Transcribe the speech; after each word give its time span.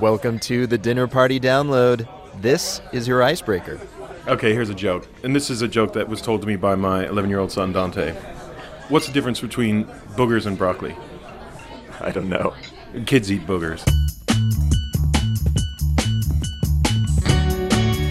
Welcome 0.00 0.38
to 0.40 0.66
the 0.66 0.78
Dinner 0.78 1.06
Party 1.06 1.38
Download. 1.38 2.08
This 2.40 2.80
is 2.90 3.06
your 3.06 3.22
icebreaker. 3.22 3.78
Okay, 4.26 4.54
here's 4.54 4.70
a 4.70 4.74
joke. 4.74 5.06
And 5.22 5.36
this 5.36 5.50
is 5.50 5.60
a 5.60 5.68
joke 5.68 5.92
that 5.92 6.08
was 6.08 6.22
told 6.22 6.40
to 6.40 6.46
me 6.46 6.56
by 6.56 6.74
my 6.74 7.06
11 7.06 7.28
year 7.28 7.38
old 7.38 7.52
son, 7.52 7.70
Dante. 7.72 8.12
What's 8.88 9.06
the 9.06 9.12
difference 9.12 9.42
between 9.42 9.84
boogers 10.16 10.46
and 10.46 10.56
broccoli? 10.56 10.96
I 12.00 12.12
don't 12.12 12.30
know. 12.30 12.54
Kids 13.04 13.30
eat 13.30 13.46
boogers. 13.46 13.82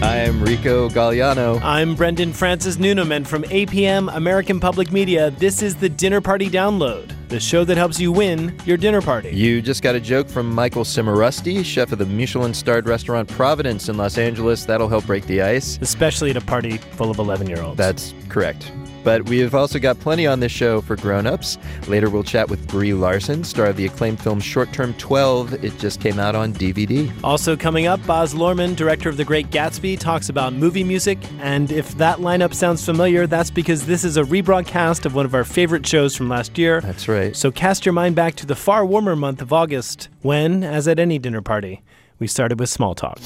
I'm 0.00 0.44
Rico 0.44 0.88
Gagliano. 0.90 1.60
I'm 1.60 1.96
Brendan 1.96 2.32
Francis 2.32 2.78
Newnam, 2.78 3.10
and 3.10 3.26
from 3.26 3.42
APM 3.42 4.14
American 4.14 4.60
Public 4.60 4.92
Media, 4.92 5.32
this 5.32 5.60
is 5.60 5.74
the 5.74 5.88
Dinner 5.88 6.20
Party 6.20 6.48
Download, 6.48 7.10
the 7.30 7.40
show 7.40 7.64
that 7.64 7.76
helps 7.76 7.98
you 7.98 8.12
win 8.12 8.54
your 8.66 8.76
dinner 8.76 9.00
party. 9.00 9.30
You 9.30 9.62
just 9.62 9.82
got 9.82 9.94
a 9.94 10.00
joke 10.00 10.28
from 10.28 10.52
Michael 10.52 10.84
Cimarusti, 10.84 11.64
chef 11.64 11.92
of 11.92 11.98
the 11.98 12.06
Michelin 12.06 12.52
starred 12.52 12.88
restaurant 12.88 13.28
Providence 13.28 13.88
in 13.88 13.96
Los 13.96 14.18
Angeles. 14.18 14.64
That'll 14.64 14.88
help 14.88 15.06
break 15.06 15.26
the 15.26 15.40
ice. 15.40 15.78
Especially 15.80 16.30
at 16.30 16.36
a 16.36 16.40
party 16.40 16.76
full 16.76 17.10
of 17.10 17.18
11 17.18 17.48
year 17.48 17.62
olds. 17.62 17.78
That's 17.78 18.12
correct. 18.28 18.70
But 19.02 19.28
we've 19.28 19.54
also 19.54 19.78
got 19.78 19.98
plenty 20.00 20.26
on 20.26 20.40
this 20.40 20.52
show 20.52 20.80
for 20.80 20.96
grown-ups. 20.96 21.58
Later 21.88 22.10
we'll 22.10 22.22
chat 22.22 22.48
with 22.48 22.66
Brie 22.68 22.94
Larson, 22.94 23.44
star 23.44 23.66
of 23.66 23.76
the 23.76 23.86
acclaimed 23.86 24.20
film 24.20 24.40
Short 24.40 24.72
Term 24.72 24.94
12. 24.94 25.64
It 25.64 25.78
just 25.78 26.00
came 26.00 26.18
out 26.18 26.34
on 26.34 26.52
DVD. 26.52 27.12
Also 27.24 27.56
coming 27.56 27.86
up, 27.86 28.04
Baz 28.06 28.34
Luhrmann, 28.34 28.76
director 28.76 29.08
of 29.08 29.16
The 29.16 29.24
Great 29.24 29.50
Gatsby, 29.50 29.98
talks 29.98 30.28
about 30.28 30.52
movie 30.52 30.84
music. 30.84 31.18
And 31.40 31.72
if 31.72 31.96
that 31.98 32.18
lineup 32.18 32.54
sounds 32.54 32.84
familiar, 32.84 33.26
that's 33.26 33.50
because 33.50 33.86
this 33.86 34.04
is 34.04 34.16
a 34.16 34.22
rebroadcast 34.22 35.06
of 35.06 35.14
one 35.14 35.26
of 35.26 35.34
our 35.34 35.44
favorite 35.44 35.86
shows 35.86 36.16
from 36.16 36.28
last 36.28 36.58
year. 36.58 36.80
That's 36.80 37.08
right. 37.08 37.34
So 37.34 37.50
cast 37.50 37.86
your 37.86 37.92
mind 37.92 38.16
back 38.16 38.34
to 38.36 38.46
the 38.46 38.56
far 38.56 38.84
warmer 38.84 39.16
month 39.16 39.42
of 39.42 39.52
August, 39.52 40.08
when, 40.22 40.62
as 40.62 40.86
at 40.88 40.98
any 40.98 41.18
dinner 41.18 41.42
party, 41.42 41.82
we 42.18 42.26
started 42.26 42.60
with 42.60 42.68
small 42.68 42.94
talk. 42.94 43.18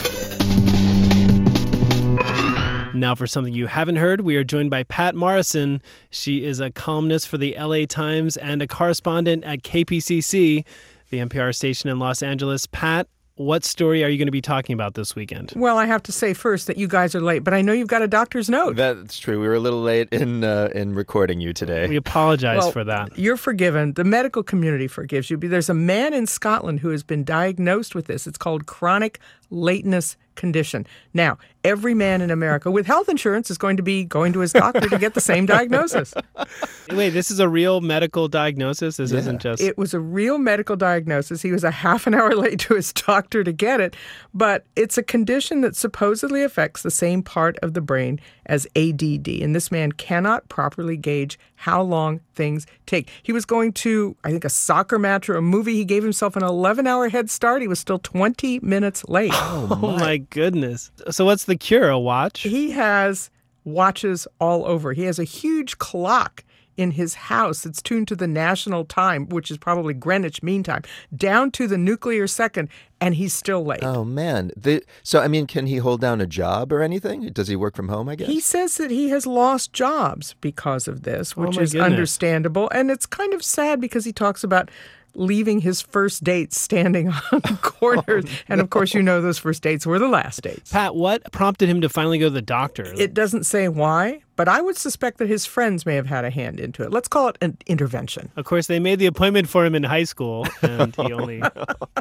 Now, 2.94 3.16
for 3.16 3.26
something 3.26 3.52
you 3.52 3.66
haven't 3.66 3.96
heard, 3.96 4.20
we 4.20 4.36
are 4.36 4.44
joined 4.44 4.70
by 4.70 4.84
Patt 4.84 5.16
Morrison. 5.16 5.82
She 6.10 6.44
is 6.44 6.60
a 6.60 6.70
columnist 6.70 7.28
for 7.28 7.38
the 7.38 7.56
LA 7.58 7.86
Times 7.86 8.36
and 8.36 8.62
a 8.62 8.68
correspondent 8.68 9.42
at 9.42 9.64
KPCC, 9.64 10.64
the 11.10 11.18
NPR 11.18 11.52
station 11.52 11.90
in 11.90 11.98
Los 11.98 12.22
Angeles. 12.22 12.66
Pat, 12.66 13.08
what 13.36 13.64
story 13.64 14.04
are 14.04 14.08
you 14.08 14.16
going 14.16 14.28
to 14.28 14.32
be 14.32 14.40
talking 14.40 14.74
about 14.74 14.94
this 14.94 15.16
weekend? 15.16 15.52
Well, 15.56 15.76
I 15.76 15.86
have 15.86 16.04
to 16.04 16.12
say 16.12 16.34
first 16.34 16.68
that 16.68 16.76
you 16.76 16.86
guys 16.86 17.16
are 17.16 17.20
late, 17.20 17.42
but 17.42 17.52
I 17.52 17.62
know 17.62 17.72
you've 17.72 17.88
got 17.88 18.00
a 18.00 18.06
doctor's 18.06 18.48
note. 18.48 18.76
That's 18.76 19.18
true. 19.18 19.40
We 19.40 19.48
were 19.48 19.54
a 19.54 19.60
little 19.60 19.82
late 19.82 20.08
in 20.12 20.44
uh, 20.44 20.68
in 20.72 20.94
recording 20.94 21.40
you 21.40 21.52
today. 21.52 21.88
We 21.88 21.96
apologize 21.96 22.58
well, 22.58 22.70
for 22.70 22.84
that. 22.84 23.18
You're 23.18 23.36
forgiven. 23.36 23.94
The 23.94 24.04
medical 24.04 24.44
community 24.44 24.86
forgives 24.86 25.30
you. 25.30 25.36
There's 25.36 25.68
a 25.68 25.74
man 25.74 26.14
in 26.14 26.28
Scotland 26.28 26.78
who 26.78 26.90
has 26.90 27.02
been 27.02 27.24
diagnosed 27.24 27.96
with 27.96 28.06
this. 28.06 28.28
It's 28.28 28.38
called 28.38 28.66
chronic 28.66 29.18
lateness 29.50 30.16
condition. 30.34 30.86
Now, 31.12 31.38
every 31.62 31.94
man 31.94 32.20
in 32.20 32.30
America 32.30 32.70
with 32.70 32.86
health 32.86 33.08
insurance 33.08 33.50
is 33.50 33.58
going 33.58 33.76
to 33.76 33.82
be 33.82 34.04
going 34.04 34.32
to 34.32 34.40
his 34.40 34.52
doctor 34.52 34.88
to 34.88 34.98
get 34.98 35.14
the 35.14 35.20
same 35.20 35.46
diagnosis. 35.46 36.12
Wait, 36.90 37.10
this 37.10 37.30
is 37.30 37.40
a 37.40 37.48
real 37.48 37.80
medical 37.80 38.28
diagnosis? 38.28 38.96
This 38.96 39.12
yeah. 39.12 39.18
isn't 39.18 39.40
just. 39.40 39.62
It 39.62 39.78
was 39.78 39.94
a 39.94 40.00
real 40.00 40.38
medical 40.38 40.76
diagnosis. 40.76 41.42
He 41.42 41.52
was 41.52 41.64
a 41.64 41.70
half 41.70 42.06
an 42.06 42.14
hour 42.14 42.30
late 42.34 42.58
to 42.60 42.74
his 42.74 42.92
doctor 42.92 43.44
to 43.44 43.52
get 43.52 43.80
it, 43.80 43.96
but 44.32 44.66
it's 44.76 44.98
a 44.98 45.02
condition 45.02 45.60
that 45.62 45.76
supposedly 45.76 46.42
affects 46.42 46.82
the 46.82 46.90
same 46.90 47.22
part 47.22 47.58
of 47.60 47.74
the 47.74 47.80
brain 47.80 48.20
as 48.46 48.66
ADD. 48.76 49.28
And 49.28 49.54
this 49.54 49.70
man 49.70 49.92
cannot 49.92 50.48
properly 50.48 50.96
gauge 50.96 51.38
how 51.56 51.80
long 51.80 52.20
things 52.34 52.66
take. 52.86 53.10
He 53.22 53.32
was 53.32 53.44
going 53.44 53.72
to, 53.74 54.16
I 54.24 54.30
think, 54.30 54.44
a 54.44 54.50
soccer 54.50 54.98
match 54.98 55.28
or 55.28 55.36
a 55.36 55.42
movie. 55.42 55.74
He 55.74 55.84
gave 55.84 56.02
himself 56.02 56.36
an 56.36 56.42
11 56.42 56.86
hour 56.86 57.08
head 57.08 57.30
start. 57.30 57.62
He 57.62 57.68
was 57.68 57.78
still 57.78 57.98
20 57.98 58.60
minutes 58.60 59.04
late. 59.08 59.32
Oh, 59.34 59.68
oh 59.70 59.76
my. 59.76 59.88
oh, 59.88 59.98
my 59.98 60.16
goodness. 60.18 60.90
So, 61.10 61.24
what's 61.24 61.44
the 61.44 61.56
cure? 61.56 61.88
A 61.88 61.98
watch? 61.98 62.42
He 62.42 62.72
has 62.72 63.30
watches 63.64 64.26
all 64.40 64.66
over. 64.66 64.92
He 64.92 65.04
has 65.04 65.18
a 65.18 65.24
huge 65.24 65.78
clock 65.78 66.44
in 66.76 66.92
his 66.92 67.14
house 67.14 67.64
it's 67.66 67.82
tuned 67.82 68.08
to 68.08 68.16
the 68.16 68.26
national 68.26 68.84
time, 68.84 69.28
which 69.28 69.50
is 69.50 69.58
probably 69.58 69.94
Greenwich 69.94 70.42
Mean 70.42 70.62
Time, 70.62 70.82
down 71.14 71.50
to 71.52 71.66
the 71.66 71.78
nuclear 71.78 72.26
second, 72.26 72.68
and 73.00 73.14
he's 73.14 73.32
still 73.32 73.64
late. 73.64 73.82
Oh 73.82 74.04
man! 74.04 74.50
The, 74.56 74.82
so 75.02 75.20
I 75.20 75.28
mean, 75.28 75.46
can 75.46 75.66
he 75.66 75.76
hold 75.76 76.00
down 76.00 76.20
a 76.20 76.26
job 76.26 76.72
or 76.72 76.82
anything? 76.82 77.28
Does 77.32 77.48
he 77.48 77.56
work 77.56 77.76
from 77.76 77.88
home? 77.88 78.08
I 78.08 78.16
guess 78.16 78.28
he 78.28 78.40
says 78.40 78.76
that 78.76 78.90
he 78.90 79.10
has 79.10 79.26
lost 79.26 79.72
jobs 79.72 80.34
because 80.40 80.88
of 80.88 81.02
this, 81.02 81.34
oh, 81.36 81.42
which 81.42 81.58
oh 81.58 81.62
is 81.62 81.72
goodness. 81.72 81.92
understandable, 81.92 82.70
and 82.70 82.90
it's 82.90 83.06
kind 83.06 83.34
of 83.34 83.42
sad 83.42 83.80
because 83.80 84.04
he 84.04 84.12
talks 84.12 84.44
about 84.44 84.70
leaving 85.14 85.60
his 85.60 85.80
first 85.80 86.24
date 86.24 86.52
standing 86.52 87.08
on 87.32 87.40
corners. 87.62 88.24
oh, 88.26 88.30
and 88.48 88.60
of 88.60 88.70
course, 88.70 88.94
you 88.94 89.02
know 89.02 89.20
those 89.20 89.38
first 89.38 89.62
dates 89.62 89.86
were 89.86 89.98
the 89.98 90.08
last 90.08 90.42
dates. 90.42 90.72
Pat, 90.72 90.94
what 90.94 91.30
prompted 91.32 91.68
him 91.68 91.80
to 91.80 91.88
finally 91.88 92.18
go 92.18 92.26
to 92.26 92.30
the 92.30 92.42
doctor? 92.42 92.92
It 92.96 93.14
doesn't 93.14 93.44
say 93.44 93.68
why, 93.68 94.22
but 94.36 94.48
I 94.48 94.60
would 94.60 94.76
suspect 94.76 95.18
that 95.18 95.28
his 95.28 95.46
friends 95.46 95.86
may 95.86 95.94
have 95.94 96.06
had 96.06 96.24
a 96.24 96.30
hand 96.30 96.58
into 96.60 96.82
it. 96.82 96.90
Let's 96.90 97.08
call 97.08 97.28
it 97.28 97.38
an 97.40 97.56
intervention. 97.66 98.30
Of 98.36 98.44
course, 98.44 98.66
they 98.66 98.78
made 98.80 98.98
the 98.98 99.06
appointment 99.06 99.48
for 99.48 99.64
him 99.64 99.74
in 99.74 99.82
high 99.84 100.04
school, 100.04 100.46
and 100.62 100.94
he 100.96 101.12
only 101.12 101.42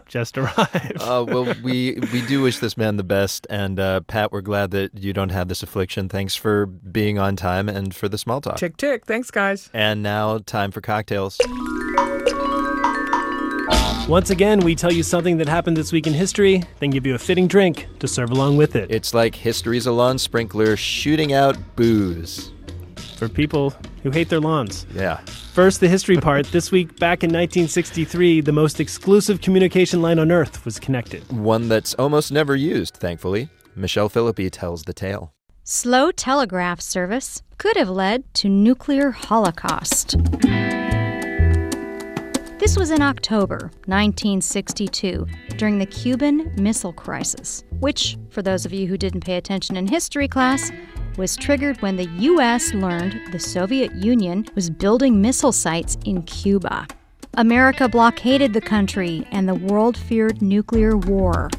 just 0.08 0.38
arrived. 0.38 0.98
uh, 1.00 1.26
well, 1.28 1.54
we, 1.64 2.00
we 2.12 2.26
do 2.26 2.42
wish 2.42 2.60
this 2.60 2.78
man 2.78 2.98
the 2.98 3.04
best. 3.04 3.46
And 3.50 3.80
uh, 3.80 4.02
Pat, 4.02 4.32
we're 4.32 4.42
glad 4.42 4.72
that 4.72 4.98
you 4.98 5.14
don't 5.14 5.30
have 5.30 5.48
this 5.48 5.62
affliction. 5.64 6.10
Thanks 6.10 6.36
for 6.36 6.66
being 6.66 7.20
on 7.20 7.36
time 7.36 7.70
and 7.70 7.94
for 7.96 8.10
the 8.10 8.18
small 8.18 8.42
talk. 8.42 8.58
Tick, 8.58 8.78
tick. 8.78 9.06
Thanks, 9.06 9.30
guys. 9.32 9.70
And 9.74 10.02
now, 10.02 10.40
time 10.40 10.72
for 10.72 10.82
cocktails. 10.82 11.40
Once 14.10 14.32
again, 14.32 14.60
we 14.60 14.76
tell 14.76 14.92
you 14.92 15.02
something 15.02 15.38
that 15.38 15.48
happened 15.48 15.78
this 15.78 15.94
week 15.94 16.06
in 16.06 16.14
history, 16.14 16.62
then 16.80 16.90
give 16.90 17.06
you 17.06 17.16
a 17.16 17.18
fitting 17.18 17.48
drink 17.48 17.88
to 18.00 18.08
serve 18.08 18.32
along 18.32 18.58
with 18.58 18.76
it. 18.76 18.92
It's 18.92 19.14
like 19.14 19.34
history's 19.34 19.86
a 19.86 19.94
lawn 19.94 20.18
sprinkler 20.18 20.76
shooting 20.76 21.32
out 21.32 21.56
booze. 21.78 22.52
For 23.16 23.30
people 23.30 23.74
who 24.04 24.12
hate 24.12 24.28
their 24.28 24.42
lawns. 24.42 24.86
Yeah. 24.94 25.22
First, 25.54 25.80
the 25.80 25.88
history 25.88 26.18
part. 26.18 26.48
This 26.48 26.70
week, 26.70 27.00
back 27.00 27.24
in 27.24 27.30
1963, 27.30 28.42
the 28.42 28.52
most 28.52 28.82
exclusive 28.82 29.40
communication 29.40 30.02
line 30.02 30.20
on 30.20 30.34
Earth 30.34 30.66
was 30.66 30.80
connected. 30.80 31.24
One 31.32 31.70
that's 31.70 31.94
almost 31.94 32.30
never 32.30 32.58
used, 32.58 32.98
thankfully. 32.98 33.48
Michelle 33.74 34.10
Philippi 34.10 34.50
tells 34.50 34.84
the 34.84 34.94
tale. 34.94 35.34
Slow 35.64 36.12
telegraph 36.12 36.82
service 36.82 37.42
could 37.58 37.78
have 37.78 37.90
led 37.90 38.34
to 38.34 38.50
nuclear 38.50 39.12
holocaust. 39.12 40.18
This 42.64 42.78
was 42.78 42.92
in 42.92 43.02
October 43.02 43.70
1962, 43.88 45.28
during 45.58 45.80
the 45.80 45.86
Cuban 45.86 46.50
Missile 46.56 46.94
Crisis, 46.94 47.62
which, 47.82 48.18
for 48.30 48.42
those 48.42 48.66
of 48.66 48.72
you 48.72 48.88
who 48.88 48.98
didn't 48.98 49.26
pay 49.26 49.36
attention 49.36 49.76
in 49.76 49.86
history 49.86 50.30
class, 50.30 50.72
was 51.18 51.36
triggered 51.36 51.82
when 51.82 51.98
the 51.98 52.08
U.S. 52.20 52.74
learned 52.74 53.20
the 53.34 53.40
Soviet 53.40 53.94
Union 53.96 54.46
was 54.56 54.70
building 54.70 55.22
missile 55.22 55.52
sites 55.52 55.98
in 56.06 56.22
Cuba. 56.22 56.88
America 57.34 57.90
blockaded 57.90 58.54
the 58.54 58.62
country, 58.62 59.28
and 59.30 59.46
the 59.46 59.56
world 59.56 59.98
feared 59.98 60.42
nuclear 60.42 60.96
war. 60.96 61.50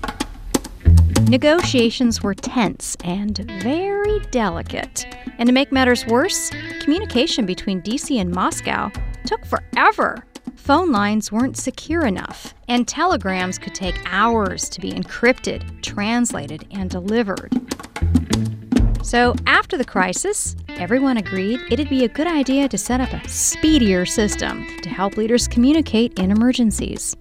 Negotiations 1.28 2.22
were 2.22 2.34
tense 2.34 2.96
and 3.04 3.36
very 3.62 4.20
delicate. 4.30 5.06
And 5.36 5.48
to 5.48 5.52
make 5.52 5.70
matters 5.70 6.06
worse, 6.06 6.50
communication 6.80 7.44
between 7.44 7.82
DC 7.82 8.18
and 8.18 8.30
Moscow 8.30 8.90
took 9.26 9.44
forever 9.44 10.24
phone 10.64 10.90
lines 10.90 11.30
weren't 11.30 11.58
secure 11.58 12.06
enough, 12.06 12.54
and 12.68 12.88
telegrams 12.88 13.58
could 13.58 13.74
take 13.74 14.00
hours 14.06 14.70
to 14.70 14.80
be 14.80 14.92
encrypted, 14.92 15.82
translated, 15.82 16.66
and 16.70 16.88
delivered. 16.88 17.52
So, 19.02 19.34
after 19.46 19.76
the 19.76 19.84
crisis, 19.84 20.56
everyone 20.68 21.18
agreed 21.18 21.60
it'd 21.70 21.90
be 21.90 22.04
a 22.04 22.08
good 22.08 22.26
idea 22.26 22.66
to 22.70 22.78
set 22.78 23.02
up 23.02 23.12
a 23.12 23.28
speedier 23.28 24.06
system 24.06 24.66
to 24.78 24.88
help 24.88 25.18
leaders 25.18 25.46
communicate 25.46 26.18
in 26.18 26.30
emergencies. 26.30 27.14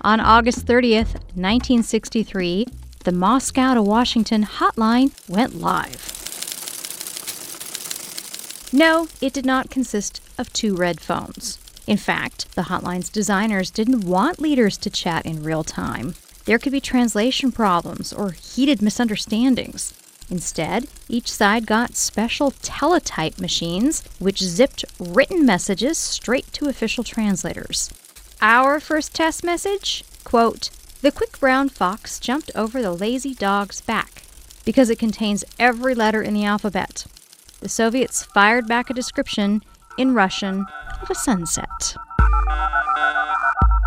On 0.00 0.18
August 0.18 0.66
30th, 0.66 1.14
1963, 1.38 2.66
the 3.04 3.12
Moscow 3.12 3.74
to 3.74 3.82
Washington 3.82 4.42
hotline 4.42 5.12
went 5.28 5.54
live. 5.54 6.16
No, 8.72 9.06
it 9.20 9.32
did 9.32 9.46
not 9.46 9.70
consist 9.70 10.20
of 10.36 10.52
two 10.52 10.74
red 10.74 11.00
phones. 11.00 11.60
In 11.88 11.96
fact, 11.96 12.54
the 12.54 12.64
hotline's 12.64 13.08
designers 13.08 13.70
didn't 13.70 14.04
want 14.04 14.42
leaders 14.42 14.76
to 14.76 14.90
chat 14.90 15.24
in 15.24 15.42
real 15.42 15.64
time. 15.64 16.14
There 16.44 16.58
could 16.58 16.70
be 16.70 16.82
translation 16.82 17.50
problems 17.50 18.12
or 18.12 18.32
heated 18.32 18.82
misunderstandings. 18.82 19.94
Instead, 20.28 20.88
each 21.08 21.32
side 21.32 21.66
got 21.66 21.96
special 21.96 22.50
teletype 22.60 23.40
machines 23.40 24.04
which 24.18 24.42
zipped 24.42 24.84
written 25.00 25.46
messages 25.46 25.96
straight 25.96 26.52
to 26.52 26.68
official 26.68 27.04
translators. 27.04 27.88
Our 28.42 28.80
first 28.80 29.14
test 29.14 29.42
message 29.42 30.04
quote, 30.24 30.68
The 31.00 31.10
quick 31.10 31.40
brown 31.40 31.70
fox 31.70 32.20
jumped 32.20 32.50
over 32.54 32.82
the 32.82 32.92
lazy 32.92 33.32
dog's 33.32 33.80
back 33.80 34.24
because 34.66 34.90
it 34.90 34.98
contains 34.98 35.42
every 35.58 35.94
letter 35.94 36.20
in 36.20 36.34
the 36.34 36.44
alphabet. 36.44 37.06
The 37.60 37.70
Soviets 37.70 38.24
fired 38.24 38.68
back 38.68 38.90
a 38.90 38.94
description 38.94 39.62
in 39.96 40.12
Russian 40.12 40.66
a 41.10 41.14
sunset. 41.14 41.96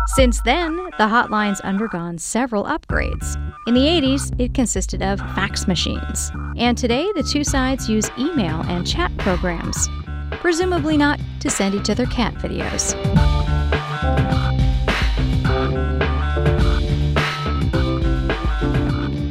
Since 0.08 0.42
then, 0.42 0.76
the 0.98 1.08
hotline's 1.08 1.60
undergone 1.60 2.18
several 2.18 2.64
upgrades. 2.64 3.36
In 3.66 3.74
the 3.74 3.80
80s, 3.80 4.38
it 4.38 4.52
consisted 4.52 5.02
of 5.02 5.20
fax 5.20 5.66
machines. 5.66 6.30
And 6.56 6.76
today, 6.76 7.08
the 7.14 7.22
two 7.22 7.44
sides 7.44 7.88
use 7.88 8.10
email 8.18 8.60
and 8.62 8.86
chat 8.86 9.16
programs, 9.18 9.88
presumably 10.32 10.96
not 10.96 11.20
to 11.40 11.48
send 11.48 11.74
each 11.74 11.88
other 11.88 12.06
cat 12.06 12.34
videos. 12.34 12.92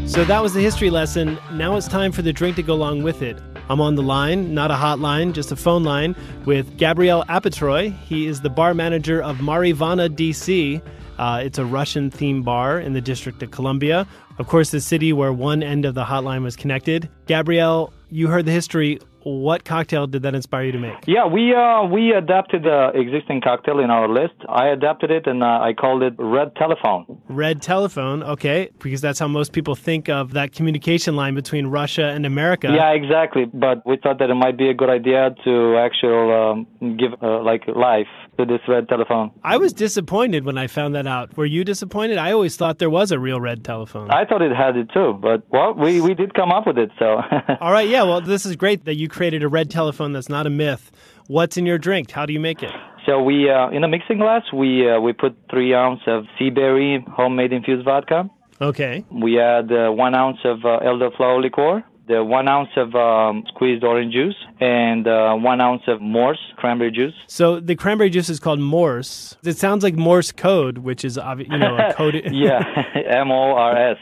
So 0.10 0.26
that 0.26 0.42
was 0.42 0.54
the 0.54 0.62
history 0.62 0.90
lesson. 0.90 1.38
Now 1.54 1.78
it's 1.78 1.88
time 1.88 2.12
for 2.12 2.22
the 2.22 2.34
drink 2.34 2.56
to 2.58 2.64
go 2.64 2.74
along 2.74 3.04
with 3.04 3.22
it. 3.22 3.42
I'm 3.72 3.80
on 3.80 3.96
the 3.96 4.04
line, 4.04 4.54
not 4.54 4.70
a 4.70 4.74
hotline, 4.74 5.32
just 5.32 5.50
a 5.54 5.56
phone 5.56 5.86
line, 5.86 6.14
with 6.44 6.78
Gabriel 6.78 7.24
Apetroy. 7.30 7.96
He 8.04 8.28
is 8.28 8.42
the 8.42 8.50
bar 8.50 8.74
manager 8.74 9.24
of 9.24 9.40
Mari 9.40 9.72
Vanna 9.72 10.10
DC. 10.10 10.82
Uh, 11.18 11.42
it's 11.42 11.58
a 11.58 11.64
Russian 11.64 12.12
themed 12.12 12.44
bar 12.44 12.82
in 12.82 12.92
the 12.92 13.00
District 13.00 13.42
of 13.42 13.52
Columbia. 13.52 14.06
Of 14.40 14.48
course, 14.48 14.72
the 14.72 14.82
city 14.82 15.14
where 15.14 15.32
one 15.32 15.64
end 15.64 15.86
of 15.86 15.96
the 15.96 16.04
hotline 16.04 16.44
was 16.44 16.58
connected. 16.58 17.08
Gabriel, 17.28 17.94
you 18.10 18.28
heard 18.28 18.46
the 18.46 18.52
history. 18.52 19.00
What 19.24 19.64
cocktail 19.64 20.08
did 20.08 20.24
that 20.24 20.36
inspire 20.36 20.66
you 20.66 20.72
to 20.74 20.80
make? 20.80 20.96
Yeah, 21.08 21.26
we 21.28 21.54
uh, 21.54 21.84
we 21.86 22.12
adapted 22.12 22.64
the 22.64 22.92
existing 22.96 23.42
cocktail 23.42 23.80
in 23.80 23.90
our 23.90 24.08
list. 24.08 24.34
I 24.50 24.68
adapted 24.70 25.12
it 25.12 25.28
and 25.28 25.44
uh, 25.44 25.60
I 25.62 25.74
called 25.74 26.04
it 26.04 26.14
Red 26.18 26.56
Telephone. 26.56 27.22
Red 27.28 27.62
telephone, 27.62 28.24
okay, 28.24 28.70
because 28.80 29.02
that's 29.02 29.20
how 29.20 29.28
most 29.28 29.54
people 29.54 29.76
think 29.76 30.10
of 30.10 30.34
that 30.34 30.54
communication 30.54 31.16
line 31.16 31.36
between 31.36 31.68
Russia 31.68 32.06
and 32.06 32.26
America. 32.26 32.72
Yeah, 32.74 32.92
exactly. 32.92 33.46
But 33.46 33.86
we 33.86 33.98
thought 33.98 34.20
that 34.20 34.30
it 34.30 34.36
might 34.36 34.58
be 34.58 34.70
a 34.70 34.74
good 34.74 34.90
idea 34.90 35.36
to 35.44 35.78
actually 35.78 36.34
um, 36.34 36.98
give 36.98 37.12
uh, 37.22 37.42
like 37.44 37.68
life 37.68 38.08
to 38.38 38.46
this 38.46 38.62
red 38.68 38.88
telephone. 38.88 39.32
I 39.44 39.58
was 39.58 39.74
disappointed 39.74 40.46
when 40.46 40.58
I 40.58 40.68
found 40.68 40.96
that 40.96 41.08
out. 41.08 41.36
Were 41.38 41.46
you 41.46 41.64
disappointed? 41.64 42.18
I 42.18 42.32
always 42.32 42.56
thought 42.56 42.80
there 42.80 42.90
was 42.90 43.12
a 43.12 43.20
real 43.20 43.40
red 43.40 43.64
telephone. 43.64 44.10
I 44.10 44.26
thought 44.26 44.42
it 44.42 44.56
had 44.56 44.78
it 44.78 44.90
too, 44.94 45.18
but 45.22 45.44
well, 45.50 45.74
we 45.74 46.02
we 46.02 46.14
did 46.14 46.34
come 46.34 46.52
up 46.52 46.68
with 46.68 46.78
it. 46.78 46.92
So 46.98 47.22
All 47.62 47.72
right, 47.72 47.88
yeah, 47.88 48.04
well, 48.04 48.22
this 48.22 48.46
is 48.46 48.56
great 48.56 48.86
that 48.86 48.96
you 48.96 49.10
created 49.12 49.44
a 49.44 49.48
red 49.48 49.70
telephone 49.70 50.14
that's 50.14 50.30
not 50.30 50.48
a 50.48 50.50
myth. 50.50 50.92
What's 51.28 51.58
in 51.58 51.66
your 51.66 51.78
drink? 51.78 52.12
How 52.12 52.26
do 52.26 52.34
you 52.34 52.40
make 52.40 52.64
it? 52.64 52.72
so 53.06 53.22
we 53.22 53.50
uh, 53.50 53.70
in 53.72 53.84
a 53.84 53.88
mixing 53.88 54.20
glass 54.20 54.44
we 54.54 54.88
uh, 54.90 55.00
we 55.00 55.12
put 55.12 55.36
three 55.50 55.74
ounce 55.74 56.02
of 56.08 56.26
sea 56.38 56.50
berry 56.52 57.04
homemade 57.12 57.52
infused 57.54 57.84
vodka. 57.86 58.30
Okay. 58.60 59.04
We 59.12 59.40
add 59.40 59.72
uh, 59.72 59.90
one 59.92 60.14
ounce 60.14 60.38
of 60.46 60.64
uh, 60.66 60.80
elderflower 60.86 61.42
liqueur, 61.42 61.84
the 62.08 62.24
one 62.24 62.48
ounce 62.48 62.70
of 62.78 62.94
um, 62.94 63.44
squeezed 63.48 63.84
orange 63.84 64.14
juice, 64.14 64.36
and 64.60 65.08
uh, 65.08 65.34
one 65.34 65.60
ounce 65.62 65.82
of 65.88 66.00
Morse 66.00 66.40
cranberry 66.58 66.92
juice. 66.92 67.16
So 67.26 67.60
the 67.60 67.76
cranberry 67.76 68.12
juice 68.12 68.30
is 68.30 68.40
called 68.40 68.60
Morse. 68.60 69.36
It 69.44 69.58
sounds 69.58 69.84
like 69.84 69.96
Morse 69.96 70.32
code, 70.32 70.78
which 70.80 71.04
is 71.04 71.18
you 71.18 71.58
know 71.58 71.76
a 71.76 71.92
code. 71.98 72.22
yeah, 72.32 72.60
M 73.08 73.32
O 73.32 73.56
R 73.56 73.76
S 73.94 73.98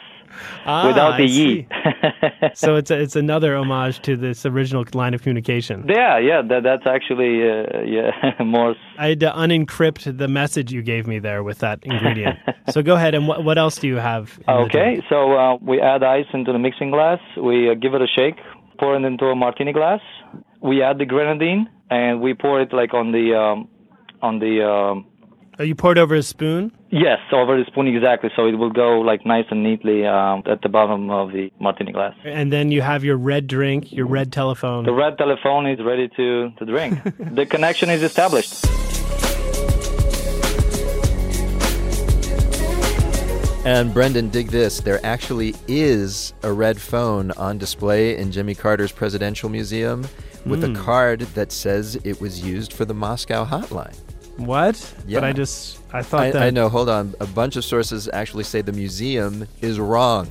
Ah, 0.66 0.88
without 0.88 1.18
the 1.18 1.24
E. 1.24 1.68
so 2.54 2.76
it's 2.76 2.92
a, 2.92 3.00
it's 3.00 3.16
another 3.16 3.56
homage 3.56 4.02
to 4.02 4.16
this 4.16 4.46
original 4.46 4.86
line 4.94 5.14
of 5.14 5.22
communication. 5.22 5.86
yeah, 5.88 6.18
yeah, 6.18 6.42
that, 6.42 6.64
that's 6.64 6.86
actually 6.86 7.50
uh, 7.50 7.82
yeah 7.86 8.12
Morse. 8.44 8.78
I 8.98 9.10
had 9.10 9.20
to 9.22 9.32
unencrypt 9.32 10.18
the 10.18 10.28
message 10.28 10.72
you 10.72 10.82
gave 10.82 11.08
me 11.08 11.20
there 11.20 11.44
with 11.44 11.60
that 11.60 11.80
ingredient. 11.84 12.38
so 12.70 12.82
go 12.82 12.96
ahead 12.96 13.16
and 13.16 13.28
what 13.28 13.44
what 13.44 13.58
else 13.58 13.78
do 13.78 13.88
you 13.88 13.98
have? 13.98 14.40
in 14.48 14.54
Okay, 14.54 15.02
so 15.10 15.34
uh, 15.34 15.58
we 15.62 15.82
add 15.82 16.04
ice 16.04 16.26
into 16.34 16.52
the 16.52 16.60
mixing 16.60 16.92
glass. 16.92 17.20
We 17.38 17.70
uh, 17.70 17.74
give 17.76 17.94
it 17.94 18.02
a 18.02 18.08
shake, 18.08 18.36
pour 18.80 18.96
it 18.96 19.04
into 19.04 19.26
a 19.26 19.36
martini 19.36 19.74
glass. 19.74 20.02
We 20.62 20.84
add 20.84 20.98
the 20.98 21.06
grenadine 21.06 21.70
and 21.90 22.22
we 22.22 22.34
pour 22.34 22.62
it 22.62 22.74
like 22.74 22.94
on 22.94 23.12
the 23.12 23.36
um, 23.36 23.70
on 24.22 24.40
the 24.40 24.64
um, 24.66 25.06
Oh, 25.60 25.64
you 25.64 25.76
poured 25.76 25.98
over 25.98 26.16
a 26.16 26.24
spoon. 26.24 26.72
yes 26.90 27.20
over 27.34 27.58
the 27.60 27.66
spoon 27.66 27.86
exactly, 27.88 28.30
so 28.34 28.46
it 28.48 28.54
will 28.56 28.70
go 28.72 29.02
like 29.02 29.26
nice 29.26 29.44
and 29.52 29.62
neatly 29.62 30.06
um, 30.06 30.42
at 30.46 30.62
the 30.62 30.70
bottom 30.70 31.10
of 31.10 31.34
the 31.34 31.52
martini 31.60 31.92
glass. 31.92 32.16
And 32.24 32.52
then 32.54 32.72
you 32.72 32.82
have 32.82 33.04
your 33.04 33.18
red 33.18 33.46
drink, 33.48 33.92
your 33.92 34.08
red 34.08 34.32
telephone. 34.32 34.86
The 34.86 34.94
red 34.94 35.18
telephone 35.18 35.68
is 35.68 35.80
ready 35.84 36.08
to, 36.16 36.52
to 36.52 36.66
drink. 36.66 37.04
the 37.36 37.46
connection 37.46 37.90
is 37.90 38.04
established. 38.04 38.66
And 43.66 43.94
Brendan, 43.94 44.30
dig 44.30 44.48
this. 44.48 44.80
There 44.80 45.06
actually 45.06 45.54
is 45.68 46.34
a 46.44 46.52
red 46.54 46.80
phone 46.80 47.32
on 47.32 47.58
display 47.58 48.18
in 48.18 48.32
Jimmy 48.32 48.56
Carter's 48.56 48.94
Presidential 48.94 49.50
Museum 49.50 50.08
with 50.46 50.64
Hmm. 50.64 50.74
a 50.76 50.80
card 50.80 51.20
that 51.36 51.52
says 51.52 52.00
it 52.06 52.22
was 52.22 52.42
used 52.44 52.72
for 52.72 52.86
the 52.86 52.94
Moscow 52.94 53.44
hotline. 53.46 53.96
What? 54.40 54.94
Yeah. 55.08 55.20
But 55.20 55.28
I 55.28 55.34
just 55.34 55.80
I 55.94 56.02
thought 56.04 56.22
I, 56.22 56.32
that 56.32 56.42
I 56.44 56.50
know, 56.50 56.70
hold 56.70 56.90
on. 56.90 57.16
A 57.20 57.26
bunch 57.28 57.56
of 57.56 57.64
sources 57.66 58.10
actually 58.14 58.44
say 58.46 58.62
the 58.62 58.72
museum 58.74 59.48
is 59.62 59.80
wrong 59.80 60.30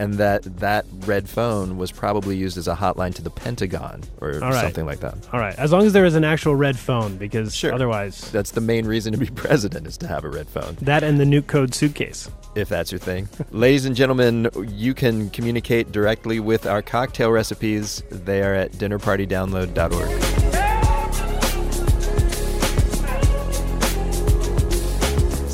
and 0.00 0.14
that 0.14 0.42
that 0.60 0.86
red 1.06 1.28
phone 1.28 1.76
was 1.76 1.90
probably 1.90 2.36
used 2.36 2.56
as 2.56 2.68
a 2.68 2.74
hotline 2.76 3.12
to 3.16 3.22
the 3.22 3.30
Pentagon 3.30 4.00
or 4.20 4.34
All 4.34 4.50
right. 4.52 4.60
something 4.62 4.86
like 4.86 5.00
that. 5.00 5.16
All 5.32 5.40
right, 5.40 5.56
as 5.58 5.72
long 5.72 5.84
as 5.86 5.92
there 5.92 6.04
is 6.04 6.14
an 6.14 6.22
actual 6.22 6.54
red 6.54 6.78
phone, 6.78 7.16
because 7.16 7.52
Sure. 7.52 7.72
otherwise, 7.74 8.30
That's 8.30 8.52
the 8.52 8.60
main 8.60 8.86
reason 8.86 9.10
to 9.12 9.18
be 9.18 9.26
president 9.34 9.88
is 9.88 9.96
to 9.98 10.06
have 10.06 10.24
a 10.24 10.28
red 10.28 10.48
phone. 10.48 10.76
that 10.82 11.02
and 11.02 11.18
the 11.18 11.24
nuke 11.24 11.48
code 11.48 11.74
suitcase. 11.74 12.30
if 12.54 12.68
that's 12.68 12.92
your 12.92 13.00
thing. 13.00 13.28
Ladies 13.50 13.86
and 13.86 13.96
gentlemen, 13.96 14.48
you 14.68 14.94
can 14.94 15.30
communicate 15.30 15.90
directly 15.90 16.38
with 16.38 16.64
our 16.64 16.80
cocktail 16.80 17.32
recipes. 17.32 18.00
They 18.10 18.42
are 18.42 18.54
at 18.54 18.72
dinnerpartydownload.org. 18.74 20.47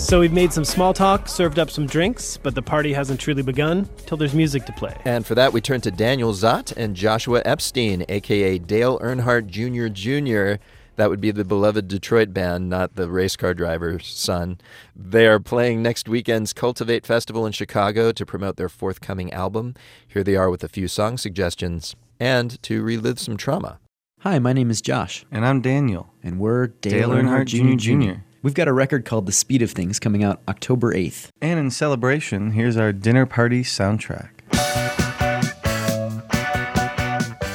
So 0.04 0.20
we've 0.20 0.34
made 0.34 0.52
some 0.52 0.66
small 0.66 0.92
talk, 0.92 1.28
served 1.28 1.58
up 1.58 1.70
some 1.70 1.86
drinks, 1.86 2.36
but 2.36 2.54
the 2.54 2.60
party 2.60 2.92
hasn't 2.92 3.18
truly 3.20 3.42
begun 3.42 3.88
till 4.04 4.18
there's 4.18 4.34
music 4.34 4.66
to 4.66 4.72
play. 4.72 4.94
And 5.06 5.24
for 5.24 5.34
that, 5.34 5.54
we 5.54 5.62
turn 5.62 5.80
to 5.80 5.90
Daniel 5.90 6.34
Zott 6.34 6.76
and 6.76 6.94
Joshua 6.94 7.40
Epstein, 7.46 8.04
aka 8.10 8.58
Dale 8.58 8.98
Earnhardt 8.98 9.46
Jr. 9.46 9.88
Jr. 9.88 10.62
That 10.96 11.08
would 11.08 11.22
be 11.22 11.30
the 11.30 11.42
beloved 11.44 11.88
Detroit 11.88 12.34
band, 12.34 12.68
not 12.68 12.96
the 12.96 13.08
race 13.10 13.34
car 13.34 13.54
driver's 13.54 14.06
son. 14.06 14.58
They 14.94 15.26
are 15.26 15.40
playing 15.40 15.82
next 15.82 16.06
weekend's 16.06 16.52
Cultivate 16.52 17.06
Festival 17.06 17.46
in 17.46 17.52
Chicago 17.52 18.12
to 18.12 18.26
promote 18.26 18.56
their 18.56 18.68
forthcoming 18.68 19.32
album. 19.32 19.74
Here 20.06 20.22
they 20.22 20.36
are 20.36 20.50
with 20.50 20.62
a 20.62 20.68
few 20.68 20.86
song 20.86 21.16
suggestions 21.16 21.96
and 22.20 22.62
to 22.62 22.82
relive 22.82 23.18
some 23.18 23.38
trauma. 23.38 23.78
Hi, 24.20 24.38
my 24.38 24.52
name 24.52 24.70
is 24.70 24.82
Josh, 24.82 25.24
And 25.32 25.46
I'm 25.46 25.62
Daniel. 25.62 26.12
and 26.22 26.38
we're 26.38 26.66
Dale, 26.68 27.08
Dale 27.08 27.10
Earnhardt 27.22 27.46
Earnhardt 27.48 27.78
Jr. 27.78 28.12
Jr. 28.12 28.20
We've 28.44 28.52
got 28.52 28.68
a 28.68 28.74
record 28.74 29.06
called 29.06 29.24
The 29.24 29.32
Speed 29.32 29.62
of 29.62 29.70
Things 29.70 29.98
coming 29.98 30.22
out 30.22 30.42
October 30.48 30.92
8th. 30.94 31.30
And 31.40 31.58
in 31.58 31.70
celebration, 31.70 32.50
here's 32.50 32.76
our 32.76 32.92
dinner 32.92 33.24
party 33.24 33.62
soundtrack. 33.62 34.28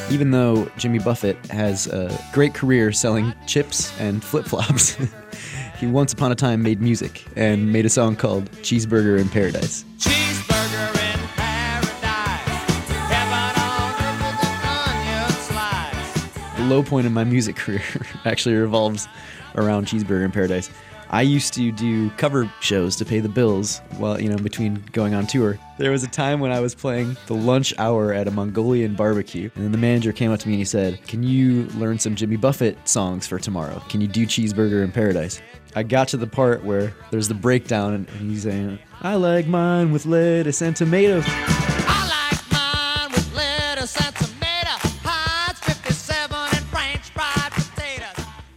Even 0.09 0.31
though 0.31 0.65
Jimmy 0.77 0.97
Buffett 0.97 1.37
has 1.51 1.85
a 1.85 2.19
great 2.33 2.55
career 2.55 2.91
selling 2.91 3.35
chips 3.45 3.95
and 3.99 4.23
flip 4.23 4.47
flops, 4.47 4.97
he 5.77 5.85
once 5.85 6.11
upon 6.11 6.31
a 6.31 6.35
time 6.35 6.63
made 6.63 6.81
music 6.81 7.23
and 7.35 7.71
made 7.71 7.85
a 7.85 7.89
song 7.89 8.15
called 8.15 8.49
Cheeseburger 8.63 9.19
in 9.19 9.29
Paradise. 9.29 9.85
Cheeseburger 9.99 10.89
in 10.89 11.27
paradise. 11.35 12.89
Heaven 12.89 13.61
on 13.61 13.93
earth 13.93 14.21
with 14.25 14.43
an 14.43 14.65
onion 14.65 15.31
slice. 15.43 16.57
The 16.57 16.63
low 16.63 16.81
point 16.81 17.05
in 17.05 17.13
my 17.13 17.25
music 17.25 17.57
career 17.57 17.83
actually 18.25 18.55
revolves 18.55 19.07
around 19.55 19.87
Cheeseburger 19.87 20.25
in 20.25 20.31
Paradise. 20.31 20.69
I 21.11 21.23
used 21.23 21.55
to 21.55 21.71
do 21.71 22.11
cover 22.11 22.51
shows 22.59 22.95
to 22.97 23.05
pay 23.05 23.19
the 23.19 23.29
bills 23.29 23.79
while, 23.97 24.21
you 24.21 24.29
know, 24.29 24.37
between 24.37 24.83
going 24.91 25.15
on 25.15 25.25
tour. 25.25 25.57
There 25.79 25.89
was 25.89 26.03
a 26.03 26.07
time 26.07 26.39
when 26.39 26.51
I 26.51 26.59
was 26.59 26.75
playing 26.75 27.17
the 27.25 27.33
lunch 27.33 27.73
hour 27.79 28.13
at 28.13 28.27
a 28.27 28.31
Mongolian 28.31 28.93
barbecue, 28.93 29.49
and 29.55 29.63
then 29.63 29.71
the 29.71 29.77
manager 29.79 30.11
came 30.11 30.31
up 30.31 30.39
to 30.41 30.47
me 30.47 30.53
and 30.53 30.59
he 30.59 30.65
said, 30.65 31.03
Can 31.07 31.23
you 31.23 31.63
learn 31.75 31.97
some 31.97 32.13
Jimmy 32.13 32.35
Buffett 32.35 32.87
songs 32.87 33.25
for 33.25 33.39
tomorrow? 33.39 33.81
Can 33.89 34.01
you 34.01 34.07
do 34.07 34.27
Cheeseburger 34.27 34.83
in 34.83 34.91
Paradise? 34.91 35.41
I 35.75 35.81
got 35.81 36.09
to 36.09 36.17
the 36.17 36.27
part 36.27 36.63
where 36.63 36.93
there's 37.09 37.27
the 37.27 37.33
breakdown, 37.33 37.93
and 37.93 38.07
he's 38.29 38.43
saying, 38.43 38.77
I 39.01 39.15
like 39.15 39.47
mine 39.47 39.91
with 39.91 40.05
lettuce 40.05 40.61
and 40.61 40.75
tomatoes. 40.75 41.25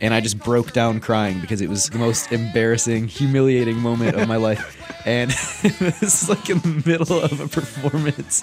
And 0.03 0.13
I 0.13 0.21
just 0.21 0.39
broke 0.39 0.73
down 0.73 1.01
crying 1.01 1.41
because 1.41 1.61
it 1.61 1.71
was 1.71 1.89
the 1.89 1.99
most 1.99 2.33
embarrassing, 2.33 3.07
humiliating 3.07 3.79
moment 3.79 4.17
of 4.17 4.27
my 4.29 4.37
life. 4.37 4.79
And 5.07 5.31
this 5.63 6.03
is 6.03 6.29
like 6.29 6.51
in 6.51 6.59
the 6.59 6.83
middle 6.85 7.21
of 7.21 7.41
a 7.41 7.49
performance. 7.49 8.43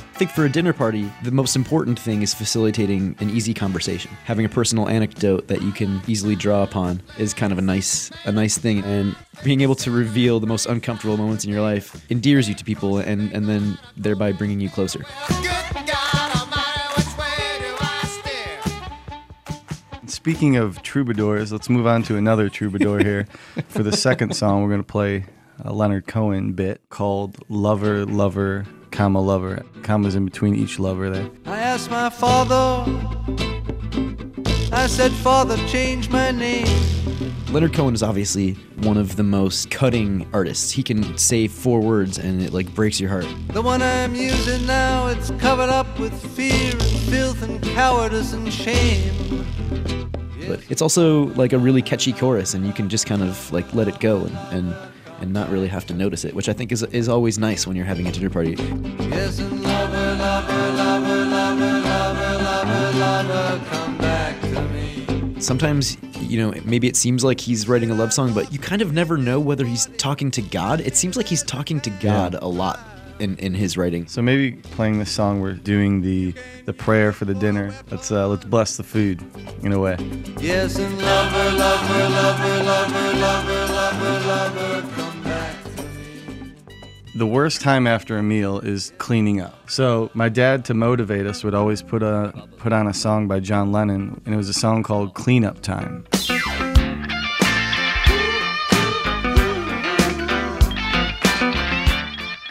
I 0.00 0.18
think 0.18 0.30
for 0.32 0.46
a 0.46 0.48
dinner 0.50 0.72
party, 0.72 1.08
the 1.22 1.30
most 1.30 1.54
important 1.54 2.00
thing 2.00 2.22
is 2.22 2.34
facilitating 2.34 3.14
an 3.20 3.30
easy 3.30 3.54
conversation. 3.54 4.10
Having 4.24 4.46
a 4.46 4.48
personal 4.48 4.88
anecdote 4.88 5.46
that 5.46 5.62
you 5.62 5.70
can 5.70 6.00
easily 6.08 6.34
draw 6.34 6.64
upon 6.64 7.02
is 7.18 7.32
kind 7.32 7.52
of 7.52 7.58
a 7.58 7.62
nice 7.62 8.10
a 8.24 8.32
nice 8.32 8.58
thing 8.58 8.82
and 8.82 9.14
being 9.44 9.60
able 9.60 9.76
to 9.76 9.92
reveal 9.92 10.40
the 10.40 10.46
most 10.46 10.66
uncomfortable 10.66 11.16
moments 11.16 11.44
in 11.44 11.52
your 11.52 11.62
life 11.62 12.04
endears 12.10 12.48
you 12.48 12.54
to 12.56 12.64
people 12.64 12.98
and, 12.98 13.30
and 13.32 13.48
then 13.48 13.78
thereby 13.96 14.32
bringing 14.32 14.58
you 14.58 14.68
closer. 14.68 15.04
Speaking 20.28 20.56
of 20.56 20.82
troubadours, 20.82 21.50
let's 21.50 21.70
move 21.70 21.86
on 21.86 22.02
to 22.02 22.14
another 22.14 22.50
troubadour 22.50 22.98
here. 22.98 23.26
For 23.68 23.82
the 23.82 23.96
second 23.96 24.36
song, 24.36 24.62
we're 24.62 24.68
going 24.68 24.82
to 24.82 24.86
play 24.86 25.24
a 25.64 25.72
Leonard 25.72 26.06
Cohen 26.06 26.52
bit 26.52 26.82
called 26.90 27.42
Lover, 27.48 28.04
Lover, 28.04 28.66
comma, 28.90 29.22
Lover. 29.22 29.64
Commas 29.82 30.14
in 30.14 30.26
between 30.26 30.54
each 30.54 30.78
lover 30.78 31.08
there. 31.08 31.30
I 31.46 31.60
asked 31.60 31.90
my 31.90 32.10
father, 32.10 32.84
I 34.70 34.86
said, 34.86 35.12
Father, 35.12 35.56
change 35.66 36.10
my 36.10 36.30
name. 36.30 36.66
Leonard 37.50 37.72
Cohen 37.72 37.94
is 37.94 38.02
obviously 38.02 38.52
one 38.82 38.98
of 38.98 39.16
the 39.16 39.22
most 39.22 39.70
cutting 39.70 40.28
artists. 40.34 40.70
He 40.70 40.82
can 40.82 41.16
say 41.16 41.48
four 41.48 41.80
words 41.80 42.18
and 42.18 42.42
it 42.42 42.52
like 42.52 42.74
breaks 42.74 43.00
your 43.00 43.08
heart. 43.08 43.26
The 43.54 43.62
one 43.62 43.80
I'm 43.80 44.14
using 44.14 44.66
now, 44.66 45.06
it's 45.06 45.30
covered 45.38 45.70
up 45.70 45.98
with 45.98 46.12
fear 46.36 46.72
and 46.72 46.82
filth 46.82 47.40
and 47.40 47.62
cowardice 47.62 48.34
and 48.34 48.52
shame. 48.52 50.07
But 50.48 50.60
it's 50.68 50.82
also 50.82 51.26
like 51.34 51.52
a 51.52 51.58
really 51.58 51.82
catchy 51.82 52.12
chorus 52.12 52.54
and 52.54 52.66
you 52.66 52.72
can 52.72 52.88
just 52.88 53.06
kind 53.06 53.22
of 53.22 53.52
like 53.52 53.72
let 53.74 53.88
it 53.88 54.00
go 54.00 54.24
and, 54.24 54.36
and 54.52 54.76
and 55.20 55.32
not 55.32 55.50
really 55.50 55.68
have 55.68 55.84
to 55.86 55.94
notice 55.94 56.24
it, 56.24 56.34
which 56.34 56.48
I 56.48 56.52
think 56.52 56.72
is 56.72 56.82
is 56.84 57.08
always 57.08 57.38
nice 57.38 57.66
when 57.66 57.76
you're 57.76 57.86
having 57.86 58.06
a 58.06 58.12
dinner 58.12 58.30
party. 58.30 58.56
Yes, 59.10 59.40
lover, 59.40 60.14
lover, 60.16 60.72
lover. 60.76 60.98
Sometimes, 65.40 65.96
you 66.20 66.38
know, 66.38 66.60
maybe 66.64 66.88
it 66.88 66.96
seems 66.96 67.22
like 67.22 67.40
he's 67.40 67.68
writing 67.68 67.90
a 67.90 67.94
love 67.94 68.12
song, 68.12 68.34
but 68.34 68.52
you 68.52 68.58
kind 68.58 68.82
of 68.82 68.92
never 68.92 69.16
know 69.16 69.38
whether 69.38 69.64
he's 69.64 69.86
talking 69.96 70.30
to 70.32 70.42
God. 70.42 70.80
It 70.80 70.96
seems 70.96 71.16
like 71.16 71.26
he's 71.26 71.44
talking 71.44 71.80
to 71.80 71.90
God 71.90 72.34
a 72.34 72.46
lot 72.46 72.80
in, 73.18 73.36
in 73.38 73.54
his 73.54 73.76
writing. 73.76 74.06
So 74.06 74.22
maybe 74.22 74.52
playing 74.52 74.98
this 74.98 75.10
song, 75.10 75.40
we're 75.40 75.54
doing 75.54 76.02
the 76.02 76.34
the 76.64 76.72
prayer 76.72 77.12
for 77.12 77.24
the 77.24 77.34
dinner. 77.34 77.74
Let's 77.90 78.10
uh, 78.10 78.28
let's 78.28 78.44
bless 78.44 78.76
the 78.76 78.82
food 78.82 79.22
in 79.62 79.72
a 79.72 79.78
way. 79.78 79.96
Yes, 80.40 80.78
and 80.78 80.98
lover, 80.98 81.56
lover, 81.56 82.08
lover, 82.08 82.64
lover, 82.64 83.14
lover, 83.18 83.72
lover, 83.72 84.26
lover, 84.26 84.94
come 84.94 85.22
back. 85.22 85.56
The 87.16 87.26
worst 87.26 87.60
time 87.60 87.86
after 87.86 88.16
a 88.16 88.22
meal 88.22 88.60
is 88.60 88.92
cleaning 88.98 89.40
up. 89.40 89.68
So 89.68 90.10
my 90.14 90.28
dad, 90.28 90.64
to 90.66 90.74
motivate 90.74 91.26
us, 91.26 91.42
would 91.42 91.54
always 91.54 91.82
put 91.82 92.02
a 92.02 92.32
put 92.58 92.72
on 92.72 92.86
a 92.86 92.94
song 92.94 93.26
by 93.26 93.40
John 93.40 93.72
Lennon, 93.72 94.20
and 94.24 94.34
it 94.34 94.36
was 94.36 94.48
a 94.48 94.54
song 94.54 94.82
called 94.82 95.14
"Clean 95.14 95.44
Up 95.44 95.60
Time." 95.60 96.06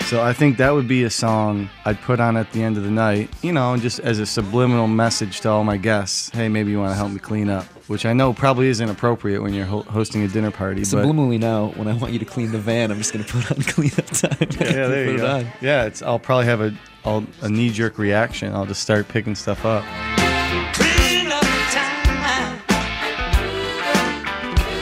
So 0.07 0.23
I 0.23 0.31
think 0.31 0.55
that 0.57 0.73
would 0.73 0.87
be 0.87 1.03
a 1.03 1.09
song 1.09 1.69
I'd 1.83 1.99
put 2.01 2.21
on 2.21 2.37
at 2.37 2.49
the 2.53 2.63
end 2.63 2.77
of 2.77 2.83
the 2.83 2.89
night, 2.89 3.29
you 3.41 3.51
know, 3.51 3.75
just 3.75 3.99
as 3.99 4.19
a 4.19 4.25
subliminal 4.25 4.87
message 4.87 5.41
to 5.41 5.49
all 5.49 5.65
my 5.65 5.75
guests. 5.75 6.29
Hey, 6.29 6.47
maybe 6.47 6.71
you 6.71 6.79
want 6.79 6.91
to 6.91 6.95
help 6.95 7.11
me 7.11 7.19
clean 7.19 7.49
up, 7.49 7.65
which 7.89 8.05
I 8.05 8.13
know 8.13 8.31
probably 8.31 8.67
isn't 8.69 8.89
appropriate 8.89 9.41
when 9.41 9.53
you're 9.53 9.65
ho- 9.65 9.81
hosting 9.81 10.23
a 10.23 10.29
dinner 10.29 10.49
party. 10.49 10.79
But 10.81 10.87
Subliminally 10.87 11.37
now, 11.37 11.73
when 11.75 11.89
I 11.89 11.93
want 11.93 12.13
you 12.13 12.19
to 12.19 12.25
clean 12.25 12.53
the 12.53 12.57
van, 12.57 12.89
I'm 12.89 12.99
just 12.99 13.11
going 13.11 13.25
to 13.25 13.31
put 13.33 13.51
on 13.51 13.61
clean 13.63 13.91
up 13.97 14.05
time. 14.05 14.37
yeah, 14.61 14.87
there 14.87 15.11
you 15.11 15.17
go. 15.17 15.27
on. 15.39 15.47
Yeah, 15.59 15.83
it's. 15.83 16.01
I'll 16.01 16.19
probably 16.19 16.45
have 16.45 16.61
a 16.61 16.73
I'll, 17.03 17.25
a 17.41 17.49
knee 17.49 17.69
jerk 17.69 17.97
reaction. 17.97 18.53
I'll 18.53 18.65
just 18.65 18.81
start 18.81 19.09
picking 19.09 19.35
stuff 19.35 19.65
up. 19.65 19.83
Clean 20.73 21.27
up 21.33 21.43
time. 21.69 22.59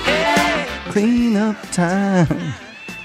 Hey. 0.06 0.92
Clean 0.92 1.36
up 1.36 1.58
time. 1.72 2.54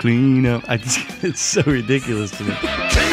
Clean 0.01 0.47
up. 0.47 0.65
I 0.67 0.79
just, 0.79 0.99
it's 1.25 1.43
so 1.43 1.63
ridiculous 1.67 2.31
to 2.39 2.45
me. 2.45 2.55
Clean 2.55 2.73
up 2.73 2.91
time. 2.91 3.11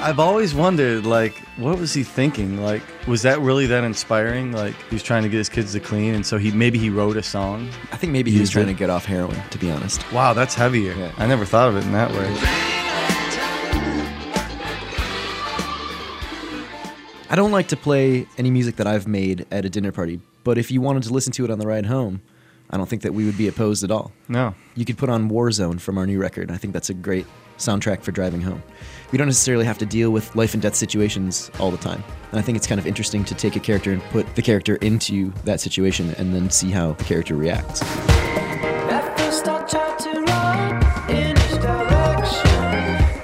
I've 0.00 0.20
always 0.20 0.54
wondered, 0.54 1.04
like, 1.04 1.36
what 1.56 1.80
was 1.80 1.92
he 1.92 2.04
thinking? 2.04 2.62
Like, 2.62 2.82
was 3.08 3.22
that 3.22 3.40
really 3.40 3.66
that 3.66 3.82
inspiring? 3.82 4.52
Like, 4.52 4.76
he 4.88 4.94
was 4.94 5.02
trying 5.02 5.24
to 5.24 5.28
get 5.28 5.38
his 5.38 5.48
kids 5.48 5.72
to 5.72 5.80
clean, 5.80 6.14
and 6.14 6.24
so 6.24 6.38
he 6.38 6.52
maybe 6.52 6.78
he 6.78 6.90
wrote 6.90 7.16
a 7.16 7.24
song. 7.24 7.68
I 7.90 7.96
think 7.96 8.12
maybe 8.12 8.30
he 8.30 8.38
was 8.38 8.50
trying 8.50 8.68
it. 8.68 8.74
to 8.74 8.78
get 8.78 8.88
off 8.88 9.04
heroin, 9.04 9.42
to 9.50 9.58
be 9.58 9.68
honest. 9.68 10.10
Wow, 10.12 10.32
that's 10.32 10.54
heavier. 10.54 10.94
Yeah. 10.94 11.10
I 11.18 11.26
never 11.26 11.44
thought 11.44 11.68
of 11.68 11.76
it 11.76 11.84
in 11.84 11.90
that 11.90 12.12
way. 12.12 12.28
I 17.28 17.34
don't 17.34 17.50
like 17.50 17.66
to 17.68 17.76
play 17.76 18.28
any 18.38 18.52
music 18.52 18.76
that 18.76 18.86
I've 18.86 19.08
made 19.08 19.44
at 19.50 19.64
a 19.64 19.70
dinner 19.70 19.90
party, 19.90 20.20
but 20.44 20.56
if 20.56 20.70
you 20.70 20.80
wanted 20.80 21.02
to 21.04 21.12
listen 21.12 21.32
to 21.32 21.44
it 21.44 21.50
on 21.50 21.58
the 21.58 21.66
ride 21.66 21.86
home, 21.86 22.22
I 22.72 22.78
don't 22.78 22.88
think 22.88 23.02
that 23.02 23.12
we 23.12 23.24
would 23.24 23.36
be 23.36 23.48
opposed 23.48 23.84
at 23.84 23.90
all. 23.90 24.12
No. 24.28 24.54
You 24.74 24.84
could 24.84 24.96
put 24.98 25.10
on 25.10 25.28
Warzone 25.30 25.80
from 25.80 25.98
our 25.98 26.06
new 26.06 26.18
record. 26.18 26.50
I 26.50 26.56
think 26.56 26.72
that's 26.72 26.90
a 26.90 26.94
great 26.94 27.26
soundtrack 27.58 28.02
for 28.02 28.12
driving 28.12 28.40
home. 28.40 28.62
We 29.12 29.18
don't 29.18 29.26
necessarily 29.28 29.66
have 29.66 29.78
to 29.78 29.86
deal 29.86 30.10
with 30.10 30.34
life 30.34 30.54
and 30.54 30.62
death 30.62 30.74
situations 30.74 31.50
all 31.60 31.70
the 31.70 31.76
time. 31.76 32.02
And 32.30 32.38
I 32.40 32.42
think 32.42 32.56
it's 32.56 32.66
kind 32.66 32.78
of 32.78 32.86
interesting 32.86 33.24
to 33.26 33.34
take 33.34 33.56
a 33.56 33.60
character 33.60 33.92
and 33.92 34.02
put 34.04 34.34
the 34.34 34.42
character 34.42 34.76
into 34.76 35.32
that 35.44 35.60
situation 35.60 36.14
and 36.16 36.34
then 36.34 36.48
see 36.50 36.70
how 36.70 36.92
the 36.92 37.04
character 37.04 37.34
reacts. 37.36 37.82
At 37.82 39.18
first 39.18 39.46
I 39.46 39.62
tried 39.66 39.98
to 39.98 40.22
run 40.22 40.82
in 41.10 41.36
each 41.36 41.60
direction 41.60 42.62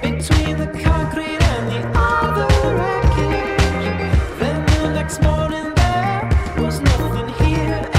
between 0.01 0.57
the 0.57 0.67
concrete 0.83 1.41
and 1.41 1.71
the 1.71 1.99
other 1.99 2.47
wreckage. 2.75 4.39
Then 4.39 4.65
the 4.83 4.93
next 4.93 5.21
morning 5.23 5.73
there 5.75 6.29
was 6.63 6.79
nothing 6.81 7.29
here, 7.45 7.89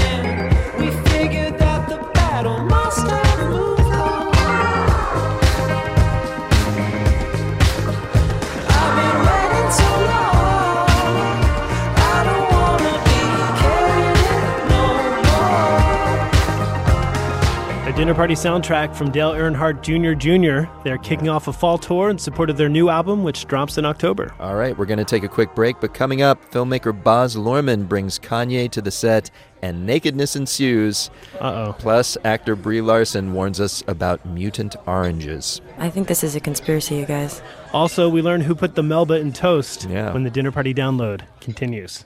dinner 18.01 18.15
party 18.15 18.33
soundtrack 18.33 18.95
from 18.95 19.11
Dale 19.11 19.33
Earnhardt 19.33 19.83
Jr. 19.83 20.13
Jr. 20.17 20.67
They're 20.83 20.97
kicking 20.97 21.29
off 21.29 21.47
a 21.47 21.53
fall 21.53 21.77
tour 21.77 22.09
in 22.09 22.17
support 22.17 22.49
of 22.49 22.57
their 22.57 22.67
new 22.67 22.89
album, 22.89 23.21
which 23.23 23.45
drops 23.45 23.77
in 23.77 23.85
October. 23.85 24.33
All 24.39 24.55
right, 24.55 24.75
we're 24.75 24.87
going 24.87 24.97
to 24.97 25.05
take 25.05 25.21
a 25.23 25.27
quick 25.27 25.53
break, 25.53 25.79
but 25.79 25.93
coming 25.93 26.23
up, 26.23 26.49
filmmaker 26.49 26.99
Baz 27.03 27.35
Luhrmann 27.35 27.87
brings 27.87 28.17
Kanye 28.17 28.71
to 28.71 28.81
the 28.81 28.89
set 28.89 29.29
and 29.61 29.85
nakedness 29.85 30.35
ensues. 30.35 31.11
Uh 31.39 31.67
oh. 31.67 31.75
Plus, 31.77 32.17
actor 32.23 32.55
Brie 32.55 32.81
Larson 32.81 33.33
warns 33.33 33.59
us 33.59 33.83
about 33.87 34.25
mutant 34.25 34.75
oranges. 34.87 35.61
I 35.77 35.91
think 35.91 36.07
this 36.07 36.23
is 36.23 36.35
a 36.35 36.39
conspiracy, 36.39 36.95
you 36.95 37.05
guys. 37.05 37.43
Also, 37.71 38.09
we 38.09 38.23
learn 38.23 38.41
who 38.41 38.55
put 38.55 38.73
the 38.73 38.81
Melba 38.81 39.17
in 39.19 39.31
toast 39.31 39.85
Yeah. 39.87 40.11
when 40.11 40.23
the 40.23 40.31
dinner 40.31 40.51
party 40.51 40.73
download 40.73 41.21
continues. 41.39 42.03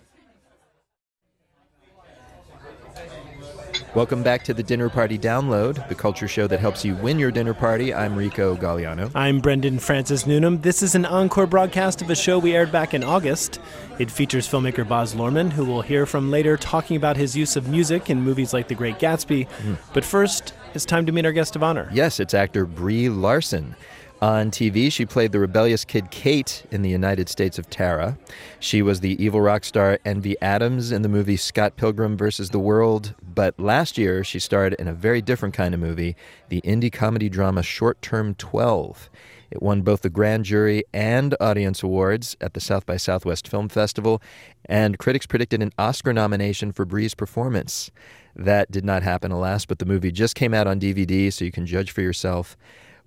Welcome 3.95 4.23
back 4.23 4.43
to 4.43 4.53
the 4.53 4.61
Dinner 4.61 4.89
Party 4.89 5.17
Download, 5.17 5.87
the 5.87 5.95
culture 5.95 6.27
show 6.27 6.47
that 6.47 6.59
helps 6.59 6.83
you 6.83 6.95
win 6.95 7.17
your 7.17 7.31
dinner 7.31 7.53
party. 7.53 7.93
I'm 7.93 8.13
Rico 8.13 8.53
Gagliano. 8.57 9.09
I'm 9.15 9.39
Brendan 9.39 9.79
Francis 9.79 10.27
Newnam. 10.27 10.59
This 10.59 10.83
is 10.83 10.95
an 10.95 11.05
encore 11.05 11.47
broadcast 11.47 12.01
of 12.01 12.09
a 12.09 12.15
show 12.15 12.37
we 12.37 12.53
aired 12.53 12.73
back 12.73 12.93
in 12.93 13.05
August. 13.05 13.61
It 13.97 14.11
features 14.11 14.49
filmmaker 14.49 14.85
Baz 14.85 15.15
Luhrmann, 15.15 15.49
who 15.49 15.63
we'll 15.63 15.81
hear 15.81 16.05
from 16.05 16.29
later, 16.29 16.57
talking 16.57 16.97
about 16.97 17.15
his 17.15 17.37
use 17.37 17.55
of 17.55 17.69
music 17.69 18.09
in 18.09 18.21
movies 18.21 18.51
like 18.51 18.67
The 18.67 18.75
Great 18.75 18.99
Gatsby. 18.99 19.47
Hmm. 19.47 19.75
But 19.93 20.03
first, 20.03 20.53
it's 20.73 20.83
time 20.83 21.05
to 21.05 21.13
meet 21.13 21.25
our 21.25 21.31
guest 21.31 21.55
of 21.55 21.63
honor. 21.63 21.89
Yes, 21.93 22.19
it's 22.19 22.33
actor 22.33 22.65
Brie 22.65 23.07
Larson. 23.07 23.77
On 24.25 24.49
TV, 24.49 24.91
she 24.91 25.05
played 25.05 25.33
the 25.33 25.39
rebellious 25.39 25.85
kid 25.85 26.09
Kate 26.09 26.65
in 26.71 26.81
the 26.81 26.89
United 26.89 27.29
States 27.29 27.59
of 27.59 27.69
Tara. 27.69 28.17
She 28.59 28.81
was 28.81 29.01
the 29.01 29.23
evil 29.23 29.39
rock 29.39 29.63
star 29.63 29.99
Envy 30.03 30.35
Adams 30.41 30.91
in 30.91 31.03
the 31.03 31.09
movie 31.09 31.37
Scott 31.37 31.75
Pilgrim 31.75 32.17
vs. 32.17 32.49
the 32.49 32.57
World. 32.57 33.13
But 33.21 33.59
last 33.59 33.99
year, 33.99 34.23
she 34.23 34.39
starred 34.39 34.73
in 34.79 34.87
a 34.87 34.95
very 34.95 35.21
different 35.21 35.53
kind 35.53 35.75
of 35.75 35.79
movie, 35.79 36.15
the 36.49 36.59
indie 36.61 36.91
comedy 36.91 37.29
drama 37.29 37.61
Short 37.61 38.01
Term 38.01 38.33
12. 38.33 39.11
It 39.51 39.61
won 39.61 39.83
both 39.83 40.01
the 40.01 40.09
Grand 40.09 40.45
Jury 40.45 40.85
and 40.91 41.35
Audience 41.39 41.83
Awards 41.83 42.35
at 42.41 42.55
the 42.55 42.59
South 42.59 42.87
by 42.87 42.97
Southwest 42.97 43.47
Film 43.47 43.69
Festival, 43.69 44.23
and 44.65 44.97
critics 44.97 45.27
predicted 45.27 45.61
an 45.61 45.71
Oscar 45.77 46.13
nomination 46.13 46.71
for 46.71 46.83
Brie's 46.83 47.13
performance. 47.13 47.91
That 48.35 48.71
did 48.71 48.85
not 48.85 49.03
happen, 49.03 49.31
alas, 49.31 49.67
but 49.67 49.77
the 49.77 49.85
movie 49.85 50.11
just 50.11 50.33
came 50.33 50.55
out 50.55 50.65
on 50.65 50.79
DVD, 50.79 51.31
so 51.31 51.45
you 51.45 51.51
can 51.51 51.67
judge 51.67 51.91
for 51.91 52.01
yourself. 52.01 52.57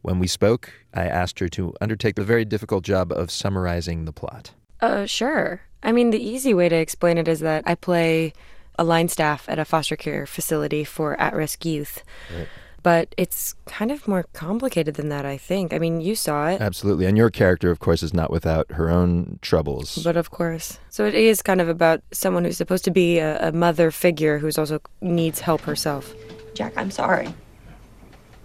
When 0.09 0.21
we 0.21 0.27
spoke, 0.27 0.73
I 0.95 1.05
asked 1.05 1.39
her 1.39 1.51
to 1.51 1.75
undertake 1.83 2.15
the 2.15 2.25
very 2.25 2.47
difficult 2.47 2.83
job 2.83 3.13
of 3.13 3.31
summarizing 3.31 4.07
the 4.07 4.13
plot. 4.13 4.53
Uh, 4.81 5.05
sure. 5.05 5.61
I 5.83 5.93
mean, 5.93 6.13
the 6.13 6.19
easy 6.19 6.55
way 6.55 6.71
to 6.71 6.77
explain 6.77 7.19
it 7.19 7.29
is 7.29 7.41
that 7.41 7.63
I 7.67 7.75
play 7.75 8.33
a 8.79 8.85
line 8.85 9.09
staff 9.09 9.47
at 9.51 9.59
a 9.59 9.67
foster 9.67 9.97
care 9.97 10.25
facility 10.25 10.83
for 10.83 11.21
at 11.21 11.35
risk 11.35 11.67
youth. 11.67 12.03
Right. 12.35 12.49
But 12.83 13.15
it's 13.19 13.55
kind 13.67 13.91
of 13.91 14.09
more 14.09 14.25
complicated 14.33 14.95
than 14.95 15.11
that, 15.11 15.27
I 15.27 15.37
think. 15.37 15.75
I 15.75 15.79
mean, 15.79 16.01
you 16.01 16.15
saw 16.15 16.49
it. 16.49 16.63
Absolutely. 16.63 17.05
And 17.05 17.19
your 17.19 17.29
character, 17.29 17.71
of 17.71 17.79
course, 17.79 18.03
is 18.03 18.15
not 18.15 18.31
without 18.31 18.71
her 18.71 18.89
own 18.89 19.39
troubles. 19.43 20.03
But 20.03 20.17
of 20.17 20.31
course. 20.31 20.79
So 20.89 21.05
it 21.05 21.15
is 21.15 21.43
kind 21.43 21.61
of 21.61 21.69
about 21.69 22.01
someone 22.13 22.47
who's 22.47 22.57
supposed 22.57 22.85
to 22.85 22.91
be 22.91 23.19
a, 23.19 23.49
a 23.49 23.53
mother 23.53 23.91
figure 23.91 24.39
who's 24.39 24.57
also 24.57 24.81
needs 25.03 25.41
help 25.41 25.61
herself. 25.61 26.15
Jack, 26.55 26.73
I'm 26.79 26.91
sorry. 26.91 27.35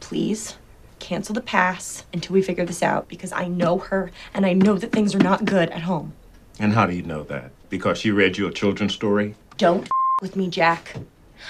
Please 0.01 0.58
cancel 1.03 1.36
the 1.36 1.41
pass 1.41 2.05
until 2.13 2.33
we 2.33 2.41
figure 2.41 2.65
this 2.65 2.81
out 2.81 3.10
because 3.10 3.33
I 3.33 3.48
know 3.48 3.77
her 3.77 4.12
and 4.33 4.45
I 4.45 4.53
know 4.53 4.77
that 4.77 4.93
things 4.93 5.13
are 5.13 5.19
not 5.19 5.43
good 5.43 5.69
at 5.69 5.81
home. 5.81 6.13
And 6.60 6.72
how 6.72 6.86
do 6.86 6.95
you 6.95 7.03
know 7.03 7.24
that? 7.24 7.51
Because 7.69 7.98
she 7.98 8.10
read 8.12 8.38
you 8.38 8.48
a 8.48 8.53
children's 8.53 8.93
story? 8.93 9.36
Don't 9.57 9.89
with 10.22 10.38
me, 10.38 10.48
Jack. 10.50 10.95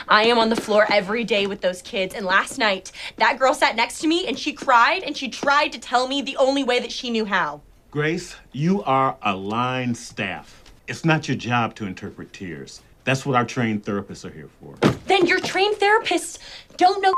I 0.07 0.24
am 0.24 0.39
on 0.39 0.50
the 0.50 0.55
floor 0.55 0.88
every 0.91 1.24
day 1.24 1.45
with 1.45 1.62
those 1.62 1.83
kids, 1.83 2.15
and 2.15 2.25
last 2.25 2.57
night, 2.57 2.91
that 3.17 3.38
girl 3.38 3.53
sat 3.53 3.75
next 3.75 4.00
to 4.00 4.07
me 4.07 4.25
and 4.25 4.39
she 4.39 4.51
cried 4.51 5.03
and 5.03 5.15
she 5.15 5.29
tried 5.29 5.72
to 5.74 5.79
tell 5.79 6.07
me 6.07 6.24
the 6.24 6.36
only 6.38 6.63
way 6.63 6.79
that 6.79 6.91
she 6.91 7.12
knew 7.12 7.25
how. 7.25 7.62
Grace, 7.91 8.36
you 8.53 8.81
are 8.83 9.15
a 9.22 9.36
line 9.36 9.93
staff. 9.93 10.63
It's 10.88 11.05
not 11.05 11.27
your 11.27 11.38
job 11.38 11.75
to 11.75 11.86
interpret 11.86 12.33
tears. 12.33 12.81
That's 13.03 13.24
what 13.24 13.36
our 13.36 13.45
trained 13.45 13.86
therapists 13.86 14.25
are 14.25 14.33
here 14.33 14.50
for. 14.60 14.74
Then 15.05 15.27
your 15.27 15.39
trained 15.39 15.75
therapists 15.75 16.39
don't 16.77 17.03
know. 17.03 17.13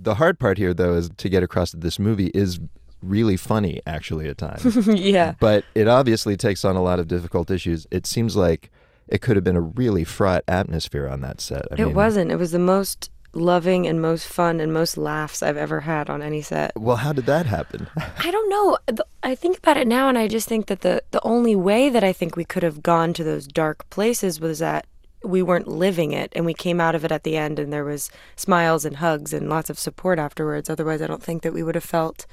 The 0.00 0.14
hard 0.14 0.38
part 0.38 0.58
here, 0.58 0.74
though, 0.74 0.94
is 0.94 1.10
to 1.16 1.28
get 1.28 1.42
across 1.42 1.72
that 1.72 1.80
this 1.80 1.98
movie 1.98 2.28
is 2.28 2.60
really 3.02 3.36
funny, 3.36 3.80
actually, 3.86 4.28
at 4.28 4.38
times. 4.38 4.86
yeah. 4.86 5.34
But 5.40 5.64
it 5.74 5.88
obviously 5.88 6.36
takes 6.36 6.64
on 6.64 6.76
a 6.76 6.82
lot 6.82 6.98
of 6.98 7.08
difficult 7.08 7.50
issues. 7.50 7.86
It 7.90 8.06
seems 8.06 8.36
like 8.36 8.70
it 9.08 9.20
could 9.20 9.36
have 9.36 9.44
been 9.44 9.56
a 9.56 9.60
really 9.60 10.04
fraught 10.04 10.44
atmosphere 10.46 11.08
on 11.08 11.20
that 11.22 11.40
set. 11.40 11.66
I 11.70 11.74
it 11.74 11.86
mean, 11.86 11.94
wasn't. 11.94 12.30
It 12.30 12.36
was 12.36 12.52
the 12.52 12.58
most 12.58 13.10
loving 13.32 13.86
and 13.86 14.00
most 14.00 14.26
fun 14.26 14.60
and 14.60 14.72
most 14.72 14.96
laughs 14.96 15.42
I've 15.42 15.56
ever 15.56 15.80
had 15.80 16.10
on 16.10 16.22
any 16.22 16.42
set. 16.42 16.72
Well, 16.76 16.96
how 16.96 17.12
did 17.12 17.26
that 17.26 17.46
happen? 17.46 17.88
I 17.96 18.30
don't 18.30 18.48
know. 18.48 18.78
I 19.22 19.34
think 19.34 19.58
about 19.58 19.76
it 19.76 19.86
now, 19.86 20.08
and 20.08 20.18
I 20.18 20.28
just 20.28 20.48
think 20.48 20.66
that 20.66 20.80
the 20.80 21.02
the 21.10 21.24
only 21.24 21.56
way 21.56 21.88
that 21.88 22.04
I 22.04 22.12
think 22.12 22.36
we 22.36 22.44
could 22.44 22.62
have 22.62 22.82
gone 22.82 23.12
to 23.14 23.24
those 23.24 23.46
dark 23.46 23.88
places 23.90 24.40
was 24.40 24.58
that 24.60 24.86
we 25.22 25.42
weren't 25.42 25.68
living 25.68 26.12
it, 26.12 26.32
and 26.36 26.46
we 26.46 26.54
came 26.54 26.80
out 26.80 26.94
of 26.94 27.04
it 27.04 27.12
at 27.12 27.24
the 27.24 27.36
end, 27.36 27.58
and 27.58 27.72
there 27.72 27.84
was 27.84 28.10
smiles 28.36 28.84
and 28.84 28.96
hugs 28.96 29.32
and 29.32 29.48
lots 29.48 29.68
of 29.70 29.78
support 29.78 30.18
afterwards. 30.18 30.70
Otherwise, 30.70 31.02
I 31.02 31.06
don't 31.06 31.22
think 31.22 31.42
that 31.42 31.52
we 31.52 31.62
would 31.62 31.74
have 31.74 31.84
felt 31.84 32.26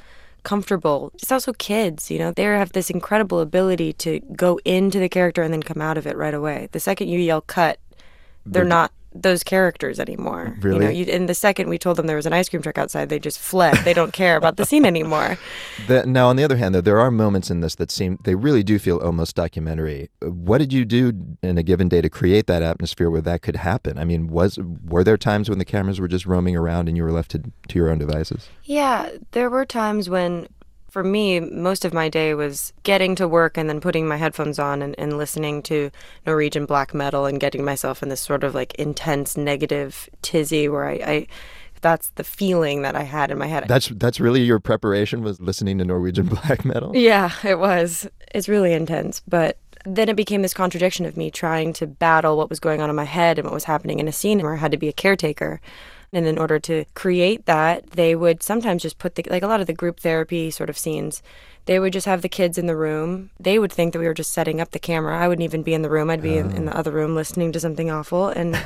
comfortable. 0.43 1.11
It's 1.15 1.31
also 1.31 1.53
kids, 1.53 2.11
you 2.11 2.19
know, 2.19 2.31
they 2.31 2.43
have 2.43 2.73
this 2.73 2.91
incredible 2.91 3.39
ability 3.39 3.93
to 3.93 4.19
go 4.35 4.59
into 4.63 4.99
the 4.99 5.09
character 5.09 5.41
and 5.41 5.51
then 5.51 5.63
come 5.63 5.81
out 5.81 5.97
of 5.97 6.05
it 6.05 6.15
right 6.15 6.33
away. 6.35 6.69
The 6.71 6.79
second 6.79 7.07
you 7.07 7.19
yell 7.19 7.41
cut, 7.41 7.79
they're 8.45 8.61
They're- 8.61 8.69
not 8.69 8.91
those 9.15 9.43
characters 9.43 9.99
anymore. 9.99 10.55
You 10.61 10.69
know, 10.69 10.77
Really? 10.79 10.95
you, 10.97 11.05
and 11.05 11.29
the 11.29 11.33
second 11.33 11.69
we 11.69 11.77
told 11.77 11.95
them 11.97 12.05
there 12.05 12.17
was 12.17 12.25
an 12.25 12.33
ice 12.33 12.49
cream 12.49 12.61
truck 12.61 12.77
outside, 12.77 13.07
they 13.09 13.17
just 13.19 13.39
fled. 13.39 13.77
They 13.85 13.93
don't 13.93 14.11
care 14.11 14.35
about 14.35 14.57
the 14.57 14.65
scene 14.65 14.85
anymore. 14.85 15.37
The, 15.87 16.05
now, 16.05 16.29
on 16.29 16.35
the 16.35 16.43
other 16.43 16.57
hand, 16.57 16.73
though, 16.73 16.81
there 16.81 16.99
are 16.99 17.11
moments 17.11 17.51
in 17.51 17.59
this 17.61 17.75
that 17.75 17.91
seem 17.91 18.17
they 18.23 18.33
really 18.35 18.63
do 18.63 18.79
feel 18.79 18.97
almost 18.97 19.35
documentary. 19.35 20.09
What 20.21 20.57
did 20.57 20.73
you 20.73 20.83
do 20.85 21.13
in 21.43 21.57
a 21.57 21.63
given 21.63 21.87
day 21.89 22.01
to 22.01 22.09
create 22.09 22.47
that 22.47 22.61
atmosphere 22.63 23.09
where 23.11 23.21
that 23.21 23.41
could 23.41 23.57
happen? 23.57 23.97
I 23.99 24.03
mean, 24.05 24.27
was 24.27 24.57
were 24.85 25.03
there 25.03 25.17
times 25.17 25.49
when 25.49 25.59
the 25.59 25.65
cameras 25.65 25.99
were 25.99 26.07
just 26.07 26.25
roaming 26.25 26.55
around 26.55 26.87
and 26.87 26.97
you 26.97 27.03
were 27.03 27.11
left 27.11 27.31
to, 27.31 27.43
to 27.67 27.79
your 27.79 27.89
own 27.89 27.99
devices? 27.99 28.49
Yeah, 28.63 29.09
there 29.31 29.49
were 29.49 29.65
times 29.65 30.09
when, 30.09 30.47
for 30.95 31.03
me, 31.03 31.41
most 31.41 31.83
of 31.83 31.93
my 31.93 32.07
day 32.07 32.33
was 32.33 32.71
getting 32.83 33.15
to 33.15 33.27
work 33.27 33.57
and 33.57 33.67
then 33.67 33.81
putting 33.81 34.07
my 34.07 34.15
headphones 34.15 34.57
on 34.57 34.81
and, 34.81 34.97
and 34.97 35.17
listening 35.17 35.61
to 35.61 35.91
Norwegian 36.25 36.65
black 36.65 36.93
metal 36.93 37.25
and 37.25 37.37
getting 37.37 37.65
myself 37.65 38.01
in 38.01 38.07
this 38.07 38.21
sort 38.21 38.45
of 38.45 38.55
like 38.55 38.73
intense 38.75 39.35
negative 39.35 40.09
tizzy 40.21 40.69
where 40.69 40.85
I, 40.85 40.93
I 40.93 41.27
that's 41.81 42.11
the 42.11 42.23
feeling 42.23 42.83
that 42.83 42.95
I 42.95 43.03
had 43.03 43.29
in 43.29 43.37
my 43.37 43.47
head. 43.47 43.65
That's 43.67 43.89
that's 43.89 44.21
really 44.21 44.43
your 44.43 44.61
preparation 44.61 45.21
was 45.21 45.41
listening 45.41 45.79
to 45.79 45.83
Norwegian 45.83 46.27
black 46.35 46.63
metal. 46.63 46.95
Yeah, 46.95 47.29
it 47.43 47.59
was. 47.59 48.07
It's 48.33 48.47
really 48.47 48.71
intense. 48.71 49.21
But 49.27 49.57
then 49.85 50.07
it 50.07 50.15
became 50.15 50.43
this 50.43 50.53
contradiction 50.53 51.05
of 51.05 51.17
me 51.17 51.29
trying 51.29 51.73
to 51.73 51.87
battle 51.87 52.37
what 52.37 52.49
was 52.49 52.61
going 52.61 52.79
on 52.79 52.89
in 52.89 52.95
my 52.95 53.03
head 53.03 53.37
and 53.37 53.43
what 53.43 53.53
was 53.53 53.65
happening 53.65 53.99
in 53.99 54.07
a 54.07 54.13
scene 54.13 54.39
where 54.39 54.53
I 54.53 54.59
had 54.59 54.71
to 54.71 54.77
be 54.77 54.87
a 54.87 54.93
caretaker. 54.93 55.59
And 56.15 56.25
in 56.25 56.37
order 56.37 56.59
to 56.59 56.85
create 56.93 57.45
that, 57.45 57.91
they 57.91 58.15
would 58.15 58.41
sometimes 58.41 58.81
just 58.81 58.99
put 58.99 59.15
the, 59.15 59.25
like 59.29 59.43
a 59.43 59.47
lot 59.47 59.59
of 59.59 59.67
the 59.67 59.73
group 59.73 59.99
therapy 59.99 60.49
sort 60.49 60.69
of 60.69 60.77
scenes, 60.77 61.21
they 61.65 61.77
would 61.77 61.91
just 61.91 62.05
have 62.05 62.21
the 62.21 62.29
kids 62.29 62.57
in 62.57 62.67
the 62.67 62.75
room. 62.75 63.31
They 63.37 63.59
would 63.59 63.73
think 63.73 63.91
that 63.91 63.99
we 63.99 64.07
were 64.07 64.13
just 64.13 64.31
setting 64.31 64.61
up 64.61 64.71
the 64.71 64.79
camera. 64.79 65.19
I 65.19 65.27
wouldn't 65.27 65.43
even 65.43 65.61
be 65.61 65.73
in 65.73 65.81
the 65.81 65.89
room. 65.89 66.09
I'd 66.09 66.21
be 66.21 66.37
in, 66.37 66.51
in 66.51 66.65
the 66.65 66.73
oh. 66.73 66.79
other 66.79 66.91
room 66.91 67.15
listening 67.15 67.51
to 67.51 67.59
something 67.59 67.91
awful. 67.91 68.29
And 68.29 68.57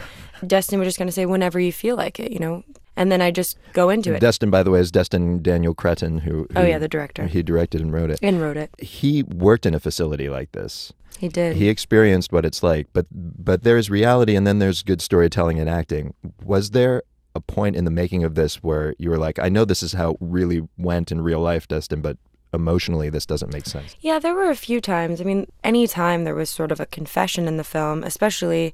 Destin 0.46 0.78
was 0.78 0.90
just 0.90 1.00
going 1.00 1.08
to 1.08 1.12
say, 1.12 1.26
whenever 1.26 1.60
you 1.60 1.72
feel 1.72 1.96
like 1.96 2.20
it, 2.20 2.32
you 2.32 2.38
know? 2.38 2.64
And 2.96 3.12
then 3.12 3.20
I 3.20 3.32
just 3.32 3.58
go 3.74 3.90
into 3.90 4.14
it. 4.14 4.20
Destin, 4.20 4.52
by 4.52 4.62
the 4.62 4.70
way, 4.70 4.80
is 4.80 4.92
Destin 4.92 5.42
Daniel 5.42 5.74
Cretton, 5.74 6.20
who, 6.20 6.48
Oh, 6.56 6.64
yeah, 6.64 6.78
the 6.78 6.88
director. 6.88 7.26
He 7.26 7.42
directed 7.42 7.82
and 7.82 7.92
wrote 7.92 8.12
it. 8.12 8.20
And 8.22 8.40
wrote 8.40 8.58
it. 8.58 8.70
He 8.80 9.24
worked 9.24 9.66
in 9.66 9.74
a 9.74 9.80
facility 9.80 10.30
like 10.30 10.52
this. 10.52 10.94
He 11.18 11.30
did. 11.30 11.58
He 11.58 11.68
experienced 11.68 12.32
what 12.32 12.46
it's 12.46 12.62
like, 12.62 12.88
but 12.94 13.08
but 13.12 13.64
there's 13.64 13.90
reality, 13.90 14.38
and 14.38 14.48
then 14.48 14.60
there's 14.60 14.84
good 14.84 15.02
storytelling 15.02 15.60
and 15.60 15.70
acting. 15.70 16.14
Was 16.42 16.70
there 16.70 17.04
a 17.40 17.52
point 17.52 17.76
in 17.76 17.86
the 17.86 17.92
making 17.92 18.24
of 18.24 18.36
this 18.36 18.58
where 18.64 18.94
you 18.98 19.10
were 19.10 19.18
like, 19.18 19.40
I 19.40 19.50
know 19.50 19.66
this 19.66 19.82
is 19.82 19.94
how 19.94 20.12
it 20.12 20.18
really 20.20 20.68
went 20.78 21.12
in 21.12 21.22
real 21.22 21.40
life, 21.40 21.68
Destin, 21.68 22.02
but 22.02 22.18
emotionally 22.54 23.10
this 23.10 23.26
doesn't 23.26 23.54
make 23.54 23.66
sense. 23.66 23.96
Yeah, 24.02 24.20
there 24.20 24.34
were 24.34 24.50
a 24.50 24.56
few 24.56 24.82
times. 24.82 25.22
I 25.22 25.24
mean, 25.24 25.48
any 25.64 25.88
time 25.88 26.24
there 26.24 26.36
was 26.36 26.50
sort 26.50 26.72
of 26.72 26.80
a 26.80 26.86
confession 26.86 27.48
in 27.48 27.58
the 27.58 27.64
film, 27.64 28.04
especially 28.04 28.74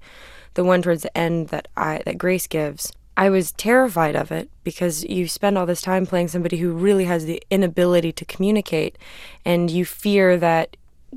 the 0.53 0.63
one 0.63 0.81
towards 0.81 1.03
the 1.03 1.17
end 1.17 1.49
that 1.49 1.67
I 1.75 2.01
that 2.05 2.17
Grace 2.17 2.47
gives. 2.47 2.91
I 3.17 3.29
was 3.29 3.53
terrified 3.53 4.15
of 4.15 4.31
it 4.31 4.49
because 4.63 5.05
you 5.05 5.27
spend 5.27 5.57
all 5.57 5.65
this 5.65 5.81
time 5.81 6.05
playing 6.05 6.27
somebody 6.27 6.57
who 6.57 6.73
really 6.73 7.05
has 7.05 7.25
the 7.25 7.41
inability 7.49 8.11
to 8.11 8.25
communicate 8.25 8.97
and 9.45 9.71
you 9.71 9.85
fear 9.85 10.37
that 10.37 10.75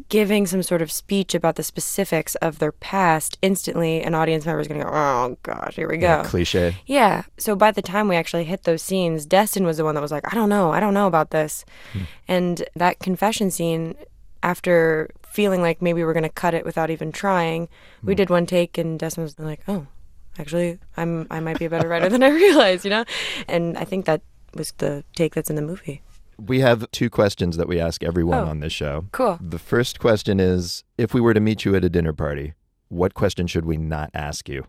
giving 0.09 0.47
some 0.47 0.63
sort 0.63 0.83
of 0.83 0.91
speech 0.91 1.35
about 1.35 1.57
the 1.57 1.63
specifics 1.63 2.35
of 2.37 2.59
their 2.59 2.73
past 2.73 3.39
instantly 3.43 4.03
an 4.03 4.15
audience 4.15 4.47
member 4.47 4.61
is 4.61 4.69
going 4.69 4.81
to 4.81 4.87
go, 4.87 4.93
"Oh 4.93 5.37
gosh, 5.43 5.77
here 5.77 5.89
we 5.89 5.99
go." 5.99 6.07
Yeah, 6.07 6.25
cliche. 6.25 6.77
Yeah. 6.87 7.23
So 7.37 7.55
by 7.57 7.71
the 7.71 7.83
time 7.83 8.09
we 8.09 8.17
actually 8.17 8.45
hit 8.45 8.65
those 8.65 8.83
scenes, 8.83 9.27
Destin 9.27 9.65
was 9.65 9.77
the 9.77 9.85
one 9.85 9.95
that 9.95 10.01
was 10.01 10.13
like, 10.13 10.31
I 10.33 10.35
don't 10.35 10.49
know, 10.49 10.73
I 10.73 10.81
don't 10.81 10.95
know 10.95 11.07
about 11.07 11.31
this. 11.31 11.65
Hmm. 11.93 12.01
And 12.27 12.65
that 12.77 12.99
confession 12.99 13.51
scene, 13.51 13.95
after 14.43 15.11
feeling 15.27 15.63
like 15.63 15.83
maybe 15.83 16.05
we're 16.05 16.13
going 16.13 16.23
to 16.23 16.29
cut 16.29 16.55
it 16.55 16.65
without 16.65 16.91
even 16.91 17.13
trying, 17.13 17.69
we 18.03 18.15
hmm. 18.15 18.17
did 18.17 18.31
one 18.31 18.47
take, 18.47 18.79
and 18.79 18.99
Destin 18.99 19.23
was 19.23 19.39
like, 19.39 19.61
oh, 19.69 19.87
actually, 20.39 20.79
I'm 20.97 21.27
I 21.31 21.41
might 21.41 21.59
be 21.59 21.65
a 21.65 21.71
better 21.71 21.89
writer 21.89 22.09
than 22.09 22.23
I 22.23 22.29
realized, 22.45 22.85
you 22.85 22.91
know? 22.91 23.05
And 23.47 23.77
I 23.77 23.85
think 23.85 24.07
that 24.07 24.23
was 24.55 24.73
the 24.79 25.05
take 25.15 25.35
that's 25.35 25.51
in 25.51 25.57
the 25.57 25.63
movie. 25.63 26.03
We 26.41 26.61
have 26.61 26.91
two 26.93 27.11
questions 27.11 27.57
that 27.57 27.69
we 27.69 27.81
ask 27.81 28.03
everyone 28.05 28.39
Oh, 28.39 28.47
on 28.47 28.61
this 28.61 28.73
show. 28.73 29.07
cool. 29.13 29.39
The 29.41 29.59
first 29.59 29.99
question 29.99 30.39
is 30.41 30.85
if 30.97 31.13
we 31.13 31.21
were 31.21 31.35
to 31.35 31.41
meet 31.41 31.65
you 31.65 31.75
at 31.75 31.85
a 31.85 31.89
dinner 31.89 32.13
party, 32.13 32.55
what 32.89 33.15
question 33.15 33.47
should 33.47 33.65
we 33.65 33.77
not 33.77 34.11
ask 34.15 34.49
you? 34.49 34.65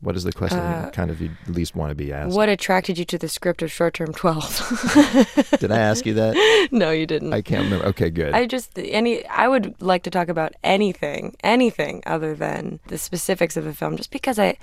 What 0.00 0.14
is 0.14 0.24
the 0.24 0.32
question 0.32 0.58
Uh, 0.58 0.90
kind 0.92 1.10
of 1.10 1.22
you 1.22 1.30
least 1.46 1.74
want 1.74 1.90
to 1.90 1.94
be 1.94 2.12
asked? 2.12 2.36
What 2.36 2.50
attracted 2.50 2.98
you 2.98 3.04
to 3.06 3.16
the 3.18 3.28
script 3.30 3.62
of 3.62 3.72
Short 3.72 3.94
Term 3.94 4.12
12? 4.12 5.50
Did 5.60 5.72
I 5.72 5.78
ask 5.78 6.04
you 6.04 6.12
that? 6.14 6.68
no, 6.72 6.90
you 6.90 7.06
didn't. 7.06 7.32
I 7.32 7.40
can't 7.40 7.64
remember. 7.64 7.86
Okay, 7.86 8.10
good. 8.10 8.34
I 8.34 8.46
just 8.46 8.78
any 8.78 9.24
I 9.26 9.48
would 9.48 9.80
like 9.80 10.02
to 10.02 10.10
talk 10.10 10.28
about 10.28 10.52
anything, 10.62 11.34
anything 11.42 12.02
other 12.04 12.34
than 12.34 12.78
the 12.88 12.98
specifics 12.98 13.56
of 13.56 13.64
the 13.64 13.72
film 13.72 13.96
just 13.96 14.10
because 14.10 14.38
I 14.38 14.58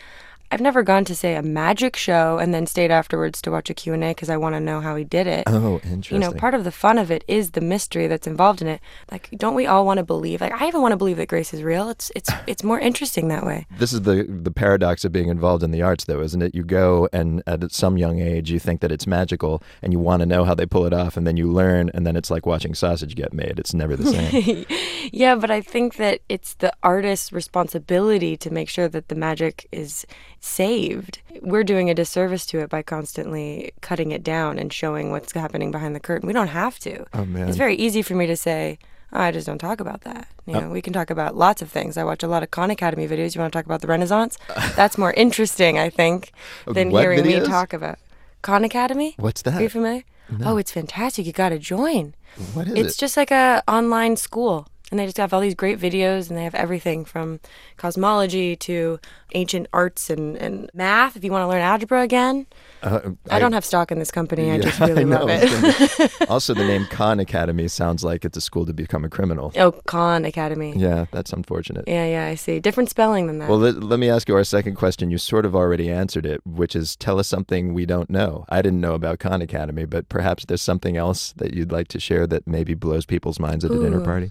I've 0.54 0.62
never 0.62 0.84
gone 0.84 1.04
to 1.06 1.16
say 1.16 1.36
a 1.36 1.42
magic 1.42 1.96
show 1.96 2.38
and 2.38 2.54
then 2.54 2.68
stayed 2.68 2.92
afterwards 2.92 3.42
to 3.42 3.52
watch 3.52 3.70
a 3.70 3.74
Q&A 3.74 3.98
because 3.98 4.30
I 4.30 4.38
want 4.38 4.56
to 4.56 4.60
know 4.60 4.82
how 4.82 4.96
he 4.96 5.04
did 5.04 5.28
it. 5.28 5.44
Oh, 5.48 5.82
interesting. 5.84 6.16
You 6.16 6.20
know, 6.20 6.32
part 6.32 6.54
of 6.54 6.64
the 6.64 6.72
fun 6.72 6.98
of 6.98 7.10
it 7.12 7.24
is 7.28 7.52
the 7.52 7.62
mystery 7.62 8.08
that's 8.08 8.28
involved 8.28 8.62
in 8.62 8.68
it. 8.68 8.80
Like 9.12 9.30
don't 9.38 9.56
we 9.56 9.66
all 9.66 9.86
want 9.86 9.98
to 9.98 10.04
believe? 10.04 10.42
Like 10.42 10.54
I 10.54 10.68
even 10.68 10.82
want 10.82 10.92
to 10.92 10.98
believe 10.98 11.18
that 11.18 11.28
Grace 11.28 11.54
is 11.54 11.64
real. 11.64 11.90
It's 11.90 12.12
it's 12.16 12.30
it's 12.48 12.64
more 12.64 12.80
interesting 12.80 13.28
that 13.30 13.46
way. 13.46 13.66
This 13.78 13.94
is 13.94 14.04
the 14.04 14.24
the 14.30 14.52
paradox 14.52 15.04
of 15.06 15.12
being 15.12 15.30
involved 15.30 15.64
in 15.64 15.72
the 15.72 15.82
arts, 15.82 16.06
though, 16.06 16.22
isn't 16.22 16.42
it? 16.42 16.54
You 16.54 16.64
go 16.64 17.10
and 17.12 17.42
at 17.48 17.72
some 17.72 17.98
young 17.98 18.20
age, 18.20 18.52
you 18.52 18.60
think 18.60 18.82
that 18.82 18.92
it's 18.92 19.08
magical, 19.08 19.64
and 19.82 19.92
you 19.92 20.00
want 20.00 20.22
to 20.22 20.26
know 20.26 20.44
how 20.44 20.54
they 20.54 20.66
pull 20.66 20.86
it 20.86 20.94
off, 20.94 21.18
and 21.18 21.26
then 21.26 21.38
you 21.38 21.52
learn, 21.52 21.90
and 21.94 22.06
then 22.06 22.16
it's 22.16 22.30
like 22.30 22.46
watching 22.46 22.74
sausage 22.76 23.16
get 23.16 23.34
made. 23.34 23.60
It's 23.60 23.74
never 23.74 23.96
the 23.96 24.06
same. 24.06 24.66
yeah, 25.12 25.36
but 25.36 25.52
I 25.52 25.62
think 25.62 25.96
that 25.96 26.22
it's 26.30 26.56
the 26.56 26.74
artist's 26.84 27.32
responsibility 27.32 28.38
to 28.38 28.52
make 28.52 28.70
sure 28.70 28.88
that 28.88 29.08
the 29.08 29.16
magic 29.16 29.68
is 29.72 30.06
saved. 30.44 31.20
We're 31.42 31.64
doing 31.64 31.90
a 31.90 31.94
disservice 31.96 32.46
to 32.48 32.60
it 32.60 32.70
by 32.70 32.82
constantly 32.84 33.72
cutting 33.82 34.12
it 34.12 34.24
down 34.24 34.60
and 34.60 34.72
showing 34.72 35.10
what's 35.10 35.32
happening 35.32 35.72
behind 35.72 35.96
the 35.96 36.00
curtain. 36.02 36.28
We 36.28 36.34
don't 36.34 36.48
have 36.50 36.78
to. 36.80 37.06
Oh, 37.14 37.26
man. 37.26 37.48
It's 37.48 37.58
very 37.58 37.76
easy 37.76 38.02
for 38.02 38.14
me 38.14 38.28
to 38.28 38.36
say, 38.36 38.78
oh, 39.14 39.22
I 39.22 39.32
just 39.32 39.48
don't 39.48 39.58
talk 39.58 39.80
about 39.80 40.02
that. 40.02 40.28
You 40.46 40.56
Uh, 40.56 40.60
know, 40.62 40.70
we 40.70 40.82
can 40.82 40.92
talk 40.92 41.10
about 41.10 41.38
lots 41.38 41.62
of 41.62 41.70
things. 41.72 41.96
I 41.98 42.04
watch 42.04 42.24
a 42.24 42.28
lot 42.28 42.44
of 42.44 42.52
Khan 42.52 42.70
Academy 42.72 43.08
videos. 43.08 43.36
You 43.36 43.42
want 43.42 43.54
to 43.54 43.58
talk 43.58 43.66
about 43.66 43.80
the 43.82 43.88
Renaissance? 43.88 44.38
That's 44.76 44.98
more 44.98 45.14
interesting, 45.14 45.80
I 45.80 45.90
think, 45.90 46.32
than 46.68 46.92
What 46.92 47.02
hearing 47.04 47.24
videos? 47.24 47.44
me 47.44 47.48
talk 47.48 47.72
about 47.72 47.98
Khan 48.42 48.66
Academy. 48.66 49.14
What's 49.18 49.42
that? 49.44 49.54
Are 49.56 49.62
you 49.62 49.70
familiar? 49.70 50.04
No. 50.30 50.52
Oh, 50.54 50.58
it's 50.58 50.72
fantastic. 50.72 51.26
You 51.26 51.32
got 51.32 51.50
to 51.50 51.60
join. 51.60 52.16
What 52.54 52.68
is 52.68 52.74
It's 52.74 52.96
it? 52.96 53.00
just 53.00 53.16
like 53.18 53.32
a 53.32 53.64
online 53.68 54.18
school. 54.18 54.68
And 54.94 55.00
they 55.00 55.06
just 55.06 55.18
have 55.18 55.34
all 55.34 55.40
these 55.42 55.56
great 55.56 55.80
videos 55.80 56.30
and 56.30 56.38
they 56.38 56.44
have 56.44 56.54
everything 56.54 57.04
from 57.04 57.40
cosmology 57.78 58.56
to 58.58 59.00
ancient 59.34 59.66
arts 59.74 60.12
and, 60.12 60.38
and 60.38 60.70
math 60.72 61.16
if 61.16 61.24
you 61.24 61.32
want 61.32 61.42
to 61.42 61.48
learn 61.48 61.64
algebra 61.64 62.04
again. 62.04 62.46
Uh, 62.84 63.10
I, 63.32 63.40
don't 63.40 63.54
have 63.54 63.66
stock 63.66 63.92
in 63.92 63.98
this 63.98 64.12
company. 64.12 64.52
I 64.52 64.60
just 64.60 64.80
really 64.80 65.04
know. 65.04 65.26
love 65.26 65.30
it. 65.32 66.22
also, 66.30 66.54
the 66.54 66.64
name 66.64 66.86
Khan 66.92 67.20
Academy 67.20 67.68
sounds 67.70 68.04
like 68.04 68.24
it's 68.24 68.38
a 68.38 68.42
school 68.42 68.68
to 68.68 68.74
become 68.74 69.04
a 69.04 69.10
criminal. 69.10 69.52
oh, 69.58 69.72
Khan 69.72 70.26
Academy. 70.26 70.76
Yeah, 70.78 71.08
that's 71.10 71.34
unfortunate. 71.34 71.86
Yeah, 71.88 72.06
yeah, 72.06 72.28
I 72.28 72.36
see. 72.36 72.60
Different 72.60 72.92
spelling 72.92 73.26
than 73.26 73.40
that. 73.40 73.50
Well, 73.50 73.58
let, 73.58 73.82
let 73.82 73.98
me 73.98 74.12
ask 74.12 74.30
you 74.30 74.36
our 74.36 74.44
second 74.44 74.76
question. 74.76 75.10
You 75.10 75.18
sort 75.18 75.44
of 75.44 75.56
already 75.56 75.90
answered 75.90 76.28
it, 76.28 76.46
which 76.46 76.76
is 76.76 76.96
tell 76.96 77.18
us 77.18 77.28
something 77.28 77.74
we 77.74 77.88
don't 77.88 78.12
know. 78.12 78.46
I 78.48 78.62
didn't 78.62 78.82
know 78.82 78.94
about 78.94 79.18
Khan 79.18 79.42
Academy, 79.42 79.86
but 79.86 80.08
perhaps 80.08 80.46
there's 80.46 80.62
something 80.62 80.98
else 80.98 81.34
that 81.38 81.56
you'd 81.56 81.72
like 81.72 81.88
to 81.88 82.00
share 82.00 82.28
that 82.28 82.46
maybe 82.46 82.76
blows 82.76 83.08
people's 83.08 83.40
minds 83.40 83.66
at 83.66 83.72
a 83.72 83.80
dinner 83.80 84.02
party. 84.02 84.30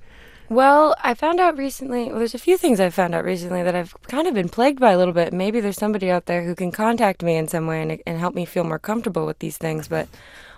Well, 0.52 0.94
I 1.02 1.14
found 1.14 1.40
out 1.40 1.56
recently, 1.56 2.10
well, 2.10 2.18
there's 2.18 2.34
a 2.34 2.38
few 2.38 2.58
things 2.58 2.78
I've 2.78 2.92
found 2.92 3.14
out 3.14 3.24
recently 3.24 3.62
that 3.62 3.74
I've 3.74 3.94
kind 4.02 4.28
of 4.28 4.34
been 4.34 4.50
plagued 4.50 4.78
by 4.78 4.90
a 4.90 4.98
little 4.98 5.14
bit. 5.14 5.32
Maybe 5.32 5.60
there's 5.60 5.78
somebody 5.78 6.10
out 6.10 6.26
there 6.26 6.44
who 6.44 6.54
can 6.54 6.70
contact 6.70 7.22
me 7.22 7.36
in 7.36 7.48
some 7.48 7.66
way 7.66 7.80
and, 7.80 8.02
and 8.06 8.18
help 8.18 8.34
me 8.34 8.44
feel 8.44 8.62
more 8.62 8.78
comfortable 8.78 9.24
with 9.24 9.38
these 9.38 9.56
things. 9.56 9.88
But 9.88 10.08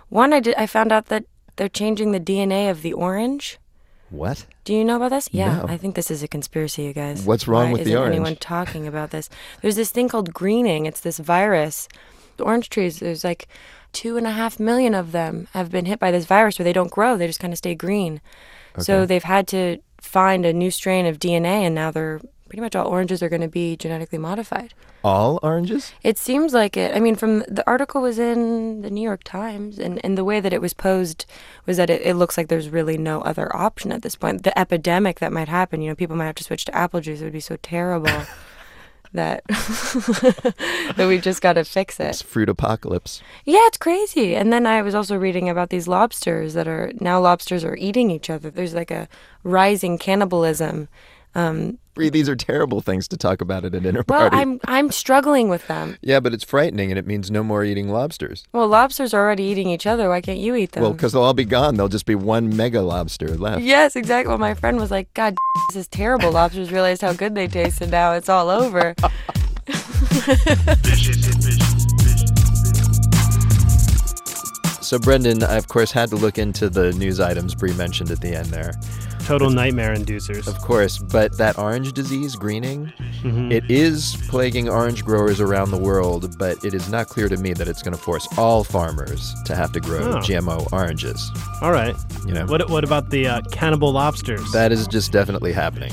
one, 0.09 0.33
I 0.33 0.41
did, 0.41 0.53
I 0.55 0.65
found 0.65 0.91
out 0.91 1.05
that 1.05 1.23
they're 1.55 1.69
changing 1.69 2.11
the 2.11 2.19
DNA 2.19 2.69
of 2.69 2.81
the 2.81 2.91
orange. 2.91 3.57
What? 4.09 4.45
Do 4.65 4.73
you 4.73 4.83
know 4.83 4.97
about 4.97 5.11
this? 5.11 5.29
Yeah, 5.31 5.59
No. 5.59 5.65
I 5.69 5.77
think 5.77 5.95
this 5.95 6.11
is 6.11 6.21
a 6.21 6.27
conspiracy, 6.27 6.83
you 6.83 6.91
guys. 6.91 7.23
What's 7.23 7.47
wrong 7.47 7.71
Why 7.71 7.77
with 7.77 7.85
the 7.85 7.95
orange? 7.95 8.15
anyone 8.15 8.35
talking 8.35 8.87
about 8.87 9.11
this? 9.11 9.29
There's 9.61 9.77
this 9.77 9.91
thing 9.91 10.09
called 10.09 10.33
greening. 10.33 10.85
It's 10.87 10.99
this 10.99 11.19
virus. 11.19 11.87
The 12.35 12.43
orange 12.43 12.67
trees, 12.69 12.99
there's 12.99 13.23
like 13.23 13.47
two 13.93 14.17
and 14.17 14.27
a 14.27 14.31
half 14.31 14.59
million 14.59 14.93
of 14.93 15.13
them 15.13 15.47
have 15.53 15.71
been 15.71 15.85
hit 15.85 15.99
by 15.99 16.11
this 16.11 16.25
virus 16.25 16.59
where 16.59 16.65
they 16.65 16.73
don't 16.73 16.91
grow. 16.91 17.15
They 17.15 17.27
just 17.27 17.39
kind 17.39 17.53
of 17.53 17.57
stay 17.57 17.75
green. 17.75 18.19
Okay. 18.73 18.83
So 18.83 19.05
they've 19.05 19.23
had 19.23 19.47
to 19.47 19.77
find 20.05 20.45
a 20.45 20.53
new 20.53 20.71
strain 20.71 21.05
of 21.05 21.19
DNA, 21.19 21.63
and 21.63 21.75
now 21.75 21.91
they're 21.91 22.21
pretty 22.47 22.61
much 22.61 22.75
all 22.75 22.87
oranges 22.87 23.23
are 23.23 23.29
going 23.29 23.41
to 23.41 23.47
be 23.47 23.75
genetically 23.75 24.17
modified. 24.17 24.73
All 25.03 25.39
oranges? 25.43 25.93
It 26.03 26.17
seems 26.17 26.53
like 26.53 26.77
it. 26.77 26.95
I 26.95 26.99
mean, 26.99 27.15
from 27.15 27.39
the 27.47 27.63
article 27.67 28.01
was 28.01 28.17
in 28.17 28.81
the 28.81 28.89
New 28.89 29.01
York 29.01 29.23
Times, 29.23 29.77
and, 29.77 30.03
and 30.03 30.17
the 30.17 30.23
way 30.23 30.39
that 30.39 30.53
it 30.53 30.61
was 30.61 30.73
posed 30.73 31.25
was 31.65 31.77
that 31.77 31.89
it, 31.89 32.01
it 32.03 32.15
looks 32.15 32.37
like 32.37 32.47
there's 32.47 32.69
really 32.69 32.97
no 32.97 33.21
other 33.21 33.55
option 33.55 33.91
at 33.91 34.01
this 34.01 34.15
point. 34.15 34.43
The 34.43 34.57
epidemic 34.57 35.19
that 35.19 35.33
might 35.33 35.47
happen, 35.47 35.81
you 35.81 35.89
know, 35.89 35.95
people 35.95 36.15
might 36.15 36.25
have 36.25 36.35
to 36.35 36.43
switch 36.43 36.65
to 36.65 36.75
apple 36.75 37.01
juice. 37.01 37.21
It 37.21 37.25
would 37.25 37.33
be 37.33 37.39
so 37.39 37.57
terrible 37.61 38.09
that 39.15 39.45
that 39.47 41.05
we 41.07 41.19
just 41.19 41.41
got 41.41 41.53
to 41.53 41.63
fix 41.63 41.99
it. 41.99 42.07
It's 42.07 42.21
it. 42.21 42.27
fruit 42.27 42.49
apocalypse. 42.49 43.21
Yeah, 43.45 43.59
it's 43.63 43.77
crazy. 43.77 44.35
And 44.35 44.51
then 44.53 44.65
I 44.65 44.81
was 44.81 44.95
also 44.95 45.17
reading 45.17 45.49
about 45.49 45.69
these 45.69 45.87
lobsters 45.87 46.53
that 46.53 46.67
are 46.67 46.91
now 46.99 47.19
lobsters 47.19 47.63
are 47.63 47.75
eating 47.75 48.11
each 48.11 48.29
other. 48.29 48.49
There's 48.49 48.73
like 48.73 48.91
a 48.91 49.07
rising 49.43 49.97
cannibalism. 49.97 50.87
Um, 51.33 51.79
Brie, 51.95 52.09
These 52.09 52.27
are 52.27 52.35
terrible 52.35 52.81
things 52.81 53.07
to 53.07 53.15
talk 53.17 53.39
about 53.39 53.63
at 53.63 53.73
a 53.73 53.79
dinner 53.79 54.03
well, 54.09 54.29
party. 54.29 54.35
I'm 54.35 54.59
I'm 54.65 54.91
struggling 54.91 55.47
with 55.47 55.65
them. 55.67 55.97
Yeah, 56.01 56.19
but 56.19 56.33
it's 56.33 56.43
frightening 56.43 56.91
and 56.91 56.99
it 56.99 57.07
means 57.07 57.31
no 57.31 57.41
more 57.41 57.63
eating 57.63 57.87
lobsters. 57.87 58.43
Well, 58.51 58.67
lobsters 58.67 59.13
are 59.13 59.21
already 59.21 59.43
eating 59.43 59.69
each 59.69 59.87
other. 59.87 60.09
Why 60.09 60.19
can't 60.19 60.39
you 60.39 60.55
eat 60.55 60.73
them? 60.73 60.83
Well, 60.83 60.91
because 60.91 61.13
they'll 61.13 61.23
all 61.23 61.33
be 61.33 61.45
gone. 61.45 61.75
There'll 61.75 61.87
just 61.87 62.05
be 62.05 62.15
one 62.15 62.53
mega 62.53 62.81
lobster 62.81 63.29
left. 63.37 63.61
Yes, 63.61 63.95
exactly. 63.95 64.27
Well, 64.27 64.37
my 64.37 64.55
friend 64.55 64.77
was 64.77 64.91
like, 64.91 65.13
God, 65.13 65.37
this 65.69 65.77
is 65.77 65.87
terrible. 65.87 66.31
Lobsters 66.33 66.69
realized 66.69 67.01
how 67.01 67.13
good 67.13 67.33
they 67.33 67.47
taste, 67.47 67.79
and 67.79 67.91
now 67.91 68.11
it's 68.11 68.27
all 68.27 68.49
over. 68.49 68.93
So, 74.81 74.99
Brendan, 74.99 75.41
I, 75.41 75.55
of 75.55 75.67
course, 75.67 75.91
had 75.91 76.09
to 76.11 76.15
look 76.15 76.37
into 76.37 76.69
the 76.69 76.93
news 76.93 77.19
items 77.19 77.55
Brie 77.55 77.73
mentioned 77.73 78.11
at 78.11 78.21
the 78.21 78.35
end 78.35 78.45
there. 78.45 78.71
Total 79.25 79.49
nightmare 79.49 79.95
inducers. 79.95 80.47
Of 80.47 80.59
course, 80.61 80.99
but 80.99 81.35
that 81.39 81.57
orange 81.57 81.93
disease, 81.93 82.35
greening, 82.35 82.93
Mhm. 83.23 83.51
it 83.51 83.63
is 83.69 84.15
plaguing 84.29 84.69
orange 84.69 85.03
growers 85.03 85.41
around 85.41 85.71
the 85.71 85.77
world, 85.77 86.37
but 86.37 86.63
it 86.63 86.75
is 86.75 86.89
not 86.89 87.07
clear 87.09 87.27
to 87.29 87.37
me 87.37 87.53
that 87.53 87.67
it's 87.67 87.81
going 87.81 87.95
to 87.95 88.01
force 88.01 88.27
all 88.37 88.63
farmers 88.63 89.33
to 89.45 89.55
have 89.55 89.71
to 89.71 89.79
grow 89.79 90.17
Oh. 90.17 90.21
GMO 90.21 90.67
oranges. 90.71 91.31
All 91.63 91.71
right. 91.71 91.95
You 92.27 92.33
know, 92.35 92.45
What 92.45 92.69
what 92.69 92.83
about 92.83 93.09
the 93.09 93.27
uh, 93.27 93.41
cannibal 93.51 93.91
lobsters? 93.91 94.51
that 94.51 94.71
is 94.71 94.85
just 94.85 95.11
definitely 95.11 95.53
happening. 95.53 95.91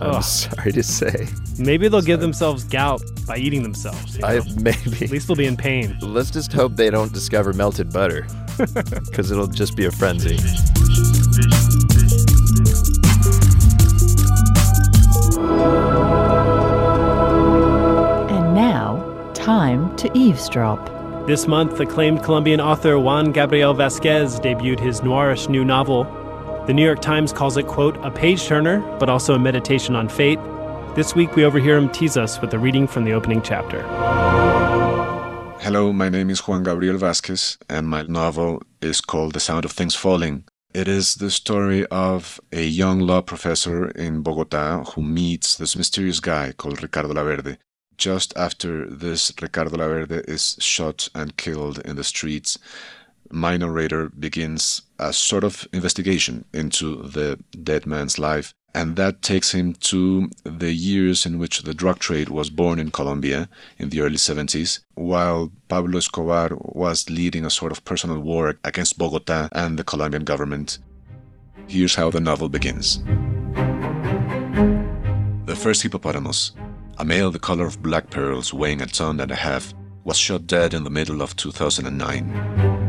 I'm 0.00 0.16
Ugh. 0.16 0.22
sorry 0.24 0.72
to 0.72 0.82
say. 0.82 1.28
Maybe 1.58 1.88
they'll 1.88 2.00
give 2.00 2.20
themselves 2.20 2.64
gout 2.64 3.02
by 3.26 3.36
eating 3.36 3.62
themselves. 3.62 4.16
you 4.16 4.24
I 4.24 4.40
maybe. 4.56 5.04
At 5.04 5.10
least 5.10 5.28
they'll 5.28 5.36
be 5.36 5.44
in 5.46 5.58
pain. 5.58 5.98
Let's 6.00 6.30
just 6.30 6.52
hope 6.54 6.74
they 6.76 6.88
don't 6.88 7.12
discover 7.12 7.52
melted 7.52 7.92
butter, 7.92 8.26
because 8.56 9.30
it'll 9.30 9.46
just 9.46 9.76
be 9.76 9.84
a 9.84 9.90
frenzy. 9.90 10.38
And 18.30 18.54
now, 18.54 19.30
time 19.34 19.94
to 19.96 20.10
eavesdrop. 20.16 20.90
This 21.26 21.46
month, 21.46 21.78
acclaimed 21.78 22.22
Colombian 22.24 22.60
author 22.60 22.98
Juan 22.98 23.30
Gabriel 23.32 23.74
Vasquez 23.74 24.40
debuted 24.40 24.80
his 24.80 25.02
noirish 25.02 25.48
new 25.48 25.64
novel. 25.64 26.04
The 26.66 26.72
New 26.72 26.84
York 26.84 27.00
Times 27.00 27.32
calls 27.32 27.56
it, 27.56 27.66
quote, 27.66 27.96
a 28.04 28.10
page 28.10 28.44
turner, 28.44 28.80
but 28.98 29.08
also 29.08 29.34
a 29.34 29.38
meditation 29.38 29.94
on 29.94 30.08
fate. 30.08 30.38
This 30.94 31.14
week, 31.14 31.36
we 31.36 31.44
overhear 31.44 31.76
him 31.76 31.88
tease 31.88 32.16
us 32.16 32.40
with 32.40 32.52
a 32.54 32.58
reading 32.58 32.86
from 32.86 33.04
the 33.04 33.12
opening 33.12 33.40
chapter. 33.42 33.82
Hello, 35.60 35.92
my 35.92 36.08
name 36.08 36.28
is 36.28 36.40
Juan 36.40 36.64
Gabriel 36.64 36.98
Vasquez, 36.98 37.56
and 37.68 37.88
my 37.88 38.02
novel 38.02 38.62
is 38.80 39.00
called 39.00 39.32
The 39.32 39.40
Sound 39.40 39.64
of 39.64 39.70
Things 39.70 39.94
Falling. 39.94 40.44
It 40.74 40.88
is 40.88 41.16
the 41.16 41.30
story 41.30 41.84
of 41.88 42.40
a 42.50 42.64
young 42.64 43.00
law 43.00 43.20
professor 43.20 43.90
in 43.90 44.22
Bogota 44.22 44.84
who 44.84 45.02
meets 45.02 45.54
this 45.54 45.76
mysterious 45.76 46.18
guy 46.18 46.52
called 46.52 46.82
Ricardo 46.82 47.12
Laverde. 47.12 47.58
Just 47.98 48.34
after 48.38 48.88
this, 48.88 49.30
Ricardo 49.42 49.76
Laverde 49.76 50.26
is 50.26 50.56
shot 50.60 51.10
and 51.14 51.36
killed 51.36 51.80
in 51.80 51.96
the 51.96 52.04
streets. 52.04 52.58
My 53.30 53.58
narrator 53.58 54.08
begins 54.08 54.80
a 54.98 55.12
sort 55.12 55.44
of 55.44 55.68
investigation 55.74 56.46
into 56.54 57.02
the 57.02 57.38
dead 57.62 57.84
man's 57.84 58.18
life, 58.18 58.54
and 58.74 58.96
that 58.96 59.22
takes 59.22 59.52
him 59.52 59.74
to 59.74 60.30
the 60.44 60.72
years 60.72 61.26
in 61.26 61.38
which 61.38 61.62
the 61.62 61.74
drug 61.74 61.98
trade 61.98 62.28
was 62.28 62.50
born 62.50 62.78
in 62.78 62.90
Colombia 62.90 63.48
in 63.78 63.90
the 63.90 64.00
early 64.00 64.16
70s, 64.16 64.80
while 64.94 65.52
Pablo 65.68 65.98
Escobar 65.98 66.50
was 66.52 67.10
leading 67.10 67.44
a 67.44 67.50
sort 67.50 67.72
of 67.72 67.84
personal 67.84 68.18
war 68.18 68.58
against 68.64 68.98
Bogota 68.98 69.48
and 69.52 69.78
the 69.78 69.84
Colombian 69.84 70.24
government. 70.24 70.78
Here's 71.66 71.94
how 71.94 72.10
the 72.10 72.20
novel 72.20 72.48
begins. 72.48 73.02
The 75.46 75.56
first 75.56 75.82
hippopotamus, 75.82 76.52
a 76.98 77.04
male 77.04 77.30
the 77.30 77.38
color 77.38 77.66
of 77.66 77.82
black 77.82 78.10
pearls 78.10 78.54
weighing 78.54 78.80
a 78.80 78.86
ton 78.86 79.20
and 79.20 79.30
a 79.30 79.36
half, 79.36 79.74
was 80.04 80.16
shot 80.16 80.46
dead 80.46 80.72
in 80.74 80.84
the 80.84 80.90
middle 80.90 81.20
of 81.22 81.36
2009. 81.36 82.81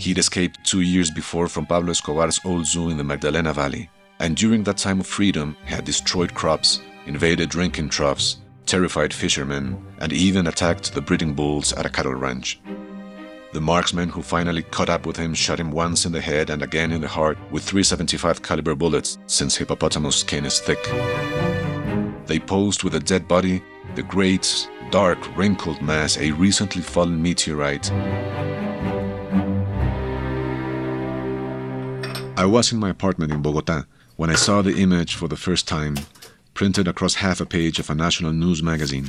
He'd 0.00 0.16
escaped 0.16 0.64
two 0.64 0.80
years 0.80 1.10
before 1.10 1.46
from 1.46 1.66
Pablo 1.66 1.90
Escobar's 1.90 2.40
old 2.46 2.64
zoo 2.64 2.88
in 2.88 2.96
the 2.96 3.04
Magdalena 3.04 3.52
Valley, 3.52 3.90
and 4.18 4.34
during 4.34 4.64
that 4.64 4.78
time 4.78 5.00
of 5.00 5.06
freedom 5.06 5.54
had 5.66 5.84
destroyed 5.84 6.32
crops, 6.32 6.80
invaded 7.04 7.50
drinking 7.50 7.90
troughs, 7.90 8.38
terrified 8.64 9.12
fishermen, 9.12 9.84
and 9.98 10.10
even 10.14 10.46
attacked 10.46 10.94
the 10.94 11.02
breeding 11.02 11.34
bulls 11.34 11.74
at 11.74 11.84
a 11.84 11.90
cattle 11.90 12.14
ranch. 12.14 12.62
The 13.52 13.60
marksman 13.60 14.08
who 14.08 14.22
finally 14.22 14.62
caught 14.62 14.88
up 14.88 15.04
with 15.04 15.18
him 15.18 15.34
shot 15.34 15.60
him 15.60 15.70
once 15.70 16.06
in 16.06 16.12
the 16.12 16.20
head 16.22 16.48
and 16.48 16.62
again 16.62 16.92
in 16.92 17.02
the 17.02 17.08
heart 17.08 17.36
with 17.50 17.64
375 17.64 18.40
caliber 18.40 18.74
bullets 18.74 19.18
since 19.26 19.54
hippopotamus 19.54 20.16
skin 20.16 20.46
is 20.46 20.60
thick. 20.60 20.82
They 22.24 22.38
posed 22.38 22.84
with 22.84 22.94
a 22.94 23.00
dead 23.00 23.28
body, 23.28 23.62
the 23.96 24.02
great, 24.02 24.66
dark, 24.90 25.18
wrinkled 25.36 25.82
mass, 25.82 26.16
a 26.16 26.30
recently 26.30 26.80
fallen 26.80 27.20
meteorite. 27.20 27.92
I 32.36 32.46
was 32.46 32.72
in 32.72 32.78
my 32.78 32.88
apartment 32.88 33.32
in 33.32 33.42
Bogota 33.42 33.84
when 34.16 34.30
I 34.30 34.34
saw 34.34 34.62
the 34.62 34.76
image 34.76 35.14
for 35.14 35.28
the 35.28 35.36
first 35.36 35.68
time, 35.68 35.96
printed 36.54 36.88
across 36.88 37.14
half 37.16 37.40
a 37.40 37.46
page 37.46 37.78
of 37.78 37.90
a 37.90 37.94
national 37.94 38.32
news 38.32 38.62
magazine. 38.62 39.08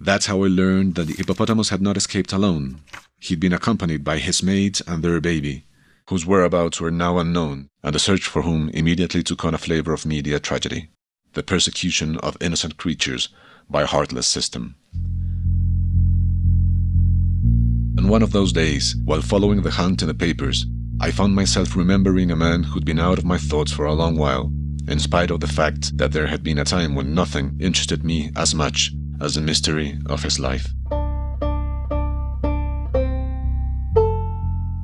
That's 0.00 0.26
how 0.26 0.42
I 0.44 0.48
learned 0.48 0.94
that 0.94 1.06
the 1.06 1.14
hippopotamus 1.14 1.70
had 1.70 1.80
not 1.80 1.96
escaped 1.96 2.32
alone. 2.32 2.80
He'd 3.18 3.40
been 3.40 3.52
accompanied 3.52 4.04
by 4.04 4.18
his 4.18 4.42
mate 4.42 4.80
and 4.86 5.02
their 5.02 5.20
baby, 5.20 5.66
whose 6.08 6.26
whereabouts 6.26 6.80
were 6.80 6.90
now 6.90 7.18
unknown, 7.18 7.68
and 7.82 7.94
the 7.94 7.98
search 7.98 8.26
for 8.26 8.42
whom 8.42 8.68
immediately 8.70 9.22
took 9.22 9.44
on 9.44 9.54
a 9.54 9.58
flavor 9.58 9.92
of 9.92 10.06
media 10.06 10.38
tragedy 10.38 10.90
the 11.36 11.42
persecution 11.42 12.16
of 12.18 12.36
innocent 12.40 12.78
creatures 12.78 13.28
by 13.68 13.82
a 13.82 13.86
heartless 13.86 14.26
system. 14.26 14.74
On 17.98 18.08
one 18.08 18.22
of 18.22 18.32
those 18.32 18.52
days, 18.52 18.96
while 19.04 19.20
following 19.20 19.62
the 19.62 19.70
hunt 19.70 20.00
in 20.00 20.08
the 20.08 20.14
papers, 20.14 20.66
I 20.98 21.10
found 21.10 21.34
myself 21.34 21.76
remembering 21.76 22.30
a 22.30 22.36
man 22.36 22.62
who'd 22.62 22.86
been 22.86 22.98
out 22.98 23.18
of 23.18 23.24
my 23.24 23.36
thoughts 23.36 23.70
for 23.70 23.84
a 23.84 23.92
long 23.92 24.16
while, 24.16 24.50
in 24.88 24.98
spite 24.98 25.30
of 25.30 25.40
the 25.40 25.46
fact 25.46 25.96
that 25.98 26.12
there 26.12 26.26
had 26.26 26.42
been 26.42 26.58
a 26.58 26.64
time 26.64 26.94
when 26.94 27.14
nothing 27.14 27.56
interested 27.60 28.02
me 28.02 28.30
as 28.34 28.54
much 28.54 28.92
as 29.20 29.34
the 29.34 29.42
mystery 29.42 29.98
of 30.06 30.22
his 30.22 30.40
life. 30.40 30.72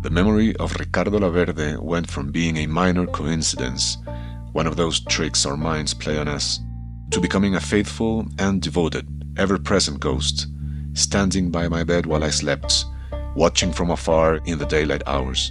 The 0.02 0.10
memory 0.10 0.54
of 0.56 0.78
Ricardo 0.78 1.18
Laverde 1.18 1.80
went 1.80 2.10
from 2.10 2.30
being 2.30 2.58
a 2.58 2.66
minor 2.66 3.06
coincidence, 3.06 3.96
one 4.52 4.66
of 4.66 4.76
those 4.76 5.00
tricks 5.00 5.46
our 5.46 5.56
minds 5.56 5.94
play 5.94 6.18
on 6.18 6.28
us, 6.28 6.60
to 7.10 7.20
becoming 7.20 7.54
a 7.54 7.60
faithful 7.60 8.26
and 8.38 8.60
devoted, 8.60 9.08
ever 9.38 9.58
present 9.58 10.00
ghost, 10.00 10.46
standing 10.92 11.50
by 11.50 11.68
my 11.68 11.84
bed 11.84 12.04
while 12.04 12.22
I 12.22 12.30
slept, 12.30 12.84
watching 13.34 13.72
from 13.72 13.90
afar 13.90 14.40
in 14.44 14.58
the 14.58 14.66
daylight 14.66 15.02
hours. 15.06 15.50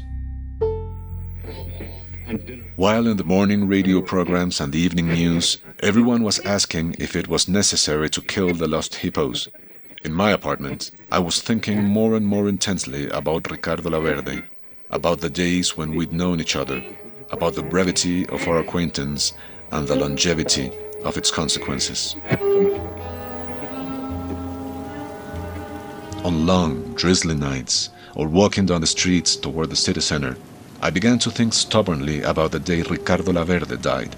While 2.78 3.08
in 3.08 3.18
the 3.18 3.26
morning 3.26 3.68
radio 3.68 4.02
programs 4.02 4.62
and 4.62 4.72
the 4.72 4.80
evening 4.80 5.10
news, 5.10 5.58
everyone 5.82 6.24
was 6.24 6.40
asking 6.46 6.96
if 6.98 7.14
it 7.16 7.28
was 7.28 7.50
necessary 7.50 8.10
to 8.10 8.22
kill 8.22 8.54
the 8.54 8.70
lost 8.70 8.96
hippos. 8.96 9.50
In 10.06 10.14
my 10.14 10.32
apartment, 10.32 10.92
I 11.12 11.20
was 11.20 11.42
thinking 11.42 11.84
more 11.84 12.16
and 12.16 12.26
more 12.26 12.48
intensely 12.48 13.10
about 13.10 13.52
Ricardo 13.52 13.90
Laverde, 13.90 14.44
about 14.92 15.20
the 15.20 15.30
days 15.30 15.76
when 15.76 15.94
we'd 15.94 16.14
known 16.14 16.40
each 16.40 16.56
other, 16.56 16.82
about 17.32 17.56
the 17.56 17.64
brevity 17.64 18.26
of 18.28 18.48
our 18.48 18.60
acquaintance 18.60 19.34
and 19.72 19.86
the 19.86 19.98
longevity 19.98 20.72
of 21.04 21.18
its 21.18 21.32
consequences. 21.32 22.16
On 26.24 26.46
long, 26.46 26.94
drizzly 26.94 27.36
nights, 27.36 27.90
or 28.16 28.28
walking 28.28 28.66
down 28.66 28.80
the 28.80 28.88
streets 28.88 29.36
toward 29.36 29.70
the 29.70 29.76
city 29.76 30.00
center, 30.00 30.38
I 30.84 30.90
began 30.90 31.20
to 31.20 31.30
think 31.30 31.54
stubbornly 31.54 32.24
about 32.24 32.52
the 32.52 32.60
day 32.60 32.82
Ricardo 32.82 33.32
Laverde 33.32 33.80
died. 33.80 34.16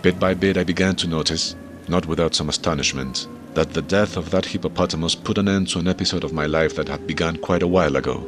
Bit 0.00 0.18
by 0.18 0.32
bit, 0.32 0.56
I 0.56 0.64
began 0.64 0.96
to 0.96 1.06
notice, 1.06 1.56
not 1.88 2.06
without 2.06 2.34
some 2.34 2.48
astonishment, 2.48 3.28
that 3.52 3.74
the 3.74 3.82
death 3.82 4.16
of 4.16 4.30
that 4.30 4.46
hippopotamus 4.46 5.14
put 5.14 5.36
an 5.36 5.46
end 5.46 5.68
to 5.68 5.78
an 5.78 5.86
episode 5.86 6.24
of 6.24 6.32
my 6.32 6.46
life 6.46 6.74
that 6.76 6.88
had 6.88 7.06
begun 7.06 7.36
quite 7.36 7.62
a 7.62 7.68
while 7.68 7.96
ago, 7.96 8.26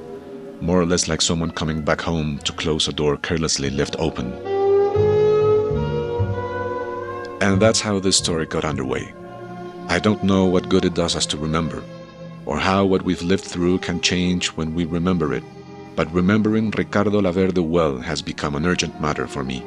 more 0.61 0.79
or 0.79 0.85
less 0.85 1.09
like 1.09 1.23
someone 1.23 1.51
coming 1.51 1.81
back 1.81 2.03
home 2.03 2.39
to 2.41 2.53
close 2.53 2.89
a 2.89 2.93
door 2.93 3.17
carelessly 3.17 3.71
left 3.71 3.97
open. 3.99 4.33
And 7.41 7.59
that's 7.59 7.81
how 7.81 8.01
this 8.01 8.19
story 8.19 8.45
got 8.45 8.67
underway. 8.67 9.15
I 9.89 9.99
don't 9.99 10.23
know 10.23 10.45
what 10.45 10.69
good 10.69 10.85
it 10.85 10.93
does 10.93 11.17
us 11.17 11.25
to 11.27 11.39
remember, 11.39 11.83
or 12.45 12.59
how 12.59 12.85
what 12.85 13.01
we've 13.01 13.23
lived 13.23 13.45
through 13.45 13.79
can 13.79 14.03
change 14.03 14.49
when 14.49 14.75
we 14.75 14.85
remember 14.85 15.33
it, 15.33 15.43
but 15.97 16.13
remembering 16.13 16.71
Ricardo 16.71 17.21
Laverde 17.21 17.63
well 17.63 17.99
has 17.99 18.23
become 18.23 18.55
an 18.55 18.67
urgent 18.67 19.01
matter 19.01 19.27
for 19.27 19.45
me. 19.45 19.63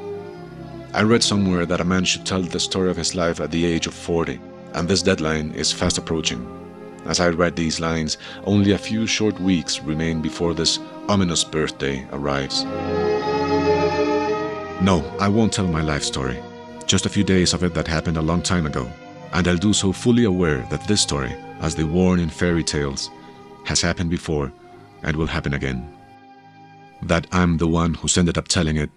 I 0.93 1.01
read 1.03 1.23
somewhere 1.23 1.65
that 1.65 1.81
a 1.81 1.85
man 1.85 2.05
should 2.05 2.25
tell 2.25 2.41
the 2.41 2.59
story 2.59 2.89
of 2.89 2.97
his 2.97 3.15
life 3.15 3.39
at 3.39 3.51
the 3.51 3.65
age 3.65 3.87
of 3.87 3.93
40, 3.93 4.39
and 4.73 4.87
this 4.87 5.01
deadline 5.01 5.51
is 5.51 5.71
fast 5.71 5.97
approaching. 5.97 6.47
As 7.05 7.19
I 7.19 7.29
write 7.29 7.55
these 7.55 7.79
lines, 7.79 8.17
only 8.45 8.71
a 8.71 8.77
few 8.77 9.07
short 9.07 9.39
weeks 9.39 9.81
remain 9.81 10.21
before 10.21 10.53
this 10.53 10.79
ominous 11.09 11.43
birthday 11.43 12.07
arrives. 12.11 12.63
No, 14.81 15.03
I 15.19 15.27
won't 15.27 15.51
tell 15.51 15.67
my 15.67 15.81
life 15.81 16.03
story, 16.03 16.39
just 16.85 17.05
a 17.05 17.09
few 17.09 17.23
days 17.23 17.53
of 17.53 17.63
it 17.63 17.73
that 17.73 17.87
happened 17.87 18.17
a 18.17 18.21
long 18.21 18.41
time 18.41 18.65
ago, 18.65 18.89
and 19.33 19.47
I'll 19.47 19.57
do 19.57 19.73
so 19.73 19.91
fully 19.91 20.25
aware 20.25 20.65
that 20.69 20.87
this 20.87 21.01
story, 21.01 21.35
as 21.61 21.75
they 21.75 21.83
warn 21.83 22.19
in 22.19 22.29
fairy 22.29 22.63
tales, 22.63 23.09
has 23.65 23.81
happened 23.81 24.09
before 24.09 24.51
and 25.03 25.15
will 25.15 25.27
happen 25.27 25.55
again. 25.55 25.89
That 27.05 27.27
I'm 27.33 27.57
the 27.57 27.67
one 27.67 27.95
who's 27.95 28.17
ended 28.17 28.37
up 28.37 28.47
telling 28.47 28.77
it 28.77 28.89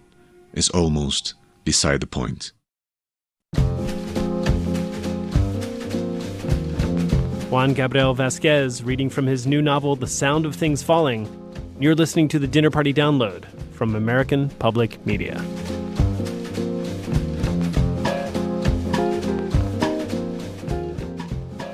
is 0.53 0.69
almost 0.69 1.33
beside 1.65 1.99
the 1.99 2.07
point. 2.07 2.53
Juan 7.49 7.73
Gabriel 7.73 8.13
Vasquez 8.13 8.81
reading 8.81 9.09
from 9.09 9.25
his 9.25 9.45
new 9.45 9.61
novel, 9.61 9.95
The 9.97 10.07
Sound 10.07 10.45
of 10.45 10.55
Things 10.55 10.81
Falling. 10.81 11.29
You're 11.79 11.95
listening 11.95 12.29
to 12.29 12.39
the 12.39 12.47
Dinner 12.47 12.69
Party 12.69 12.93
Download 12.93 13.45
from 13.73 13.95
American 13.95 14.49
Public 14.51 15.05
Media. 15.05 15.35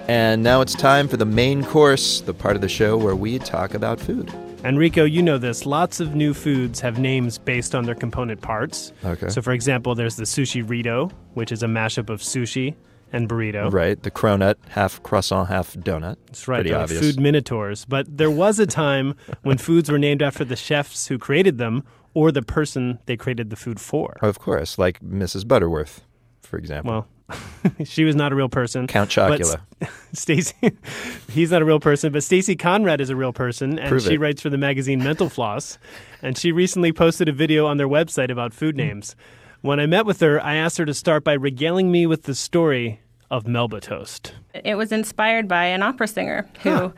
And 0.08 0.44
now 0.44 0.62
it's 0.62 0.74
time 0.76 1.08
for 1.08 1.18
the 1.18 1.26
main 1.26 1.64
course, 1.64 2.22
the 2.22 2.34
part 2.34 2.56
of 2.56 2.62
the 2.62 2.70
show 2.70 2.98
where 2.98 3.16
we 3.16 3.40
talk 3.40 3.74
about 3.74 4.00
food. 4.00 4.34
Enrico, 4.64 5.04
you 5.04 5.22
know 5.22 5.38
this. 5.38 5.66
Lots 5.66 6.00
of 6.00 6.16
new 6.16 6.34
foods 6.34 6.80
have 6.80 6.98
names 6.98 7.38
based 7.38 7.76
on 7.76 7.84
their 7.84 7.96
component 7.96 8.42
parts. 8.42 8.94
Okay. 9.04 9.28
So, 9.28 9.42
for 9.42 9.52
example, 9.52 9.94
there's 9.94 10.16
the 10.16 10.24
sushi 10.24 10.68
rito, 10.68 11.10
which 11.34 11.52
is 11.52 11.64
a 11.64 11.68
mashup 11.68 12.10
of 12.10 12.22
sushi 12.22 12.76
and 13.12 13.28
burrito. 13.28 13.72
Right, 13.72 14.02
the 14.02 14.10
cronut, 14.10 14.56
half 14.70 15.04
croissant, 15.04 15.50
half 15.50 15.74
donut. 15.74 16.16
That's 16.28 16.48
right. 16.48 16.58
Pretty 16.58 16.70
they're 16.70 16.80
obvious. 16.80 17.02
Food 17.02 17.20
minotaurs. 17.20 17.86
But 17.86 18.18
there 18.18 18.32
was 18.32 18.58
a 18.58 18.66
time 18.66 19.16
when 19.44 19.58
foods 19.58 19.92
were 19.92 20.00
named 20.00 20.22
after 20.22 20.46
the 20.46 20.56
chefs 20.56 21.08
who 21.08 21.18
created 21.18 21.58
them 21.58 21.84
or 22.14 22.32
the 22.32 22.42
person 22.42 23.00
they 23.06 23.18
created 23.18 23.50
the 23.50 23.56
food 23.58 23.82
for. 23.82 24.18
Of 24.22 24.40
course, 24.40 24.78
like 24.78 25.02
Mrs. 25.02 25.46
Butterworth, 25.48 26.06
for 26.42 26.58
example. 26.58 26.92
Well, 26.92 27.08
she 27.86 28.04
was 28.04 28.16
not 28.16 28.32
a 28.32 28.36
real 28.36 28.50
person. 28.50 28.88
Count 28.88 29.10
Chocula. 29.10 29.62
Stacy, 30.14 30.72
he's 31.30 31.52
not 31.52 31.62
a 31.62 31.66
real 31.66 31.80
person, 31.80 32.12
but 32.12 32.24
Stacy 32.24 32.56
Conradt 32.56 33.00
is 33.00 33.10
a 33.10 33.16
real 33.16 33.34
person, 33.34 33.80
and 33.80 33.90
Prove 33.90 34.04
she 34.04 34.14
it. 34.14 34.20
writes 34.20 34.42
for 34.42 34.50
the 34.50 34.58
magazine 34.58 35.04
Mental 35.04 35.30
Floss. 35.30 35.78
And 36.22 36.38
she 36.38 36.52
recently 36.52 36.92
posted 36.92 37.28
a 37.28 37.34
video 37.34 37.66
on 37.66 37.78
their 37.78 37.88
website 37.88 38.32
about 38.32 38.54
food 38.54 38.76
names. 38.76 39.16
When 39.62 39.80
I 39.80 39.86
met 39.86 40.06
with 40.06 40.20
her, 40.20 40.42
I 40.44 40.56
asked 40.56 40.78
her 40.78 40.86
to 40.86 40.94
start 40.94 41.24
by 41.24 41.34
regaling 41.34 41.92
me 41.92 42.06
with 42.06 42.24
the 42.24 42.36
story 42.36 43.00
of 43.32 43.48
Melba 43.48 43.80
toast. 43.82 44.34
It 44.54 44.76
was 44.76 44.92
inspired 44.92 45.48
by 45.48 45.66
an 45.66 45.82
opera 45.82 46.08
singer 46.08 46.48
who 46.62 46.94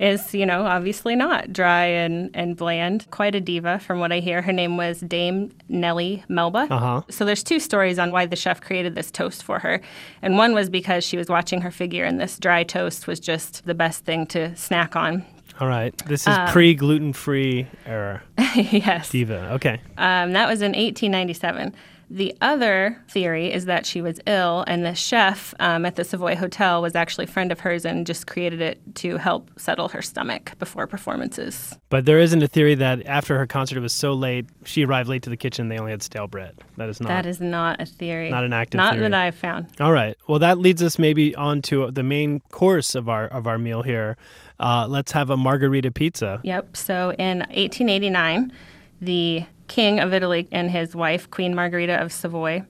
is, 0.00 0.34
you 0.34 0.44
know, 0.46 0.64
obviously 0.64 1.14
not 1.14 1.52
dry 1.52 1.84
and, 1.84 2.30
and 2.34 2.56
bland. 2.56 3.06
Quite 3.10 3.34
a 3.36 3.40
diva, 3.40 3.78
from 3.78 4.00
what 4.00 4.10
I 4.10 4.18
hear. 4.18 4.42
Her 4.42 4.52
name 4.52 4.76
was 4.76 5.00
Dame 5.00 5.52
Nellie 5.68 6.24
Melba. 6.28 6.66
Uh-huh. 6.70 7.02
So 7.10 7.24
there's 7.24 7.44
two 7.44 7.60
stories 7.60 7.98
on 7.98 8.10
why 8.10 8.26
the 8.26 8.34
chef 8.34 8.60
created 8.60 8.94
this 8.94 9.10
toast 9.10 9.44
for 9.44 9.58
her. 9.60 9.80
And 10.22 10.36
one 10.38 10.54
was 10.54 10.68
because 10.70 11.04
she 11.04 11.16
was 11.16 11.28
watching 11.28 11.60
her 11.60 11.70
figure, 11.70 12.04
and 12.04 12.18
this 12.18 12.38
dry 12.38 12.64
toast 12.64 13.06
was 13.06 13.20
just 13.20 13.64
the 13.66 13.74
best 13.74 14.04
thing 14.04 14.26
to 14.28 14.56
snack 14.56 14.96
on. 14.96 15.24
All 15.60 15.68
right. 15.68 15.94
This 16.06 16.22
is 16.22 16.28
Um, 16.28 16.48
pre 16.48 16.72
gluten 16.74 17.12
free 17.12 17.66
era. 17.84 18.22
yes. 18.54 19.10
Diva. 19.10 19.52
Okay. 19.52 19.78
Um, 19.98 20.32
that 20.32 20.48
was 20.48 20.62
in 20.62 20.72
1897. 20.72 21.74
The 22.12 22.36
other 22.40 23.00
theory 23.08 23.52
is 23.52 23.66
that 23.66 23.86
she 23.86 24.02
was 24.02 24.18
ill, 24.26 24.64
and 24.66 24.84
the 24.84 24.94
chef 24.96 25.54
um, 25.60 25.86
at 25.86 25.94
the 25.94 26.02
Savoy 26.02 26.34
Hotel 26.34 26.82
was 26.82 26.96
actually 26.96 27.26
a 27.26 27.28
friend 27.28 27.52
of 27.52 27.60
hers 27.60 27.84
and 27.84 28.04
just 28.04 28.26
created 28.26 28.60
it 28.60 28.80
to 28.96 29.16
help 29.16 29.48
settle 29.56 29.86
her 29.90 30.02
stomach 30.02 30.58
before 30.58 30.88
performances. 30.88 31.78
But 31.88 32.06
there 32.06 32.18
isn't 32.18 32.42
a 32.42 32.48
theory 32.48 32.74
that 32.74 33.06
after 33.06 33.38
her 33.38 33.46
concert 33.46 33.78
it 33.78 33.80
was 33.80 33.92
so 33.92 34.12
late, 34.12 34.46
she 34.64 34.84
arrived 34.84 35.08
late 35.08 35.22
to 35.22 35.30
the 35.30 35.36
kitchen, 35.36 35.68
they 35.68 35.78
only 35.78 35.92
had 35.92 36.02
stale 36.02 36.26
bread. 36.26 36.58
That 36.78 36.88
is 36.88 37.00
not. 37.00 37.08
That 37.10 37.26
is 37.26 37.40
not 37.40 37.80
a 37.80 37.86
theory. 37.86 38.28
Not 38.28 38.42
an 38.42 38.52
active 38.52 38.78
Not 38.78 38.94
theory. 38.94 39.08
that 39.08 39.14
I've 39.14 39.36
found. 39.36 39.68
All 39.78 39.92
right. 39.92 40.16
Well, 40.26 40.40
that 40.40 40.58
leads 40.58 40.82
us 40.82 40.98
maybe 40.98 41.32
on 41.36 41.62
to 41.62 41.92
the 41.92 42.02
main 42.02 42.40
course 42.50 42.96
of 42.96 43.08
our 43.08 43.28
of 43.28 43.46
our 43.46 43.56
meal 43.56 43.82
here. 43.82 44.16
Uh, 44.58 44.86
let's 44.88 45.12
have 45.12 45.30
a 45.30 45.36
margarita 45.36 45.92
pizza. 45.92 46.40
Yep. 46.42 46.76
So 46.76 47.12
in 47.18 47.38
1889, 47.38 48.52
the 49.00 49.44
king 49.70 50.00
of 50.00 50.12
Italy 50.12 50.48
and 50.50 50.68
his 50.68 50.96
wife, 50.96 51.30
Queen 51.30 51.54
Margherita 51.54 51.94
of 52.02 52.12
Savoy, 52.12 52.64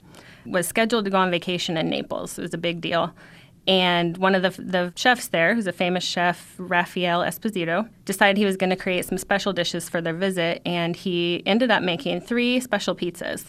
was 0.45 0.69
scheduled 0.69 1.07
to 1.07 1.11
go 1.11 1.17
on 1.17 1.31
vacation 1.31 1.79
in 1.79 1.89
Naples. 1.89 2.39
It 2.39 2.43
was 2.43 2.53
a 2.53 2.59
big 2.59 2.83
deal. 2.83 3.13
And 3.67 4.19
one 4.19 4.35
of 4.35 4.43
the, 4.43 4.51
the 4.63 4.93
chefs 4.97 5.29
there, 5.29 5.55
who's 5.55 5.67
a 5.67 5.73
famous 5.73 6.05
chef, 6.05 6.55
Raphael 6.59 7.21
Esposito, 7.21 7.89
decided 8.05 8.37
he 8.37 8.45
was 8.45 8.59
going 8.59 8.71
to 8.71 8.77
create 8.77 9.07
some 9.07 9.17
special 9.17 9.55
dishes 9.55 9.89
for 9.89 10.03
their 10.03 10.13
visit. 10.13 10.61
And 10.67 10.95
he 10.95 11.43
ended 11.47 11.71
up 11.71 11.83
making 11.83 12.21
three 12.21 12.61
special 12.61 12.95
pizzas. 12.95 13.47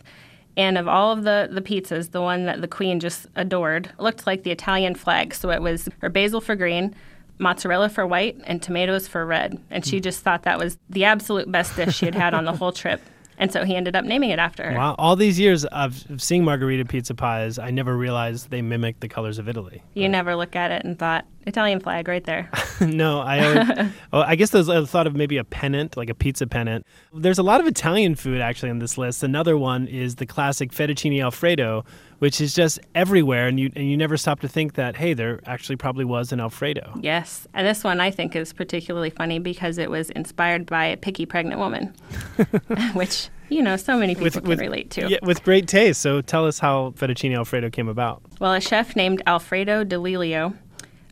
And 0.55 0.77
of 0.77 0.87
all 0.87 1.11
of 1.11 1.23
the, 1.23 1.49
the 1.51 1.61
pizzas, 1.61 2.11
the 2.11 2.21
one 2.21 2.45
that 2.45 2.61
the 2.61 2.67
queen 2.69 3.01
just 3.01 3.27
adored 3.35 3.91
looked 3.99 4.25
like 4.25 4.43
the 4.43 4.51
Italian 4.51 4.95
flag. 4.95 5.33
So 5.33 5.49
it 5.49 5.61
was 5.61 5.89
her 5.99 6.09
basil 6.09 6.39
for 6.39 6.55
green, 6.55 6.95
mozzarella 7.37 7.89
for 7.89 8.07
white, 8.07 8.37
and 8.45 8.61
tomatoes 8.61 9.09
for 9.09 9.25
red. 9.25 9.61
And 9.69 9.85
she 9.85 9.97
hmm. 9.97 10.03
just 10.03 10.21
thought 10.21 10.43
that 10.43 10.57
was 10.57 10.77
the 10.89 11.03
absolute 11.03 11.51
best 11.51 11.75
dish 11.75 11.97
she 11.97 12.05
had 12.05 12.15
had 12.15 12.33
on 12.33 12.45
the 12.45 12.53
whole 12.53 12.71
trip. 12.71 13.01
And 13.41 13.51
so 13.51 13.65
he 13.65 13.75
ended 13.75 13.95
up 13.95 14.05
naming 14.05 14.29
it 14.29 14.37
after 14.37 14.69
her. 14.69 14.77
Wow. 14.77 14.95
All 14.99 15.15
these 15.15 15.39
years 15.39 15.65
of 15.65 16.05
seeing 16.21 16.45
margarita 16.45 16.85
pizza 16.85 17.15
pies, 17.15 17.57
I 17.57 17.71
never 17.71 17.97
realized 17.97 18.51
they 18.51 18.61
mimic 18.61 18.99
the 18.99 19.07
colors 19.07 19.39
of 19.39 19.49
Italy. 19.49 19.81
You 19.95 20.07
never 20.07 20.35
look 20.35 20.55
at 20.55 20.69
it 20.69 20.85
and 20.85 20.97
thought, 20.99 21.25
Italian 21.47 21.79
flag 21.79 22.07
right 22.07 22.23
there. 22.23 22.51
no, 22.81 23.19
I 23.19 23.39
always, 23.39 23.91
oh, 24.13 24.21
I 24.21 24.35
guess 24.35 24.51
there's 24.51 24.69
I 24.69 24.85
thought 24.85 25.07
of 25.07 25.15
maybe 25.15 25.37
a 25.37 25.43
pennant, 25.43 25.97
like 25.97 26.11
a 26.11 26.13
pizza 26.13 26.45
pennant. 26.45 26.85
There's 27.15 27.39
a 27.39 27.43
lot 27.43 27.59
of 27.59 27.65
Italian 27.65 28.13
food 28.13 28.41
actually 28.41 28.69
on 28.69 28.77
this 28.77 28.95
list. 28.95 29.23
Another 29.23 29.57
one 29.57 29.87
is 29.87 30.17
the 30.17 30.27
classic 30.27 30.71
fettuccine 30.71 31.23
alfredo, 31.23 31.83
which 32.21 32.39
is 32.39 32.53
just 32.53 32.79
everywhere, 32.93 33.47
and 33.47 33.59
you 33.59 33.71
and 33.75 33.89
you 33.89 33.97
never 33.97 34.15
stop 34.15 34.41
to 34.41 34.47
think 34.47 34.75
that 34.75 34.95
hey, 34.95 35.15
there 35.15 35.39
actually 35.47 35.75
probably 35.75 36.05
was 36.05 36.31
an 36.31 36.39
alfredo. 36.39 36.93
Yes. 37.01 37.47
And 37.55 37.65
this 37.65 37.83
one 37.83 37.99
I 37.99 38.11
think 38.11 38.35
is 38.35 38.53
particularly 38.53 39.09
funny 39.09 39.39
because 39.39 39.79
it 39.79 39.89
was 39.89 40.11
inspired 40.11 40.67
by 40.67 40.85
a 40.85 40.97
picky 40.97 41.25
pregnant 41.25 41.59
woman, 41.59 41.95
which, 42.93 43.29
you 43.49 43.63
know, 43.63 43.75
so 43.75 43.97
many 43.97 44.13
people 44.13 44.39
can 44.39 44.59
relate 44.59 44.91
to. 44.91 45.09
Yeah, 45.09 45.17
with 45.23 45.43
great 45.43 45.67
taste. 45.67 45.99
So 46.01 46.21
tell 46.21 46.45
us 46.45 46.59
how 46.59 46.91
fettuccine 46.91 47.35
alfredo 47.35 47.71
came 47.71 47.87
about. 47.87 48.21
Well, 48.39 48.53
a 48.53 48.61
chef 48.61 48.95
named 48.95 49.23
Alfredo 49.25 49.83
Di 49.83 49.95
Lelio 49.95 50.53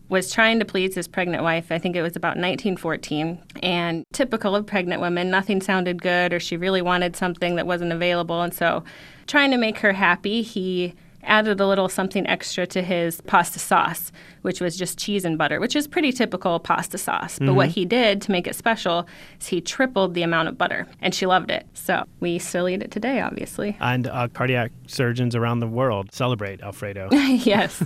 was 0.10 0.32
trying 0.32 0.60
to 0.60 0.65
please 0.65 0.95
his 0.95 1.08
pregnant 1.08 1.43
wife. 1.43 1.72
I 1.72 1.78
think 1.78 1.95
it 1.95 2.02
was 2.02 2.15
about 2.15 2.36
1914. 2.36 3.39
And 3.62 4.04
typical 4.12 4.56
of 4.56 4.65
pregnant 4.65 5.02
women, 5.02 5.30
nothing 5.30 5.62
sounded 5.62 6.02
good 6.02 6.34
or 6.34 6.39
she 6.39 6.58
really 6.58 6.82
wanted 6.82 7.15
something 7.15 7.56
that 7.56 7.67
wasn't 7.67 7.93
available. 7.93 8.41
And 8.41 8.54
so, 8.54 8.84
trying 9.28 9.52
to 9.52 9.58
make 9.58 9.78
her 9.80 9.93
happy, 9.93 10.41
he 10.41 10.95
added 11.23 11.60
a 11.60 11.67
little 11.67 11.89
something 11.89 12.25
extra 12.27 12.65
to 12.67 12.82
his 12.82 13.21
pasta 13.21 13.60
sauce, 13.60 14.12
which 14.41 14.62
was 14.62 14.77
just 14.77 14.97
cheese 14.97 15.25
and 15.25 15.38
butter, 15.38 15.60
which 15.60 15.75
is 15.75 15.88
pretty 15.88 16.12
typical 16.12 16.60
pasta 16.60 16.97
sauce. 16.97 17.38
But 17.39 17.53
what 17.53 17.69
Mhm. 17.69 17.73
he 17.73 17.86
did 17.86 18.21
to 18.23 18.32
make 18.32 18.47
it 18.47 18.55
special 18.55 19.08
is 19.39 19.47
he 19.47 19.62
tripled 19.62 20.13
the 20.13 20.21
amount 20.23 20.47
of 20.47 20.58
butter, 20.58 20.88
and 21.01 21.13
she 21.13 21.25
loved 21.25 21.51
it. 21.51 21.67
So 21.73 22.05
we 22.19 22.39
still 22.39 22.69
eat 22.69 22.82
it 22.82 22.91
today, 22.91 23.21
obviously. 23.21 23.75
And 23.79 24.08
uh, 24.08 24.27
cardiac 24.29 24.71
surgeons 24.88 25.36
around 25.36 25.60
the 25.60 25.67
world 25.67 26.13
celebrate 26.13 26.62
Alfredo. 26.62 27.10
yes. 27.12 27.84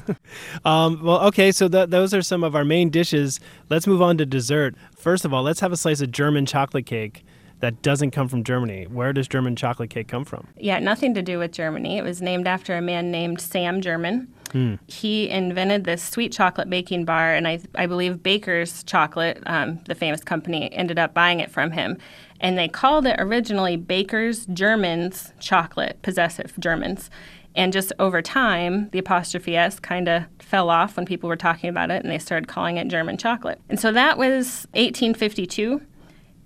Um, 0.65 1.01
well, 1.03 1.21
okay, 1.27 1.51
so 1.51 1.67
th- 1.67 1.89
those 1.89 2.13
are 2.13 2.21
some 2.21 2.43
of 2.43 2.55
our 2.55 2.65
main 2.65 2.89
dishes. 2.89 3.39
Let's 3.69 3.87
move 3.87 4.01
on 4.01 4.17
to 4.19 4.25
dessert. 4.25 4.75
First 4.95 5.25
of 5.25 5.33
all, 5.33 5.43
let's 5.43 5.59
have 5.59 5.71
a 5.71 5.77
slice 5.77 6.01
of 6.01 6.11
German 6.11 6.45
chocolate 6.45 6.85
cake. 6.85 7.25
That 7.63 7.81
doesn't 7.81 8.11
come 8.11 8.27
from 8.27 8.43
Germany. 8.43 8.87
Where 8.87 9.13
does 9.13 9.25
German 9.25 9.55
chocolate 9.55 9.89
cake 9.89 10.09
come 10.09 10.25
from? 10.25 10.47
Yeah, 10.57 10.79
nothing 10.79 11.13
to 11.13 11.21
do 11.21 11.39
with 11.39 11.53
Germany. 11.53 11.97
It 11.97 12.03
was 12.03 12.21
named 12.21 12.45
after 12.45 12.75
a 12.75 12.81
man 12.81 13.09
named 13.09 13.39
Sam 13.39 13.79
German. 13.79 14.27
Hmm. 14.51 14.75
He 14.87 15.29
invented 15.29 15.85
this 15.85 16.03
sweet 16.03 16.33
chocolate 16.33 16.69
baking 16.69 17.05
bar, 17.05 17.33
and 17.33 17.47
I, 17.47 17.61
I 17.75 17.85
believe 17.85 18.21
Baker's 18.21 18.83
Chocolate, 18.83 19.41
um, 19.45 19.79
the 19.85 19.95
famous 19.95 20.21
company, 20.25 20.73
ended 20.73 20.99
up 20.99 21.13
buying 21.13 21.39
it 21.39 21.49
from 21.49 21.71
him. 21.71 21.97
And 22.41 22.57
they 22.57 22.67
called 22.67 23.07
it 23.07 23.15
originally 23.17 23.77
Baker's 23.77 24.45
Germans 24.47 25.31
Chocolate, 25.39 26.01
possessive 26.01 26.53
Germans. 26.59 27.09
And 27.55 27.71
just 27.71 27.93
over 27.97 28.21
time, 28.21 28.89
the 28.89 28.99
apostrophe 28.99 29.55
S 29.55 29.79
kind 29.79 30.09
of 30.09 30.25
fell 30.39 30.69
off 30.69 30.97
when 30.97 31.05
people 31.05 31.29
were 31.29 31.37
talking 31.37 31.69
about 31.69 31.91
it, 31.91 32.03
and 32.03 32.11
they 32.11 32.19
started 32.19 32.49
calling 32.49 32.75
it 32.75 32.89
German 32.89 33.17
chocolate. 33.17 33.61
And 33.69 33.79
so 33.79 33.93
that 33.93 34.17
was 34.17 34.67
1852 34.73 35.81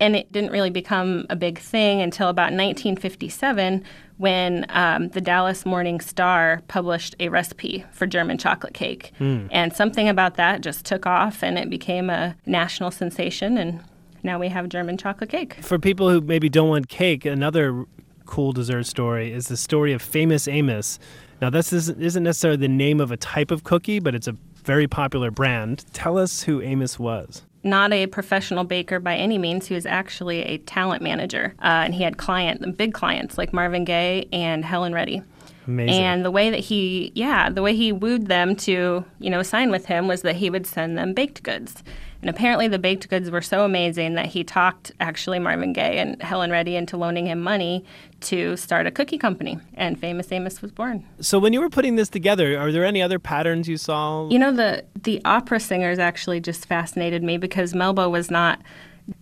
and 0.00 0.16
it 0.16 0.30
didn't 0.32 0.52
really 0.52 0.70
become 0.70 1.26
a 1.30 1.36
big 1.36 1.58
thing 1.58 2.00
until 2.00 2.28
about 2.28 2.52
1957 2.52 3.84
when 4.18 4.66
um, 4.70 5.08
the 5.10 5.20
Dallas 5.20 5.64
Morning 5.64 6.00
Star 6.00 6.60
published 6.68 7.14
a 7.20 7.28
recipe 7.28 7.84
for 7.92 8.06
German 8.06 8.36
chocolate 8.36 8.74
cake. 8.74 9.12
Hmm. 9.18 9.46
And 9.50 9.72
something 9.72 10.08
about 10.08 10.34
that 10.34 10.60
just 10.60 10.84
took 10.84 11.06
off 11.06 11.42
and 11.42 11.56
it 11.56 11.70
became 11.70 12.10
a 12.10 12.36
national 12.44 12.90
sensation. 12.90 13.56
And 13.56 13.80
now 14.22 14.38
we 14.38 14.48
have 14.48 14.68
German 14.68 14.98
chocolate 14.98 15.30
cake. 15.30 15.54
For 15.62 15.78
people 15.78 16.10
who 16.10 16.20
maybe 16.20 16.48
don't 16.48 16.68
want 16.68 16.88
cake, 16.88 17.24
another 17.24 17.84
cool 18.26 18.52
dessert 18.52 18.84
story 18.84 19.32
is 19.32 19.48
the 19.48 19.56
story 19.56 19.92
of 19.92 20.02
Famous 20.02 20.48
Amos. 20.48 20.98
Now, 21.40 21.50
this 21.50 21.72
isn't 21.72 22.02
isn't 22.02 22.24
necessarily 22.24 22.58
the 22.58 22.68
name 22.68 23.00
of 23.00 23.12
a 23.12 23.16
type 23.16 23.52
of 23.52 23.62
cookie, 23.62 24.00
but 24.00 24.14
it's 24.14 24.26
a 24.26 24.34
very 24.64 24.88
popular 24.88 25.30
brand. 25.30 25.84
Tell 25.92 26.18
us 26.18 26.42
who 26.42 26.60
Amos 26.60 26.98
was. 26.98 27.42
Not 27.64 27.92
a 27.92 28.06
professional 28.06 28.64
baker 28.64 29.00
by 29.00 29.16
any 29.16 29.36
means. 29.38 29.66
He 29.66 29.74
was 29.74 29.86
actually 29.86 30.42
a 30.42 30.58
talent 30.58 31.02
manager, 31.02 31.54
uh, 31.58 31.84
and 31.84 31.94
he 31.94 32.02
had 32.02 32.16
client, 32.16 32.76
big 32.76 32.94
clients 32.94 33.36
like 33.36 33.52
Marvin 33.52 33.84
Gaye 33.84 34.28
and 34.32 34.64
Helen 34.64 34.92
Reddy. 34.92 35.22
Amazing. 35.66 36.02
And 36.02 36.24
the 36.24 36.30
way 36.30 36.48
that 36.50 36.60
he, 36.60 37.12
yeah, 37.14 37.50
the 37.50 37.60
way 37.60 37.76
he 37.76 37.92
wooed 37.92 38.28
them 38.28 38.56
to, 38.56 39.04
you 39.18 39.30
know, 39.30 39.42
sign 39.42 39.70
with 39.70 39.84
him 39.86 40.08
was 40.08 40.22
that 40.22 40.36
he 40.36 40.48
would 40.48 40.66
send 40.66 40.96
them 40.96 41.12
baked 41.12 41.42
goods. 41.42 41.82
And 42.20 42.28
apparently 42.28 42.66
the 42.66 42.78
baked 42.78 43.08
goods 43.08 43.30
were 43.30 43.42
so 43.42 43.64
amazing 43.64 44.14
that 44.14 44.26
he 44.26 44.42
talked 44.42 44.90
actually 44.98 45.38
Marvin 45.38 45.72
Gaye 45.72 45.98
and 45.98 46.20
Helen 46.20 46.50
Reddy 46.50 46.74
into 46.74 46.96
loaning 46.96 47.26
him 47.26 47.40
money 47.40 47.84
to 48.22 48.56
start 48.56 48.86
a 48.86 48.90
cookie 48.90 49.18
company. 49.18 49.58
And 49.74 49.98
Famous 49.98 50.32
Amos 50.32 50.60
was 50.60 50.72
born. 50.72 51.04
So, 51.20 51.38
when 51.38 51.52
you 51.52 51.60
were 51.60 51.70
putting 51.70 51.96
this 51.96 52.08
together, 52.08 52.58
are 52.58 52.72
there 52.72 52.84
any 52.84 53.00
other 53.00 53.18
patterns 53.18 53.68
you 53.68 53.76
saw? 53.76 54.28
You 54.28 54.38
know, 54.38 54.52
the 54.52 54.84
the 55.02 55.20
opera 55.24 55.60
singers 55.60 55.98
actually 55.98 56.40
just 56.40 56.66
fascinated 56.66 57.22
me 57.22 57.38
because 57.38 57.74
Melba 57.74 58.08
was 58.08 58.30
not. 58.30 58.60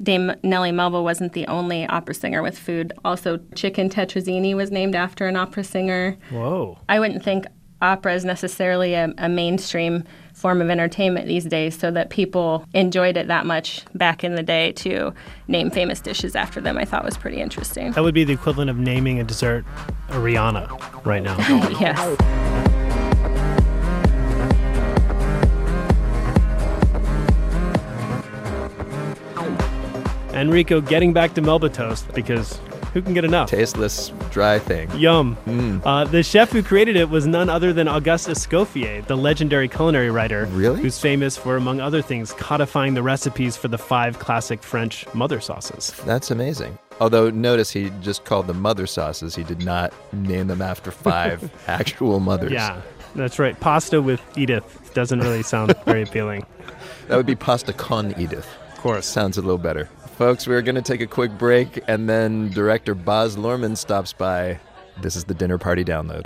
Dame 0.02 0.32
Nellie 0.42 0.72
Melba 0.72 1.00
wasn't 1.00 1.32
the 1.32 1.46
only 1.46 1.87
opera 1.87 2.12
singer 2.12 2.42
with 2.42 2.59
food. 2.59 2.92
Also, 3.04 3.38
Chicken 3.54 3.88
Tetrazzini 3.88 4.56
was 4.56 4.72
named 4.72 4.96
after 4.96 5.28
an 5.28 5.37
opera 5.37 5.62
singer. 5.62 6.16
Whoa. 6.30 6.76
I 6.88 6.98
wouldn't 6.98 7.22
think 7.22 7.46
opera 7.80 8.14
is 8.14 8.24
necessarily 8.24 8.94
a, 8.94 9.12
a 9.18 9.28
mainstream 9.28 10.02
form 10.37 10.61
of 10.61 10.68
entertainment 10.68 11.27
these 11.27 11.44
days, 11.44 11.77
so 11.79 11.90
that 11.90 12.11
people 12.11 12.66
enjoyed 12.75 13.16
it 13.16 13.27
that 13.27 13.46
much 13.46 13.85
back 13.94 14.22
in 14.22 14.35
the 14.35 14.42
day 14.42 14.70
to 14.72 15.12
name 15.49 15.70
famous 15.70 15.99
dishes 15.99 16.37
after 16.37 16.61
them, 16.61 16.77
I 16.77 16.85
thought 16.85 17.05
was 17.05 17.16
pretty 17.16 17.40
interesting. 17.40 17.92
That 17.92 18.05
would 18.05 18.14
be 18.14 18.25
the 18.25 18.35
equivalent 18.35 18.68
of 18.68 18.77
naming 18.77 19.18
a 19.18 19.25
dessert 19.25 19.64
a 20.11 20.16
Rihanna 20.16 21.05
right 21.07 21.22
now. 21.22 21.37
yes. 21.81 21.96
Enrico, 30.35 30.83
getting 30.83 31.14
back 31.14 31.33
to 31.33 31.40
Melba 31.40 31.70
toast 31.70 32.12
because 32.12 32.61
who 32.92 33.01
can 33.01 33.14
get 33.14 33.25
enough? 33.25 33.49
Tasteless, 33.49 34.12
dry 34.37 34.59
thing. 34.59 34.90
Yum. 34.99 35.35
Mm. 35.46 35.81
Uh, 35.83 36.05
the 36.05 36.22
chef 36.22 36.53
who 36.53 36.62
created 36.62 36.94
it 36.94 37.09
was 37.09 37.27
none 37.27 37.49
other 37.49 37.72
than 37.72 37.88
Auguste 37.88 38.29
Escoffier, 38.29 39.03
the 39.07 39.16
legendary 39.16 39.66
culinary 39.66 40.11
writer. 40.11 40.44
Really? 40.51 40.83
Who's 40.83 40.99
famous 40.99 41.38
for, 41.38 41.57
among 41.57 41.81
other 41.81 42.03
things, 42.03 42.33
codifying 42.35 42.92
the 42.92 43.03
recipes 43.03 43.57
for 43.57 43.68
the 43.68 43.79
five 43.79 44.18
classic 44.18 44.62
French 44.62 45.07
mother 45.14 45.40
sauces. 45.40 45.94
That's 46.05 46.31
amazing. 46.31 46.79
Although 47.01 47.31
notice 47.31 47.70
he 47.70 47.90
just 48.03 48.27
called 48.27 48.46
them 48.46 48.61
mother 48.61 48.87
sauces. 48.87 49.35
He 49.35 49.42
did 49.42 49.64
not 49.64 49.94
name 50.12 50.49
them 50.49 50.61
after 50.61 50.90
five 50.90 51.51
actual 51.66 52.20
mothers. 52.20 52.53
Yeah, 52.53 52.83
that's 53.14 53.38
right. 53.38 53.59
Pasta 53.59 54.03
with 54.03 54.20
Edith 54.37 54.90
doesn't 54.92 55.20
really 55.20 55.44
sound 55.44 55.75
very 55.87 56.03
appealing. 56.09 56.44
That 57.09 57.16
would 57.16 57.25
be 57.25 57.37
pasta 57.37 57.72
con 57.72 58.14
Edith. 58.20 58.46
Of 58.72 58.83
course. 58.83 59.07
Sounds 59.07 59.38
a 59.38 59.40
little 59.40 59.57
better. 59.57 59.88
Folks, 60.16 60.46
we're 60.46 60.62
going 60.62 60.76
to 60.76 60.81
take 60.83 61.02
a 61.02 61.07
quick 61.07 61.37
break 61.37 61.85
and 61.88 62.09
then 62.09 62.48
director 62.48 62.94
Baz 62.94 63.37
Luhrmann 63.37 63.76
stops 63.76 64.14
by. 64.14 64.59
This 65.02 65.14
is 65.14 65.24
the 65.24 65.35
dinner 65.35 65.59
party 65.59 65.85
download. 65.85 66.24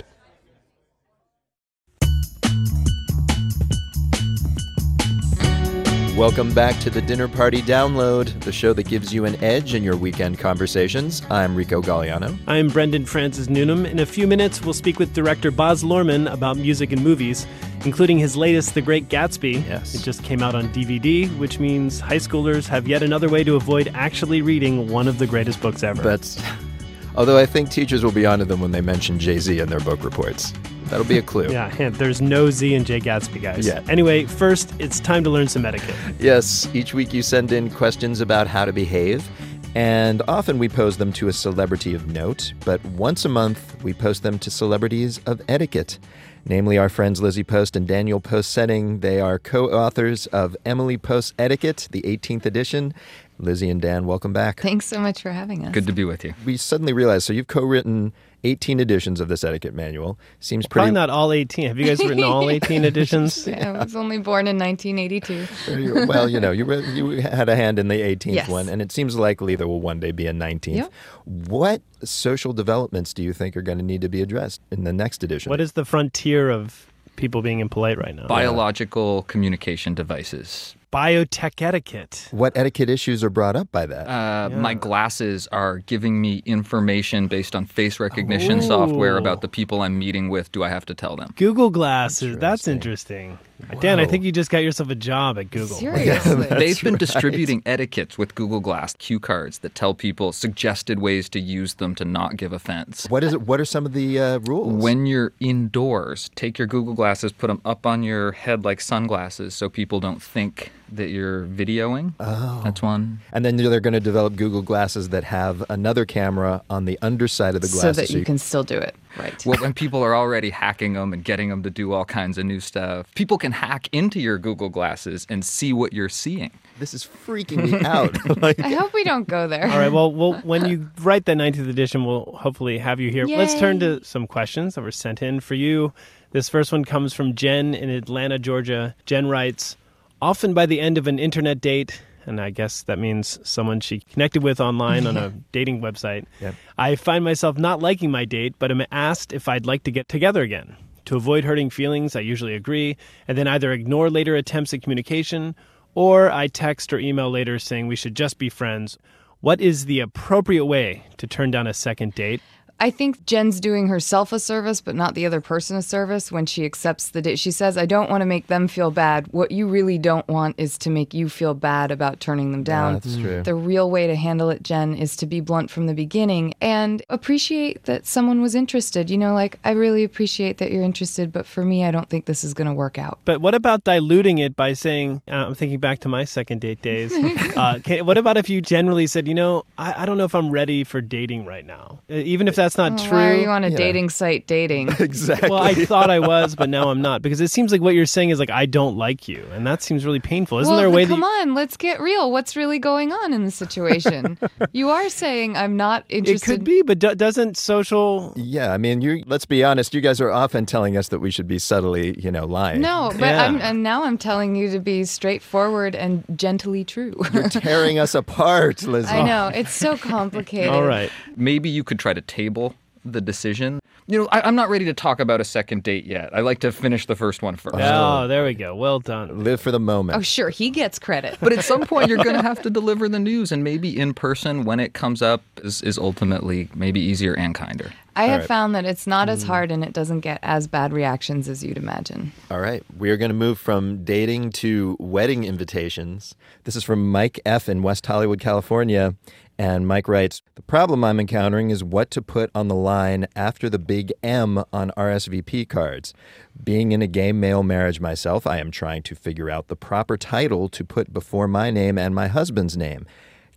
Welcome 6.17 6.53
back 6.53 6.77
to 6.81 6.89
the 6.89 7.01
Dinner 7.01 7.29
Party 7.29 7.61
Download, 7.61 8.37
the 8.41 8.51
show 8.51 8.73
that 8.73 8.85
gives 8.85 9.13
you 9.13 9.23
an 9.23 9.41
edge 9.41 9.73
in 9.75 9.81
your 9.81 9.95
weekend 9.95 10.37
conversations. 10.39 11.21
I'm 11.29 11.55
Rico 11.55 11.81
Gagliano. 11.81 12.37
I'm 12.47 12.67
Brendan 12.67 13.05
Francis 13.05 13.47
Newnam. 13.47 13.85
In 13.85 13.99
a 13.99 14.05
few 14.05 14.27
minutes, 14.27 14.61
we'll 14.61 14.73
speak 14.73 14.99
with 14.99 15.13
director 15.13 15.51
Baz 15.51 15.85
Luhrmann 15.85 16.31
about 16.31 16.57
music 16.57 16.91
and 16.91 17.01
movies, 17.01 17.47
including 17.85 18.19
his 18.19 18.35
latest, 18.35 18.73
The 18.73 18.81
Great 18.81 19.07
Gatsby. 19.07 19.65
Yes. 19.65 19.95
It 19.95 20.03
just 20.03 20.21
came 20.21 20.43
out 20.43 20.53
on 20.53 20.67
DVD, 20.73 21.29
which 21.37 21.59
means 21.59 22.01
high 22.01 22.17
schoolers 22.17 22.67
have 22.67 22.89
yet 22.89 23.03
another 23.03 23.29
way 23.29 23.45
to 23.45 23.55
avoid 23.55 23.89
actually 23.93 24.41
reading 24.41 24.89
one 24.89 25.07
of 25.07 25.17
the 25.17 25.25
greatest 25.25 25.61
books 25.61 25.81
ever. 25.81 26.01
That's. 26.01 26.43
Although 27.15 27.37
I 27.37 27.45
think 27.45 27.69
teachers 27.69 28.03
will 28.03 28.11
be 28.11 28.25
onto 28.25 28.43
them 28.43 28.59
when 28.59 28.71
they 28.71 28.81
mention 28.81 29.17
Jay 29.17 29.39
Z 29.39 29.59
in 29.59 29.69
their 29.69 29.79
book 29.79 30.03
reports. 30.03 30.53
That'll 30.91 31.05
be 31.05 31.17
a 31.17 31.21
clue. 31.21 31.49
Yeah, 31.49 31.69
hint. 31.69 31.97
There's 31.97 32.21
no 32.21 32.51
Z 32.51 32.75
in 32.75 32.83
Jay 32.83 32.99
Gatsby, 32.99 33.41
guys. 33.41 33.65
Yeah. 33.65 33.81
Anyway, 33.87 34.25
first, 34.25 34.73
it's 34.77 34.99
time 34.99 35.23
to 35.23 35.29
learn 35.29 35.47
some 35.47 35.65
etiquette. 35.65 35.95
Yes, 36.19 36.67
each 36.73 36.93
week 36.93 37.13
you 37.13 37.23
send 37.23 37.53
in 37.53 37.69
questions 37.69 38.19
about 38.19 38.47
how 38.47 38.65
to 38.65 38.73
behave, 38.73 39.25
and 39.73 40.21
often 40.27 40.59
we 40.59 40.67
pose 40.67 40.97
them 40.97 41.13
to 41.13 41.29
a 41.29 41.33
celebrity 41.33 41.93
of 41.93 42.07
note, 42.07 42.51
but 42.65 42.83
once 42.83 43.23
a 43.23 43.29
month 43.29 43.81
we 43.81 43.93
post 43.93 44.23
them 44.23 44.37
to 44.39 44.51
celebrities 44.51 45.21
of 45.25 45.41
etiquette. 45.47 45.97
Namely, 46.43 46.77
our 46.77 46.89
friends 46.89 47.21
Lizzie 47.21 47.45
Post 47.45 47.77
and 47.77 47.87
Daniel 47.87 48.19
Post 48.19 48.55
Senning. 48.55 48.99
They 48.99 49.21
are 49.21 49.39
co 49.39 49.71
authors 49.71 50.25
of 50.27 50.57
Emily 50.65 50.97
Post 50.97 51.35
Etiquette, 51.39 51.87
the 51.91 52.01
18th 52.01 52.45
edition. 52.45 52.93
Lizzie 53.41 53.69
and 53.69 53.81
Dan, 53.81 54.05
welcome 54.05 54.33
back. 54.33 54.61
Thanks 54.61 54.85
so 54.85 54.99
much 54.99 55.21
for 55.21 55.31
having 55.31 55.65
us. 55.65 55.73
Good 55.73 55.87
to 55.87 55.93
be 55.93 56.03
with 56.03 56.23
you. 56.23 56.33
We 56.45 56.57
suddenly 56.57 56.93
realized 56.93 57.23
so 57.25 57.33
you've 57.33 57.47
co 57.47 57.61
written 57.63 58.13
18 58.43 58.79
editions 58.79 59.19
of 59.19 59.27
this 59.27 59.43
etiquette 59.43 59.73
manual. 59.73 60.17
Seems 60.39 60.65
pretty. 60.67 60.85
Probably 60.85 60.91
not 60.93 61.09
all 61.09 61.31
18. 61.31 61.67
Have 61.67 61.77
you 61.77 61.85
guys 61.85 61.99
written 61.99 62.23
all 62.23 62.49
18 62.51 62.85
editions? 62.85 63.47
Yeah, 63.51 63.71
I 63.73 63.83
was 63.83 63.95
only 63.95 64.19
born 64.19 64.47
in 64.47 64.57
1982. 64.57 66.05
well, 66.07 66.29
you 66.29 66.39
know, 66.39 66.51
you, 66.51 66.65
re- 66.65 66.85
you 66.93 67.21
had 67.21 67.49
a 67.49 67.55
hand 67.55 67.79
in 67.79 67.87
the 67.87 67.99
18th 68.01 68.33
Yes. 68.33 68.47
one, 68.47 68.69
and 68.69 68.81
it 68.81 68.91
seems 68.91 69.15
likely 69.15 69.55
there 69.55 69.67
will 69.67 69.81
one 69.81 69.99
day 69.99 70.11
be 70.11 70.27
a 70.27 70.33
19th. 70.33 70.75
Yep. 70.75 70.91
What 71.25 71.81
social 72.03 72.53
developments 72.53 73.13
do 73.13 73.23
you 73.23 73.33
think 73.33 73.57
are 73.57 73.61
going 73.61 73.77
to 73.79 73.83
need 73.83 74.01
to 74.01 74.09
be 74.09 74.21
addressed 74.21 74.61
in 74.71 74.83
the 74.83 74.93
next 74.93 75.23
edition? 75.23 75.49
What 75.49 75.61
is 75.61 75.73
the 75.73 75.85
frontier 75.85 76.49
of 76.49 76.91
people 77.15 77.41
being 77.41 77.59
impolite 77.59 77.97
right 77.97 78.15
now? 78.15 78.27
Biological 78.27 79.23
communication 79.23 79.93
devices. 79.93 80.75
Biotech 80.91 81.61
etiquette. 81.61 82.27
What 82.31 82.51
etiquette 82.57 82.89
issues 82.89 83.23
are 83.23 83.29
brought 83.29 83.55
up 83.55 83.71
by 83.71 83.85
that? 83.85 84.07
Uh, 84.09 84.49
My 84.49 84.73
glasses 84.73 85.47
are 85.47 85.77
giving 85.77 86.19
me 86.19 86.43
information 86.45 87.27
based 87.27 87.55
on 87.55 87.65
face 87.65 87.97
recognition 87.97 88.61
software 88.61 89.17
about 89.17 89.39
the 89.39 89.47
people 89.47 89.83
I'm 89.83 89.97
meeting 89.97 90.27
with. 90.27 90.51
Do 90.51 90.63
I 90.63 90.69
have 90.69 90.85
to 90.87 90.93
tell 90.93 91.15
them? 91.15 91.33
Google 91.37 91.69
Glasses. 91.69 92.37
That's 92.37 92.67
interesting. 92.67 93.39
Dan, 93.79 93.99
I 93.99 94.05
think 94.05 94.23
you 94.25 94.31
just 94.33 94.49
got 94.49 94.59
yourself 94.59 94.89
a 94.89 94.95
job 94.95 95.37
at 95.37 95.49
Google. 95.51 95.77
They've 95.79 96.81
been 96.81 96.97
distributing 96.97 97.61
etiquettes 97.65 98.17
with 98.17 98.35
Google 98.35 98.59
Glass 98.59 98.93
cue 98.95 99.19
cards 99.19 99.59
that 99.59 99.75
tell 99.75 99.93
people 99.93 100.33
suggested 100.33 100.99
ways 100.99 101.29
to 101.29 101.39
use 101.39 101.75
them 101.75 101.95
to 101.95 102.03
not 102.03 102.35
give 102.35 102.51
offense. 102.51 103.05
What 103.09 103.23
is 103.23 103.33
it? 103.33 103.43
What 103.43 103.61
are 103.61 103.65
some 103.65 103.85
of 103.85 103.93
the 103.93 104.19
uh, 104.19 104.39
rules? 104.39 104.83
When 104.83 105.05
you're 105.05 105.31
indoors, 105.39 106.29
take 106.35 106.57
your 106.57 106.67
Google 106.67 106.95
Glasses, 106.95 107.31
put 107.31 107.47
them 107.47 107.61
up 107.63 107.85
on 107.85 108.03
your 108.03 108.33
head 108.33 108.65
like 108.65 108.81
sunglasses 108.81 109.53
so 109.53 109.69
people 109.69 109.99
don't 110.01 110.21
think 110.21 110.71
that 110.91 111.09
you're 111.09 111.45
videoing. 111.45 112.13
Oh. 112.19 112.61
That's 112.63 112.81
one. 112.81 113.19
And 113.31 113.45
then 113.45 113.57
they're 113.57 113.79
going 113.79 113.93
to 113.93 113.99
develop 113.99 114.35
Google 114.35 114.61
Glasses 114.61 115.09
that 115.09 115.23
have 115.23 115.63
another 115.69 116.05
camera 116.05 116.61
on 116.69 116.85
the 116.85 116.97
underside 117.01 117.55
of 117.55 117.61
the 117.61 117.67
glasses. 117.67 117.81
so 117.81 117.93
glasses. 117.93 118.09
that 118.13 118.19
you 118.19 118.25
can 118.25 118.37
still 118.37 118.63
do 118.63 118.77
it. 118.77 118.95
Right. 119.17 119.45
Well, 119.45 119.59
when 119.59 119.73
people 119.73 120.03
are 120.03 120.15
already 120.15 120.49
hacking 120.49 120.93
them 120.93 121.13
and 121.13 121.23
getting 121.23 121.49
them 121.49 121.63
to 121.63 121.69
do 121.69 121.91
all 121.91 122.05
kinds 122.05 122.37
of 122.37 122.45
new 122.45 122.59
stuff, 122.59 123.13
people 123.15 123.37
can 123.37 123.51
hack 123.51 123.89
into 123.91 124.19
your 124.19 124.37
Google 124.37 124.69
Glasses 124.69 125.25
and 125.29 125.43
see 125.43 125.73
what 125.73 125.93
you're 125.93 126.09
seeing. 126.09 126.51
This 126.79 126.93
is 126.93 127.05
freaking 127.05 127.71
me 127.71 127.85
out. 127.85 128.17
I 128.59 128.73
hope 128.73 128.93
we 128.93 129.03
don't 129.03 129.27
go 129.27 129.47
there. 129.47 129.69
All 129.69 129.77
right. 129.77 129.91
Well, 129.91 130.11
well, 130.11 130.33
when 130.43 130.65
you 130.65 130.89
write 131.01 131.25
the 131.25 131.33
19th 131.33 131.69
edition, 131.69 132.05
we'll 132.05 132.33
hopefully 132.37 132.77
have 132.77 132.99
you 132.99 133.11
here. 133.11 133.25
Let's 133.25 133.59
turn 133.59 133.79
to 133.81 134.03
some 134.03 134.27
questions 134.27 134.75
that 134.75 134.81
were 134.81 134.91
sent 134.91 135.21
in 135.21 135.39
for 135.39 135.55
you. 135.55 135.93
This 136.31 136.47
first 136.47 136.71
one 136.71 136.85
comes 136.85 137.13
from 137.13 137.35
Jen 137.35 137.73
in 137.73 137.89
Atlanta, 137.89 138.39
Georgia. 138.39 138.95
Jen 139.05 139.27
writes 139.27 139.75
Often 140.21 140.53
by 140.53 140.65
the 140.65 140.79
end 140.79 140.97
of 140.97 141.07
an 141.07 141.17
internet 141.17 141.59
date, 141.61 142.01
and 142.25 142.39
I 142.39 142.51
guess 142.51 142.83
that 142.83 142.99
means 142.99 143.39
someone 143.43 143.79
she 143.79 144.01
connected 144.01 144.43
with 144.43 144.59
online 144.59 145.07
on 145.07 145.17
a 145.17 145.29
dating 145.51 145.81
website. 145.81 146.25
Yep. 146.39 146.55
I 146.77 146.95
find 146.95 147.23
myself 147.23 147.57
not 147.57 147.81
liking 147.81 148.11
my 148.11 148.25
date, 148.25 148.55
but 148.59 148.69
am 148.69 148.83
asked 148.91 149.33
if 149.33 149.47
I'd 149.47 149.65
like 149.65 149.83
to 149.83 149.91
get 149.91 150.07
together 150.07 150.43
again. 150.43 150.75
To 151.05 151.15
avoid 151.15 151.43
hurting 151.43 151.71
feelings, 151.71 152.15
I 152.15 152.19
usually 152.19 152.53
agree, 152.53 152.97
and 153.27 153.37
then 153.37 153.47
either 153.47 153.71
ignore 153.71 154.09
later 154.11 154.35
attempts 154.35 154.73
at 154.73 154.83
communication, 154.83 155.55
or 155.95 156.31
I 156.31 156.47
text 156.47 156.93
or 156.93 156.99
email 156.99 157.31
later 157.31 157.57
saying 157.57 157.87
we 157.87 157.95
should 157.95 158.15
just 158.15 158.37
be 158.37 158.49
friends. 158.49 158.99
What 159.39 159.59
is 159.59 159.85
the 159.85 160.01
appropriate 160.01 160.65
way 160.65 161.03
to 161.17 161.25
turn 161.25 161.49
down 161.49 161.65
a 161.65 161.73
second 161.73 162.13
date? 162.13 162.41
I 162.81 162.89
think 162.89 163.27
Jen's 163.27 163.59
doing 163.59 163.87
herself 163.89 164.33
a 164.33 164.39
service, 164.39 164.81
but 164.81 164.95
not 164.95 165.13
the 165.13 165.27
other 165.27 165.39
person 165.39 165.77
a 165.77 165.83
service 165.83 166.31
when 166.31 166.47
she 166.47 166.65
accepts 166.65 167.09
the 167.09 167.21
date. 167.21 167.37
She 167.37 167.51
says, 167.51 167.77
I 167.77 167.85
don't 167.85 168.09
want 168.09 168.21
to 168.21 168.25
make 168.25 168.47
them 168.47 168.67
feel 168.67 168.89
bad. 168.89 169.27
What 169.27 169.51
you 169.51 169.67
really 169.67 169.99
don't 169.99 170.27
want 170.27 170.55
is 170.57 170.79
to 170.79 170.89
make 170.89 171.13
you 171.13 171.29
feel 171.29 171.53
bad 171.53 171.91
about 171.91 172.19
turning 172.19 172.51
them 172.51 172.63
down. 172.63 172.95
that's 172.95 173.17
true. 173.17 173.43
The 173.43 173.53
real 173.53 173.91
way 173.91 174.07
to 174.07 174.15
handle 174.15 174.49
it, 174.49 174.63
Jen, 174.63 174.95
is 174.95 175.15
to 175.17 175.27
be 175.27 175.41
blunt 175.41 175.69
from 175.69 175.85
the 175.85 175.93
beginning 175.93 176.55
and 176.59 177.03
appreciate 177.07 177.83
that 177.83 178.07
someone 178.07 178.41
was 178.41 178.55
interested. 178.55 179.11
You 179.11 179.19
know, 179.19 179.35
like, 179.35 179.59
I 179.63 179.71
really 179.71 180.03
appreciate 180.03 180.57
that 180.57 180.71
you're 180.71 180.81
interested, 180.81 181.31
but 181.31 181.45
for 181.45 181.63
me, 181.63 181.85
I 181.85 181.91
don't 181.91 182.09
think 182.09 182.25
this 182.25 182.43
is 182.43 182.55
going 182.55 182.67
to 182.67 182.73
work 182.73 182.97
out. 182.97 183.19
But 183.25 183.41
what 183.41 183.53
about 183.53 183.83
diluting 183.83 184.39
it 184.39 184.55
by 184.55 184.73
saying, 184.73 185.21
uh, 185.27 185.45
I'm 185.45 185.53
thinking 185.53 185.79
back 185.79 185.99
to 185.99 186.09
my 186.09 186.25
second 186.25 186.61
date 186.61 186.81
days. 186.81 187.13
uh, 187.55 187.77
can, 187.83 188.07
what 188.07 188.17
about 188.17 188.37
if 188.37 188.49
you 188.49 188.59
generally 188.59 189.05
said, 189.05 189.27
you 189.27 189.35
know, 189.35 189.65
I, 189.77 190.01
I 190.01 190.05
don't 190.07 190.17
know 190.17 190.25
if 190.25 190.33
I'm 190.33 190.49
ready 190.49 190.83
for 190.83 190.99
dating 190.99 191.45
right 191.45 191.65
now? 191.65 191.99
Uh, 192.09 192.15
even 192.15 192.47
if 192.47 192.55
that's 192.55 192.70
not 192.77 192.93
Oh, 192.93 192.97
true. 192.97 193.17
Why 193.17 193.29
are 193.29 193.35
you 193.35 193.49
on 193.49 193.63
a 193.63 193.69
dating 193.69 194.09
site 194.09 194.47
dating? 194.47 194.89
exactly. 194.99 195.49
Well, 195.49 195.61
I 195.61 195.73
thought 195.73 196.09
I 196.09 196.19
was, 196.19 196.55
but 196.55 196.69
now 196.69 196.89
I'm 196.89 197.01
not. 197.09 197.21
Because 197.21 197.41
it 197.41 197.49
seems 197.51 197.71
like 197.71 197.81
what 197.81 197.93
you're 197.95 198.05
saying 198.05 198.29
is 198.29 198.39
like, 198.39 198.49
I 198.49 198.65
don't 198.65 198.97
like 198.97 199.27
you. 199.27 199.45
And 199.53 199.65
that 199.67 199.81
seems 199.81 200.05
really 200.05 200.19
painful. 200.19 200.59
Isn't 200.59 200.71
well, 200.71 200.77
there 200.77 200.87
a 200.87 200.91
way 200.91 201.03
to 201.05 201.09
come 201.09 201.21
that. 201.21 201.41
on, 201.47 201.53
let's 201.55 201.77
get 201.77 201.99
real. 201.99 202.31
What's 202.31 202.55
really 202.55 202.79
going 202.79 203.11
on 203.11 203.33
in 203.33 203.45
the 203.45 203.51
situation? 203.51 204.37
you 204.71 204.89
are 204.89 205.09
saying 205.09 205.55
I'm 205.57 205.75
not 205.77 206.05
interested. 206.09 206.49
It 206.49 206.53
could 206.55 206.63
be, 206.63 206.81
but 206.81 206.99
do- 206.99 207.15
doesn't 207.15 207.57
social. 207.57 208.33
Yeah, 208.35 208.73
I 208.73 208.77
mean, 208.77 209.01
you. 209.01 209.23
Let's 209.25 209.45
be 209.45 209.63
honest. 209.63 209.93
You 209.93 210.01
guys 210.01 210.21
are 210.21 210.31
often 210.31 210.65
telling 210.65 210.97
us 210.97 211.07
that 211.09 211.19
we 211.19 211.31
should 211.31 211.47
be 211.47 211.59
subtly, 211.59 212.19
you 212.19 212.31
know, 212.31 212.45
lying. 212.45 212.81
No, 212.81 213.09
but 213.13 213.21
Yeah. 213.21 213.45
I'm, 213.45 213.59
and 213.61 213.83
now 213.83 214.03
I'm 214.03 214.17
telling 214.17 214.55
you 214.55 214.69
to 214.71 214.79
be 214.79 215.03
straightforward 215.03 215.95
and 215.95 216.23
gently 216.35 216.83
true. 216.83 217.13
You're 217.33 217.49
tearing 217.49 217.99
us 217.99 218.13
apart, 218.15 218.83
Lizzie. 218.83 219.07
I 219.09 219.23
know 219.23 219.47
it's 219.53 219.73
so 219.73 219.97
complicated. 219.97 220.69
All 220.69 220.83
right. 220.83 221.09
Maybe 221.35 221.69
you 221.69 221.83
could 221.83 221.99
try 221.99 222.13
to 222.13 222.21
table 222.21 222.60
the 223.03 223.21
decision. 223.21 223.79
You 224.07 224.19
know, 224.19 224.27
I, 224.31 224.41
I'm 224.41 224.55
not 224.55 224.69
ready 224.69 224.85
to 224.85 224.93
talk 224.93 225.19
about 225.19 225.39
a 225.39 225.43
second 225.43 225.83
date 225.83 226.05
yet. 226.05 226.35
I 226.35 226.41
like 226.41 226.59
to 226.59 226.71
finish 226.71 227.05
the 227.05 227.15
first 227.15 227.41
one 227.41 227.55
first. 227.55 227.77
Oh, 227.79 228.27
there 228.27 228.43
we 228.43 228.53
go. 228.53 228.75
Well 228.75 228.99
done. 228.99 229.43
Live 229.43 229.61
for 229.61 229.71
the 229.71 229.79
moment. 229.79 230.17
Oh, 230.17 230.21
sure, 230.21 230.49
he 230.49 230.69
gets 230.69 230.99
credit. 230.99 231.37
But 231.39 231.53
at 231.53 231.63
some 231.63 231.81
point, 231.81 232.09
you're 232.09 232.23
going 232.23 232.35
to 232.41 232.41
have 232.41 232.61
to 232.63 232.69
deliver 232.69 233.07
the 233.07 233.19
news, 233.19 233.51
and 233.51 233.63
maybe 233.63 233.97
in 233.97 234.13
person 234.13 234.63
when 234.63 234.79
it 234.79 234.93
comes 234.93 235.21
up 235.21 235.43
is, 235.63 235.81
is 235.81 235.97
ultimately 235.97 236.69
maybe 236.75 236.99
easier 236.99 237.33
and 237.33 237.55
kinder. 237.55 237.91
I 238.15 238.25
have 238.25 238.41
right. 238.41 238.47
found 238.47 238.75
that 238.75 238.85
it's 238.85 239.07
not 239.07 239.29
as 239.29 239.43
mm. 239.43 239.47
hard 239.47 239.71
and 239.71 239.83
it 239.83 239.93
doesn't 239.93 240.19
get 240.19 240.39
as 240.43 240.67
bad 240.67 240.91
reactions 240.91 241.47
as 241.47 241.63
you'd 241.63 241.77
imagine. 241.77 242.33
All 242.49 242.59
right. 242.59 242.83
We 242.97 243.09
are 243.09 243.17
going 243.17 243.29
to 243.29 243.35
move 243.35 243.57
from 243.57 244.03
dating 244.03 244.51
to 244.53 244.97
wedding 244.99 245.45
invitations. 245.45 246.35
This 246.65 246.75
is 246.75 246.83
from 246.83 247.09
Mike 247.09 247.39
F. 247.45 247.69
in 247.69 247.83
West 247.83 248.05
Hollywood, 248.05 248.41
California. 248.41 249.15
And 249.61 249.87
Mike 249.87 250.07
writes 250.07 250.41
The 250.55 250.63
problem 250.63 251.03
I'm 251.03 251.19
encountering 251.19 251.69
is 251.69 251.83
what 251.83 252.09
to 252.11 252.21
put 252.23 252.49
on 252.55 252.67
the 252.67 252.73
line 252.73 253.27
after 253.35 253.69
the 253.69 253.77
big 253.77 254.11
M 254.23 254.63
on 254.73 254.89
RSVP 254.97 255.69
cards. 255.69 256.15
Being 256.63 256.93
in 256.93 257.03
a 257.03 257.07
gay 257.07 257.31
male 257.31 257.61
marriage 257.61 257.99
myself, 257.99 258.47
I 258.47 258.57
am 258.57 258.71
trying 258.71 259.03
to 259.03 259.13
figure 259.13 259.51
out 259.51 259.67
the 259.67 259.75
proper 259.75 260.17
title 260.17 260.67
to 260.69 260.83
put 260.83 261.13
before 261.13 261.47
my 261.47 261.69
name 261.69 261.99
and 261.99 262.15
my 262.15 262.25
husband's 262.25 262.75
name. 262.75 263.05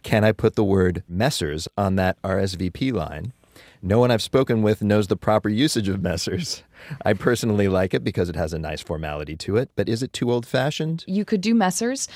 Can 0.02 0.24
I 0.24 0.32
put 0.32 0.56
the 0.56 0.62
word 0.62 1.02
Messers 1.10 1.68
on 1.78 1.96
that 1.96 2.20
RSVP 2.20 2.92
line? 2.92 3.32
No 3.80 3.98
one 3.98 4.10
I've 4.10 4.20
spoken 4.20 4.60
with 4.60 4.82
knows 4.82 5.06
the 5.06 5.16
proper 5.16 5.48
usage 5.48 5.88
of 5.88 6.00
Messers. 6.00 6.64
I 7.04 7.12
personally 7.14 7.68
like 7.68 7.94
it 7.94 8.04
because 8.04 8.28
it 8.28 8.36
has 8.36 8.52
a 8.52 8.58
nice 8.58 8.80
formality 8.82 9.36
to 9.38 9.56
it, 9.56 9.70
but 9.76 9.88
is 9.88 10.02
it 10.02 10.12
too 10.12 10.30
old 10.32 10.46
fashioned? 10.46 11.04
You 11.06 11.24
could 11.24 11.40
do 11.40 11.54
Messers. 11.54 12.08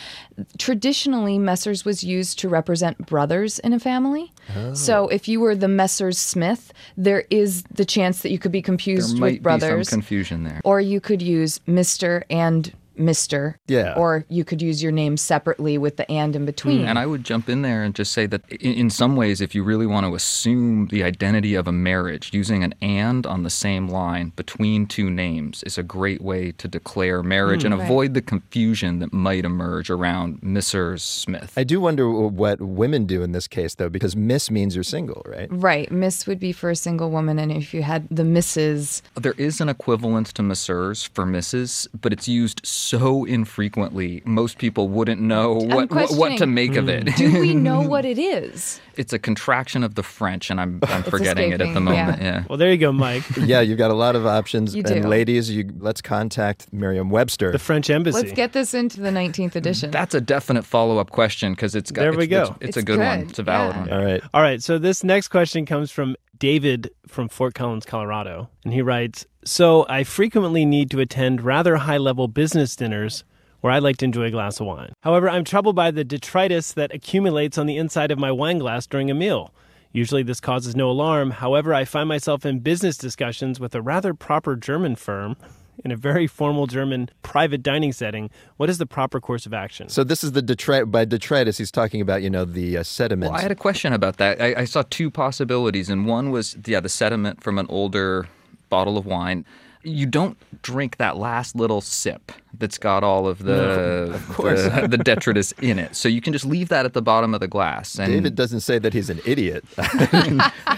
Traditionally, 0.59 1.39
Messers 1.39 1.85
was 1.85 2.03
used 2.05 2.39
to 2.41 2.49
represent 2.49 3.07
brothers 3.07 3.59
in 3.59 3.73
a 3.73 3.79
family. 3.81 4.33
Oh. 4.57 4.75
So 4.75 5.09
if 5.09 5.29
you 5.29 5.41
were 5.41 5.55
the 5.55 5.66
Messers 5.66 6.16
Smith, 6.16 6.73
there 6.97 7.25
is 7.31 7.62
the 7.64 7.85
chance 7.85 8.23
that 8.23 8.31
you 8.31 8.39
could 8.39 8.53
be 8.53 8.59
There 8.61 8.64
confused 8.64 9.19
might 9.19 9.35
with 9.35 9.43
brothers. 9.43 9.79
be 9.89 9.91
some 9.91 10.01
confusion 10.01 10.45
there. 10.45 10.61
or 10.64 10.81
you 10.81 11.01
could 11.01 11.23
use 11.23 11.59
Mr. 11.69 12.23
and 12.31 12.73
Mr. 12.99 13.55
Yeah. 13.67 13.95
Or 13.97 14.25
you 14.29 14.45
could 14.45 14.63
use 14.63 14.83
your 14.83 14.93
name 14.93 15.17
separately 15.17 15.79
with 15.79 15.97
the 15.97 16.11
and 16.11 16.35
in 16.35 16.45
between. 16.45 16.85
And 16.85 16.99
I 16.99 17.07
would 17.07 17.25
jump 17.25 17.49
in 17.49 17.63
there 17.63 17.83
and 17.83 17.95
just 17.95 18.13
say 18.13 18.27
that 18.27 18.49
in, 18.51 18.75
in 18.75 18.91
some 18.91 19.17
ways, 19.17 19.41
if 19.41 19.55
you 19.55 19.63
really 19.63 19.87
want 19.87 20.07
to 20.07 20.15
assume 20.15 20.87
the 20.89 21.03
identity 21.03 21.55
of 21.55 21.69
a 21.69 21.73
marriage, 21.73 22.31
using 22.33 22.63
an 22.63 22.75
and 22.81 23.27
on 23.27 23.43
the 23.43 23.51
same 23.51 23.89
line 23.89 24.33
between 24.37 24.87
two 24.87 25.11
names 25.11 25.63
is 25.65 25.79
a 25.79 25.83
great 25.83 26.21
way 26.21 26.53
to 26.53 26.69
declare 26.69 27.23
marriage 27.23 27.65
and 27.65 27.75
mm. 27.75 27.79
right. 27.79 27.85
avoid 27.85 28.15
the 28.15 28.23
confusion 28.23 28.99
that 29.01 29.13
might 29.13 29.45
emerge 29.45 29.91
around 29.91 30.41
Mrs. 30.41 31.01
Smith. 31.01 31.53
I 31.57 31.65
do 31.65 31.81
wonder 31.81 32.11
what 32.11 32.61
women 32.61 33.07
do 33.07 33.23
in 33.23 33.33
this 33.33 33.47
case, 33.47 33.75
though, 33.75 33.89
because 33.89 34.17
Miss 34.17 34.51
means 34.51 34.75
you're 34.75 34.85
single, 34.85 35.23
right? 35.27 35.49
Right. 35.51 35.91
Miss 35.91 36.27
would 36.27 36.41
be 36.41 36.53
for 36.53 36.71
a 36.71 36.77
single 36.77 37.11
woman, 37.11 37.39
and 37.39 37.53
if 37.53 37.75
you 37.75 37.83
had 37.83 38.09
the 38.11 38.23
Mrs. 38.23 39.03
There 39.15 39.35
is 39.37 39.61
an 39.61 39.69
equivalent 39.69 40.29
to 40.29 40.43
Messrs 40.43 41.05
for 41.13 41.25
Mrs., 41.25 41.87
but 42.01 42.13
it's 42.13 42.29
used 42.29 42.61
so 42.65 42.88
infrequently, 42.93 44.22
most 44.24 44.59
people 44.59 44.89
wouldn't 44.89 45.20
know 45.20 45.55
what, 45.55 45.91
what, 45.91 45.91
what 45.91 46.09
to 46.09 46.14
questioning. 46.14 46.55
make 46.55 46.76
of 46.76 46.89
it. 46.89 47.16
Do 47.16 47.41
we 47.41 47.55
know 47.68 47.80
what 47.80 48.05
it 48.05 48.18
is? 48.18 48.80
it's 48.99 49.12
a 49.12 49.18
contraction 49.18 49.84
of 49.84 49.95
the 49.95 50.03
French, 50.03 50.51
and 50.51 50.61
I'm, 50.61 50.80
I'm 50.82 51.03
forgetting 51.05 51.53
it 51.53 51.55
at 51.55 51.59
the 51.59 51.64
escaping, 51.64 51.86
yeah. 51.86 52.05
moment. 52.05 52.22
Yeah. 52.22 52.45
Well, 52.49 52.59
there 52.59 52.70
you 52.70 52.78
go, 52.78 52.93
Mike. 52.93 53.22
yeah, 53.36 53.61
you've 53.61 53.78
got 53.78 53.93
a 53.93 53.95
lot 53.95 54.16
of 54.16 54.26
options. 54.26 54.74
You 54.74 54.82
and 54.84 55.03
do. 55.03 55.09
ladies, 55.09 55.49
you 55.51 55.70
let's 55.78 56.03
contact 56.03 56.70
Merriam-Webster. 56.72 57.53
The 57.53 57.59
French 57.61 57.89
embassy. 57.89 58.18
Let's 58.20 58.32
get 58.32 58.53
this 58.53 58.74
into 58.74 59.01
the 59.01 59.11
19th 59.11 59.55
edition. 59.55 59.93
That's 59.93 60.14
a 60.14 60.20
definite 60.20 60.64
follow 60.64 60.99
up 60.99 61.11
question 61.11 61.53
because 61.53 61.76
it's 61.76 61.93
got. 61.93 62.03
There 62.03 62.12
we 62.12 62.24
it's, 62.24 62.30
go. 62.30 62.43
It's, 62.61 62.76
it's 62.76 62.76
a 62.76 62.80
It's 62.80 62.86
good, 62.86 62.99
one. 62.99 63.20
It's 63.20 63.39
a 63.39 63.43
valid 63.45 63.76
yeah. 63.76 63.80
one. 63.80 63.93
All 63.93 64.05
right. 64.05 64.22
All 64.34 64.43
right, 64.43 64.62
so 64.62 64.78
this 64.78 65.05
next 65.05 65.28
question 65.28 65.64
comes 65.64 65.93
from 65.93 66.16
David 66.39 66.91
from 67.07 67.28
Fort 67.28 67.55
Collins, 67.55 67.84
Colorado. 67.84 68.49
And 68.64 68.72
he 68.72 68.82
writes 68.82 69.26
So 69.45 69.86
I 69.89 70.05
frequently 70.05 70.64
need 70.64 70.91
to 70.91 71.01
attend 71.01 71.43
rather 71.43 71.76
high 71.76 71.99
level 71.99 72.28
business 72.28 72.76
dinners 72.76 73.24
where 73.61 73.72
I 73.72 73.78
like 73.78 73.97
to 73.99 74.05
enjoy 74.05 74.24
a 74.24 74.30
glass 74.30 74.61
of 74.61 74.66
wine. 74.66 74.93
However, 75.03 75.28
I'm 75.28 75.45
troubled 75.45 75.74
by 75.74 75.91
the 75.91 76.05
detritus 76.05 76.72
that 76.72 76.95
accumulates 76.95 77.59
on 77.59 77.66
the 77.66 77.76
inside 77.76 78.11
of 78.11 78.18
my 78.18 78.30
wine 78.30 78.59
glass 78.59 78.86
during 78.86 79.11
a 79.11 79.14
meal. 79.14 79.53
Usually, 79.93 80.22
this 80.22 80.41
causes 80.41 80.76
no 80.76 80.91
alarm. 80.91 81.30
However, 81.30 81.74
I 81.74 81.84
find 81.84 82.09
myself 82.09 82.47
in 82.47 82.61
business 82.61 82.97
discussions 82.97 83.59
with 83.59 83.74
a 83.74 83.82
rather 83.82 84.14
proper 84.14 84.55
German 84.55 84.97
firm 84.97 85.36
in 85.85 85.91
a 85.91 85.97
very 85.97 86.26
formal 86.26 86.66
German 86.66 87.11
private 87.22 87.62
dining 87.62 87.93
setting. 87.93 88.31
What 88.57 88.68
is 88.68 88.79
the 88.79 88.87
proper 88.87 89.20
course 89.20 89.47
of 89.47 89.55
action? 89.55 89.89
So 89.89 90.05
this 90.05 90.24
is 90.24 90.33
the 90.33 90.43
detrit 90.43 90.91
by 90.91 91.05
detritus. 91.05 91.59
He's 91.59 91.70
talking 91.70 92.01
about 92.01 92.22
you 92.22 92.31
know 92.31 92.45
the 92.45 92.79
uh, 92.79 92.83
sediment. 92.83 93.33
Well, 93.33 93.39
I 93.39 93.43
had 93.43 93.53
a 93.53 93.57
question 93.57 93.93
about 93.93 94.16
that. 94.18 94.41
I, 94.41 94.55
I 94.59 94.64
saw 94.64 94.83
two 94.89 95.11
possibilities, 95.11 95.89
and 95.89 96.07
one 96.07 96.31
was 96.31 96.57
yeah, 96.66 96.81
the 96.81 96.89
sediment 96.89 97.43
from 97.43 97.59
an 97.59 97.66
older 97.68 98.29
bottle 98.68 98.99
of 98.99 99.07
wine. 99.07 99.45
You 99.83 100.07
don't 100.07 100.37
drink 100.62 100.97
that 100.97 101.16
last 101.16 101.55
little 101.55 101.81
sip 101.81 102.33
that's 102.59 102.79
got 102.79 103.05
all 103.05 103.29
of 103.29 103.39
the 103.45 104.20
the, 104.37 104.89
the 104.89 104.99
detritus 104.99 105.53
in 105.61 105.79
it, 105.79 105.95
so 105.95 106.09
you 106.09 106.20
can 106.20 106.33
just 106.33 106.45
leave 106.45 106.68
that 106.70 106.85
at 106.85 106.95
the 106.95 107.03
bottom 107.03 107.33
of 107.35 107.41
the 107.41 107.47
glass. 107.47 107.99
And 107.99 108.12
David 108.12 108.35
doesn't 108.35 108.61
say 108.61 108.79
that 108.81 108.93
he's 108.93 109.09
an 109.11 109.20
idiot. 109.24 109.64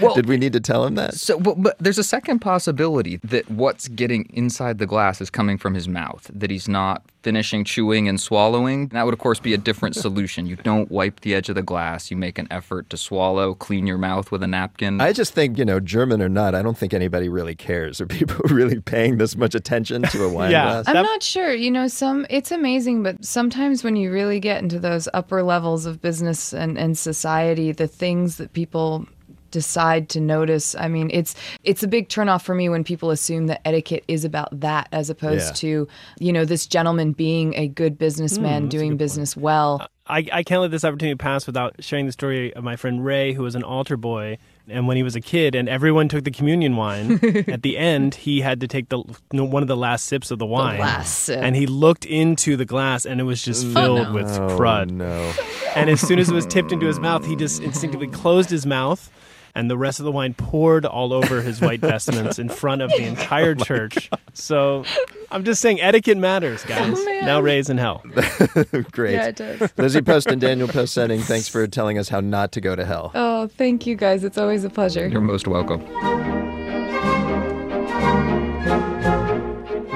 Well- 0.01 0.15
Did 0.15 0.27
we 0.27 0.37
need 0.37 0.53
to 0.55 0.61
tell 0.61 0.85
him 0.87 0.95
that? 0.95 1.15
So, 1.15 1.39
but, 1.39 1.61
but 1.63 1.79
there's 1.79 1.99
a 1.99 2.05
second 2.05 2.39
possibility 2.41 3.17
that 3.25 3.51
what's 3.51 3.89
getting 3.89 4.29
inside 4.33 4.79
the 4.79 4.87
glass 4.87 5.21
is 5.21 5.29
coming 5.31 5.59
from 5.59 5.75
his 5.75 5.89
mouth, 5.89 6.31
that 6.33 6.51
he's 6.51 6.69
not 6.69 7.03
finishing 7.23 7.65
chewing 7.65 8.09
and 8.09 8.19
swallowing. 8.19 8.89
That 8.89 9.05
would, 9.05 9.13
of 9.13 9.21
course, 9.21 9.41
be 9.41 9.53
a 9.53 9.59
different 9.59 9.95
solution. 10.07 10.47
You 10.47 10.57
don't 10.57 10.91
wipe 10.91 11.21
the 11.21 11.35
edge 11.35 11.49
of 11.51 11.55
the 11.55 11.63
glass. 11.63 12.11
You 12.11 12.17
make 12.17 12.39
an 12.39 12.47
effort 12.51 12.89
to 12.91 12.97
swallow, 12.97 13.55
clean 13.55 13.87
your 13.87 13.99
mouth 13.99 14.31
with 14.33 14.43
a 14.43 14.47
napkin. 14.47 15.01
I 15.03 15.13
just 15.13 15.35
think, 15.35 15.59
you 15.59 15.65
know, 15.67 15.81
German 15.81 16.23
or 16.23 16.29
not, 16.31 16.55
I 16.55 16.63
don't 16.63 16.79
think 16.79 16.95
anybody 16.95 17.29
really 17.29 17.55
cares. 17.55 18.01
Are 18.01 18.07
people 18.07 18.37
really 18.49 18.81
paying 18.91 19.19
this 19.19 19.37
much 19.37 19.55
attention 19.55 20.03
to 20.03 20.25
a 20.25 20.29
wine 20.37 20.51
Yeah. 20.51 20.65
glass? 20.83 20.85
I'm 20.89 21.05
not 21.05 21.23
sure. 21.23 21.53
You 21.53 21.71
know, 21.71 21.89
some 21.89 22.27
it's 22.29 22.51
amazing, 22.51 23.03
but 23.03 23.25
sometimes 23.25 23.85
when 23.85 23.97
you 23.97 24.11
really 24.13 24.41
get 24.41 24.63
into 24.63 24.79
those 24.79 25.09
upper 25.15 25.43
levels 25.43 25.87
of 25.87 26.03
business 26.03 26.53
and, 26.53 26.77
and 26.77 26.99
society, 26.99 27.73
the 27.73 27.87
things 27.89 28.37
that 28.37 28.53
people 28.53 29.07
decide 29.51 30.09
to 30.09 30.21
notice. 30.21 30.77
I 30.77 30.87
mean, 30.87 31.11
it's 31.13 31.35
it's 31.65 31.83
a 31.83 31.89
big 31.89 32.09
turnoff 32.09 32.43
for 32.43 32.55
me 32.55 32.69
when 32.69 32.85
people 32.85 33.11
assume 33.11 33.49
that 33.49 33.61
etiquette 33.67 34.05
is 34.07 34.25
about 34.25 34.49
that 34.61 34.89
as 34.93 35.11
opposed 35.11 35.49
Yeah. 35.49 35.53
to, 35.55 35.89
you 36.21 36.33
know, 36.33 36.45
this 36.45 36.67
gentleman 36.67 37.11
being 37.13 37.55
a 37.57 37.67
good 37.67 37.99
businessman 37.99 38.63
hmm, 38.63 38.69
doing 38.69 38.97
business 38.97 39.37
well. 39.37 39.89
I, 40.07 40.25
I 40.33 40.43
can't 40.45 40.61
let 40.61 40.71
this 40.71 40.85
opportunity 40.85 41.17
pass 41.17 41.47
without 41.47 41.83
sharing 41.83 42.07
the 42.07 42.13
story 42.13 42.53
of 42.55 42.63
my 42.65 42.77
friend 42.77 43.05
Ray, 43.05 43.33
who 43.33 43.43
was 43.43 43.55
an 43.57 43.63
altar 43.65 43.97
boy 43.97 44.39
And 44.71 44.87
when 44.87 44.97
he 44.97 45.03
was 45.03 45.17
a 45.17 45.21
kid 45.21 45.55
and 45.55 45.69
everyone 45.69 46.09
took 46.09 46.25
the 46.25 46.31
communion 46.31 46.77
wine, 46.77 47.21
at 47.49 47.63
the 47.63 47.77
end, 47.77 48.15
he 48.15 48.41
had 48.41 48.61
to 48.61 48.69
take 48.69 48.89
the 48.89 48.99
one 49.31 49.63
of 49.63 49.69
the 49.69 49.77
last 49.77 50.07
sips 50.07 50.31
of 50.31 50.39
the 50.39 50.47
wine. 50.47 50.79
last 50.79 51.25
sip. 51.25 51.43
And 51.43 51.57
he 51.57 51.67
looked 51.67 52.05
into 52.05 52.57
the 52.57 52.65
glass 52.65 53.05
and 53.05 53.21
it 53.21 53.25
was 53.25 53.43
just 53.43 53.67
mm. 53.67 53.75
filled 53.75 54.09
oh, 54.09 54.13
with 54.13 54.27
crud. 54.27 54.91
Oh, 54.91 54.95
no. 54.95 55.33
And 55.75 55.91
as 55.91 56.01
soon 56.01 56.19
as 56.19 56.29
it 56.29 56.35
was 56.35 56.47
tipped 56.47 56.73
into 56.73 56.87
his 56.87 56.99
mouth, 57.09 57.25
he 57.25 57.37
just 57.37 57.63
instinctively 57.63 58.09
closed 58.09 58.51
his 58.51 58.67
mouth. 58.67 59.11
And 59.55 59.71
the 59.71 59.77
rest 59.77 59.99
of 59.99 60.05
the 60.05 60.13
wine 60.13 60.35
poured 60.35 60.85
all 60.85 61.13
over 61.13 61.43
his 61.43 61.61
white 61.61 61.81
vestments 61.93 62.39
in 62.39 62.49
front 62.49 62.83
of 62.83 62.91
the 62.91 63.05
entire 63.05 63.57
oh 63.59 63.65
church. 63.65 64.11
So 64.33 64.85
I'm 65.31 65.45
just 65.45 65.61
saying 65.61 65.81
etiquette 65.81 66.19
matters, 66.19 66.63
oh, 66.65 66.69
guys. 66.69 66.95
Oh, 66.97 67.21
now 67.23 67.41
raise 67.41 67.71
in 67.71 67.79
hell. 67.79 68.03
Great. 68.93 69.15
Yeah, 69.15 69.27
it 69.27 69.37
does. 69.37 69.73
Lizzie 69.77 70.03
Post 70.03 70.29
and 70.29 70.41
Daniel 70.41 70.69
Post 70.81 70.97
Senning, 70.97 71.23
thanks 71.23 71.49
for 71.49 71.67
telling 71.67 71.99
us 71.99 72.09
how 72.09 72.21
not 72.21 72.53
to 72.53 72.61
go 72.61 72.77
to 72.77 72.85
hell. 72.85 73.13
Oh, 73.15 73.47
thank 73.49 73.87
you 73.87 73.97
guys. 73.97 74.25
It's 74.25 74.39
always 74.39 74.65
a 74.65 74.71
pleasure. 74.71 75.09
You're 75.09 75.21
most 75.21 75.47
welcome. 75.47 75.85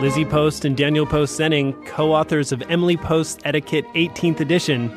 Lizzie 0.00 0.24
Post 0.26 0.64
and 0.64 0.76
Daniel 0.76 1.06
Post 1.06 1.38
Senning, 1.38 1.86
co 1.86 2.12
authors 2.12 2.52
of 2.52 2.62
Emily 2.68 2.96
Post's 2.96 3.40
Etiquette 3.44 3.86
18th 3.94 4.40
edition. 4.40 4.90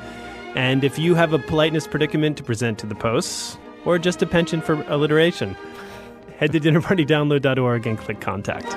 And 0.55 0.83
if 0.83 0.99
you 0.99 1.15
have 1.15 1.33
a 1.33 1.39
politeness 1.39 1.87
predicament 1.87 2.35
to 2.37 2.43
present 2.43 2.77
to 2.79 2.85
the 2.85 2.95
Posts, 2.95 3.57
or 3.87 3.97
just 3.97 4.21
a 4.21 4.25
penchant 4.27 4.65
for 4.65 4.83
alliteration, 4.89 5.55
head 6.37 6.51
to 6.51 6.59
dinnerpartydownload.org 6.59 7.87
and 7.87 7.97
click 7.97 8.19
contact. 8.19 8.69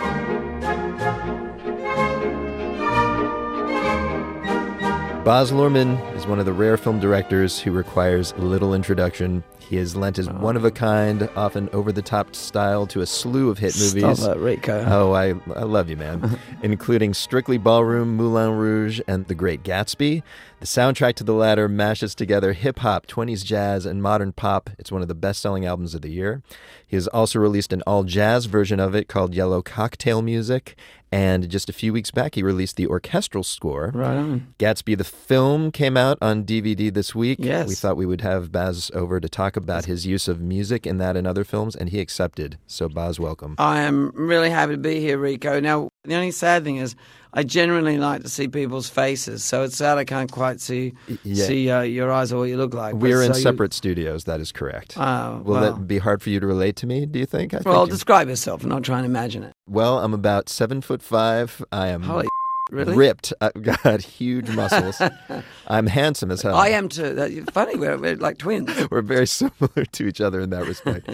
Baz 5.25 5.51
Luhrmann 5.51 5.99
is 6.17 6.27
one 6.27 6.39
of 6.39 6.47
the 6.47 6.53
rare 6.53 6.77
film 6.77 7.01
directors 7.01 7.59
who 7.59 7.73
requires 7.73 8.33
little 8.37 8.73
introduction. 8.73 9.43
He 9.71 9.77
has 9.77 9.95
lent 9.95 10.17
his 10.17 10.27
oh. 10.27 10.33
one 10.33 10.57
of 10.57 10.65
a 10.65 10.73
kind, 10.73 11.31
often 11.37 11.69
over 11.73 11.93
the 11.93 12.03
top 12.03 12.35
style 12.35 12.89
to 12.89 13.03
a 13.03 13.07
slew 13.07 13.51
of 13.51 13.59
hit 13.59 13.73
Stop 13.73 14.03
movies. 14.03 14.29
Rico. 14.37 14.85
Oh, 14.89 15.13
I, 15.13 15.29
I 15.55 15.63
love 15.63 15.89
you, 15.89 15.97
man. 15.97 16.41
Including 16.65 17.15
Strictly 17.15 17.57
Ballroom, 17.57 18.17
Moulin 18.17 18.51
Rouge, 18.59 19.01
and 19.07 19.29
The 19.29 19.35
Great 19.37 19.63
Gatsby. 19.63 20.25
The 20.59 20.67
soundtrack 20.67 21.15
to 21.15 21.25
the 21.25 21.35
latter 21.35 21.69
mashes 21.69 22.17
together 22.17 22.53
hip 22.53 22.81
hop, 22.81 23.07
20s 23.07 23.45
jazz, 23.45 23.87
and 23.87 24.03
modern 24.03 24.33
pop. 24.33 24.71
It's 24.77 24.91
one 24.91 25.03
of 25.03 25.09
the 25.09 25.15
best 25.15 25.41
selling 25.41 25.65
albums 25.65 25.95
of 25.95 26.03
the 26.03 26.11
year. 26.11 26.43
He 26.85 26.97
has 26.97 27.07
also 27.07 27.39
released 27.39 27.73
an 27.73 27.83
all 27.87 28.03
jazz 28.03 28.47
version 28.47 28.81
of 28.81 28.97
it 28.97 29.07
called 29.07 29.37
Yellow 29.37 29.63
Cocktail 29.63 30.21
Music. 30.21 30.77
And 31.13 31.49
just 31.49 31.69
a 31.69 31.73
few 31.73 31.93
weeks 31.93 32.11
back, 32.13 32.37
he 32.37 32.43
released 32.43 32.77
the 32.77 32.87
orchestral 32.87 33.43
score. 33.43 33.91
Right 33.93 34.17
on. 34.17 34.55
Gatsby 34.61 34.97
the 34.97 35.03
film 35.05 35.73
came 35.73 35.97
out 35.97 36.19
on 36.23 36.45
DVD 36.45 36.93
this 36.95 37.15
week. 37.17 37.39
Yes. 37.41 37.69
We 37.69 37.75
thought 37.75 37.97
we 37.97 38.07
would 38.07 38.21
have 38.21 38.53
Baz 38.53 38.91
over 38.95 39.19
to 39.19 39.29
talk 39.29 39.57
about 39.57 39.87
his 39.87 40.07
use 40.07 40.29
of 40.29 40.41
music 40.41 40.87
in 40.87 40.99
that 40.99 41.17
and 41.17 41.27
other 41.27 41.43
films, 41.43 41.75
and 41.75 41.89
he 41.89 41.99
accepted. 42.01 42.59
So, 42.67 42.89
Baz, 42.89 43.19
welcome. 43.19 43.57
I 43.59 43.81
am 43.81 44.13
really 44.15 44.51
happy 44.51 44.73
to 44.75 44.79
be 44.79 45.01
here, 45.01 45.19
Rico. 45.19 45.59
Now, 45.59 45.89
the 46.05 46.15
only 46.15 46.31
sad 46.31 46.63
thing 46.63 46.77
is, 46.77 46.95
I 47.33 47.45
generally 47.45 47.97
like 47.97 48.23
to 48.23 48.29
see 48.29 48.49
people's 48.49 48.89
faces, 48.89 49.45
so 49.45 49.63
it's 49.63 49.77
sad 49.77 49.99
I 49.99 50.05
can't 50.05 50.31
quite 50.33 50.61
see 50.61 50.95
yeah. 51.23 51.45
see 51.45 51.71
uh, 51.71 51.83
your 51.83 52.11
eyes 52.11 52.33
or 52.33 52.39
what 52.41 52.49
you 52.49 52.57
look 52.57 52.75
like. 52.75 52.95
We're 52.97 53.23
in 53.23 53.33
so 53.35 53.39
you- 53.39 53.43
separate 53.45 53.73
studios. 53.73 54.25
That 54.25 54.41
is 54.41 54.51
correct. 54.51 54.95
Oh, 54.97 55.41
Will 55.45 55.55
well. 55.61 55.75
that 55.75 55.87
be 55.87 55.99
hard 55.99 56.23
for 56.23 56.31
you 56.31 56.41
to 56.41 56.47
relate 56.47 56.75
to 56.77 56.87
me? 56.87 57.07
Do 57.07 57.21
you 57.21 57.27
think? 57.27 57.55
I 57.55 57.61
Well, 57.65 57.83
think 57.85 57.91
describe 57.91 58.29
yourself. 58.29 58.65
I'm 58.65 58.69
not 58.69 58.83
trying 58.83 59.03
to 59.03 59.09
imagine 59.09 59.45
it. 59.45 59.53
Well, 59.71 59.99
I'm 59.99 60.13
about 60.13 60.49
seven 60.49 60.81
foot 60.81 61.03
five. 61.03 61.65
I 61.71 61.89
am 61.89 62.03
Holy 62.03 62.29
really? 62.71 62.95
ripped. 62.95 63.33
I've 63.41 63.63
got 63.63 64.03
huge 64.19 64.49
muscles. 64.51 65.01
I'm 65.69 65.87
handsome 65.87 66.31
as 66.31 66.43
hell. 66.43 66.57
I 66.57 66.69
am 66.71 66.89
too. 66.89 67.45
Funny, 67.53 67.77
we're, 67.77 67.97
we're 67.97 68.17
like 68.17 68.39
twins. 68.39 68.71
We're 68.91 69.03
very 69.03 69.27
similar 69.27 69.85
to 69.85 70.07
each 70.07 70.21
other 70.21 70.41
in 70.41 70.51
that 70.51 70.67
respect. 70.67 71.09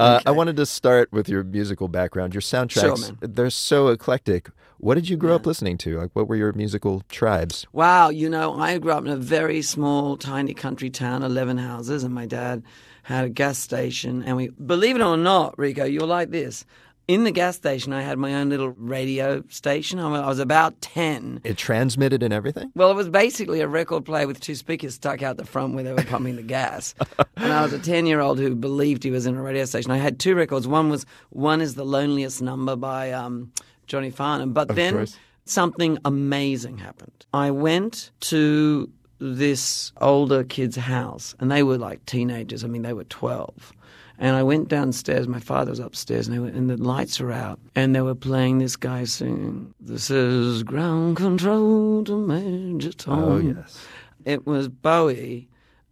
uh, 0.00 0.20
I 0.26 0.30
wanted 0.32 0.56
to 0.56 0.66
start 0.66 1.12
with 1.12 1.28
your 1.28 1.44
musical 1.44 1.88
background. 1.88 2.34
Your 2.34 2.40
soundtracks, 2.40 3.08
man. 3.20 3.32
they're 3.34 3.50
so 3.50 3.88
eclectic. 3.88 4.50
What 4.78 4.96
did 4.96 5.08
you 5.08 5.16
grow 5.16 5.36
up 5.36 5.46
listening 5.46 5.78
to? 5.78 5.96
Like, 6.00 6.10
what 6.14 6.26
were 6.26 6.34
your 6.34 6.52
musical 6.54 7.04
tribes? 7.08 7.68
Wow, 7.72 8.08
you 8.08 8.28
know, 8.28 8.58
I 8.58 8.78
grew 8.78 8.90
up 8.90 9.04
in 9.04 9.12
a 9.12 9.16
very 9.16 9.62
small, 9.62 10.16
tiny 10.16 10.54
country 10.54 10.90
town, 10.90 11.22
11 11.22 11.56
houses, 11.58 12.02
and 12.02 12.12
my 12.12 12.26
dad 12.26 12.64
had 13.04 13.24
a 13.24 13.28
gas 13.28 13.58
station. 13.58 14.24
And 14.24 14.36
we, 14.36 14.48
believe 14.48 14.96
it 14.96 15.02
or 15.02 15.16
not, 15.16 15.56
Rico, 15.56 15.84
you're 15.84 16.04
like 16.04 16.30
this. 16.30 16.64
In 17.12 17.24
the 17.24 17.30
gas 17.30 17.56
station, 17.56 17.92
I 17.92 18.00
had 18.00 18.18
my 18.18 18.36
own 18.36 18.48
little 18.48 18.70
radio 18.70 19.44
station. 19.50 19.98
I 19.98 20.26
was 20.26 20.38
about 20.38 20.80
10. 20.80 21.42
It 21.44 21.58
transmitted 21.58 22.22
and 22.22 22.32
everything? 22.32 22.72
Well, 22.74 22.90
it 22.90 22.94
was 22.94 23.10
basically 23.10 23.60
a 23.60 23.68
record 23.68 24.06
player 24.06 24.26
with 24.26 24.40
two 24.40 24.54
speakers 24.54 24.94
stuck 24.94 25.22
out 25.22 25.36
the 25.36 25.44
front 25.44 25.74
where 25.74 25.84
they 25.84 25.92
were 25.92 26.04
pumping 26.04 26.36
the 26.36 26.42
gas. 26.42 26.94
and 27.36 27.52
I 27.52 27.62
was 27.62 27.74
a 27.74 27.78
10 27.78 28.06
year 28.06 28.20
old 28.20 28.38
who 28.38 28.54
believed 28.54 29.04
he 29.04 29.10
was 29.10 29.26
in 29.26 29.36
a 29.36 29.42
radio 29.42 29.66
station. 29.66 29.90
I 29.90 29.98
had 29.98 30.18
two 30.18 30.34
records. 30.34 30.66
One 30.66 30.88
was 30.88 31.04
One 31.28 31.60
is 31.60 31.74
the 31.74 31.84
Loneliest 31.84 32.40
Number 32.40 32.76
by 32.76 33.12
um, 33.12 33.52
Johnny 33.86 34.08
Farnham. 34.08 34.54
But 34.54 34.70
Of 34.70 34.76
then 34.76 34.94
course. 34.94 35.18
something 35.44 35.98
amazing 36.06 36.78
happened. 36.78 37.26
I 37.34 37.50
went 37.50 38.10
to 38.20 38.88
this 39.18 39.92
older 40.00 40.44
kid's 40.44 40.76
house, 40.76 41.34
and 41.40 41.50
they 41.50 41.62
were 41.62 41.76
like 41.76 42.06
teenagers. 42.06 42.64
I 42.64 42.68
mean, 42.68 42.80
they 42.80 42.94
were 42.94 43.04
12. 43.04 43.74
And 44.22 44.36
I 44.36 44.44
went 44.44 44.68
downstairs. 44.68 45.26
My 45.26 45.40
father 45.40 45.70
was 45.70 45.80
upstairs, 45.80 46.28
and, 46.28 46.36
they 46.36 46.38
were, 46.38 46.46
and 46.46 46.70
the 46.70 46.76
lights 46.76 47.18
were 47.18 47.32
out. 47.32 47.58
And 47.74 47.92
they 47.92 48.02
were 48.02 48.14
playing 48.14 48.58
this 48.58 48.76
guy 48.76 49.02
singing, 49.02 49.74
This 49.80 50.10
is 50.10 50.62
ground 50.62 51.16
control 51.16 52.04
to 52.04 52.16
Major 52.16 52.90
oh, 52.90 52.92
Tom. 52.92 53.24
Oh, 53.24 53.38
yes. 53.38 53.84
It 54.24 54.46
was 54.46 54.68
Bowie, 54.68 55.48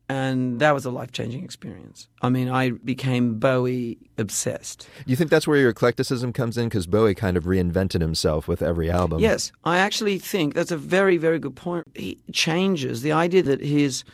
and 0.09 0.61
that 0.61 0.75
was 0.75 0.85
a 0.85 0.93
life 0.93 1.11
changing 1.11 1.43
experience. 1.43 2.07
I 2.23 2.29
mean, 2.29 2.49
I 2.49 2.71
became 2.71 3.41
Bowie 3.41 3.99
obsessed. 4.17 4.89
You 5.07 5.17
think 5.17 5.31
that's 5.31 5.49
where 5.49 5.59
your 5.59 5.71
eclecticism 5.71 6.33
comes 6.33 6.57
in? 6.57 6.69
Because 6.69 6.87
Bowie 6.87 7.17
kind 7.17 7.37
of 7.37 7.47
reinvented 7.47 8.01
himself 8.01 8.47
with 8.47 8.63
every 8.63 8.89
album. 8.93 9.19
Yes, 9.19 9.51
I 9.65 9.79
actually 9.79 10.21
think 10.21 10.55
that's 10.55 10.71
a 10.71 10.77
very, 10.77 11.17
very 11.17 11.41
good 11.41 11.57
point. 11.57 11.85
He 11.97 12.21
changes 12.31 13.03
the 13.03 13.11
idea 13.11 13.43
that 13.43 13.61
his 13.61 14.05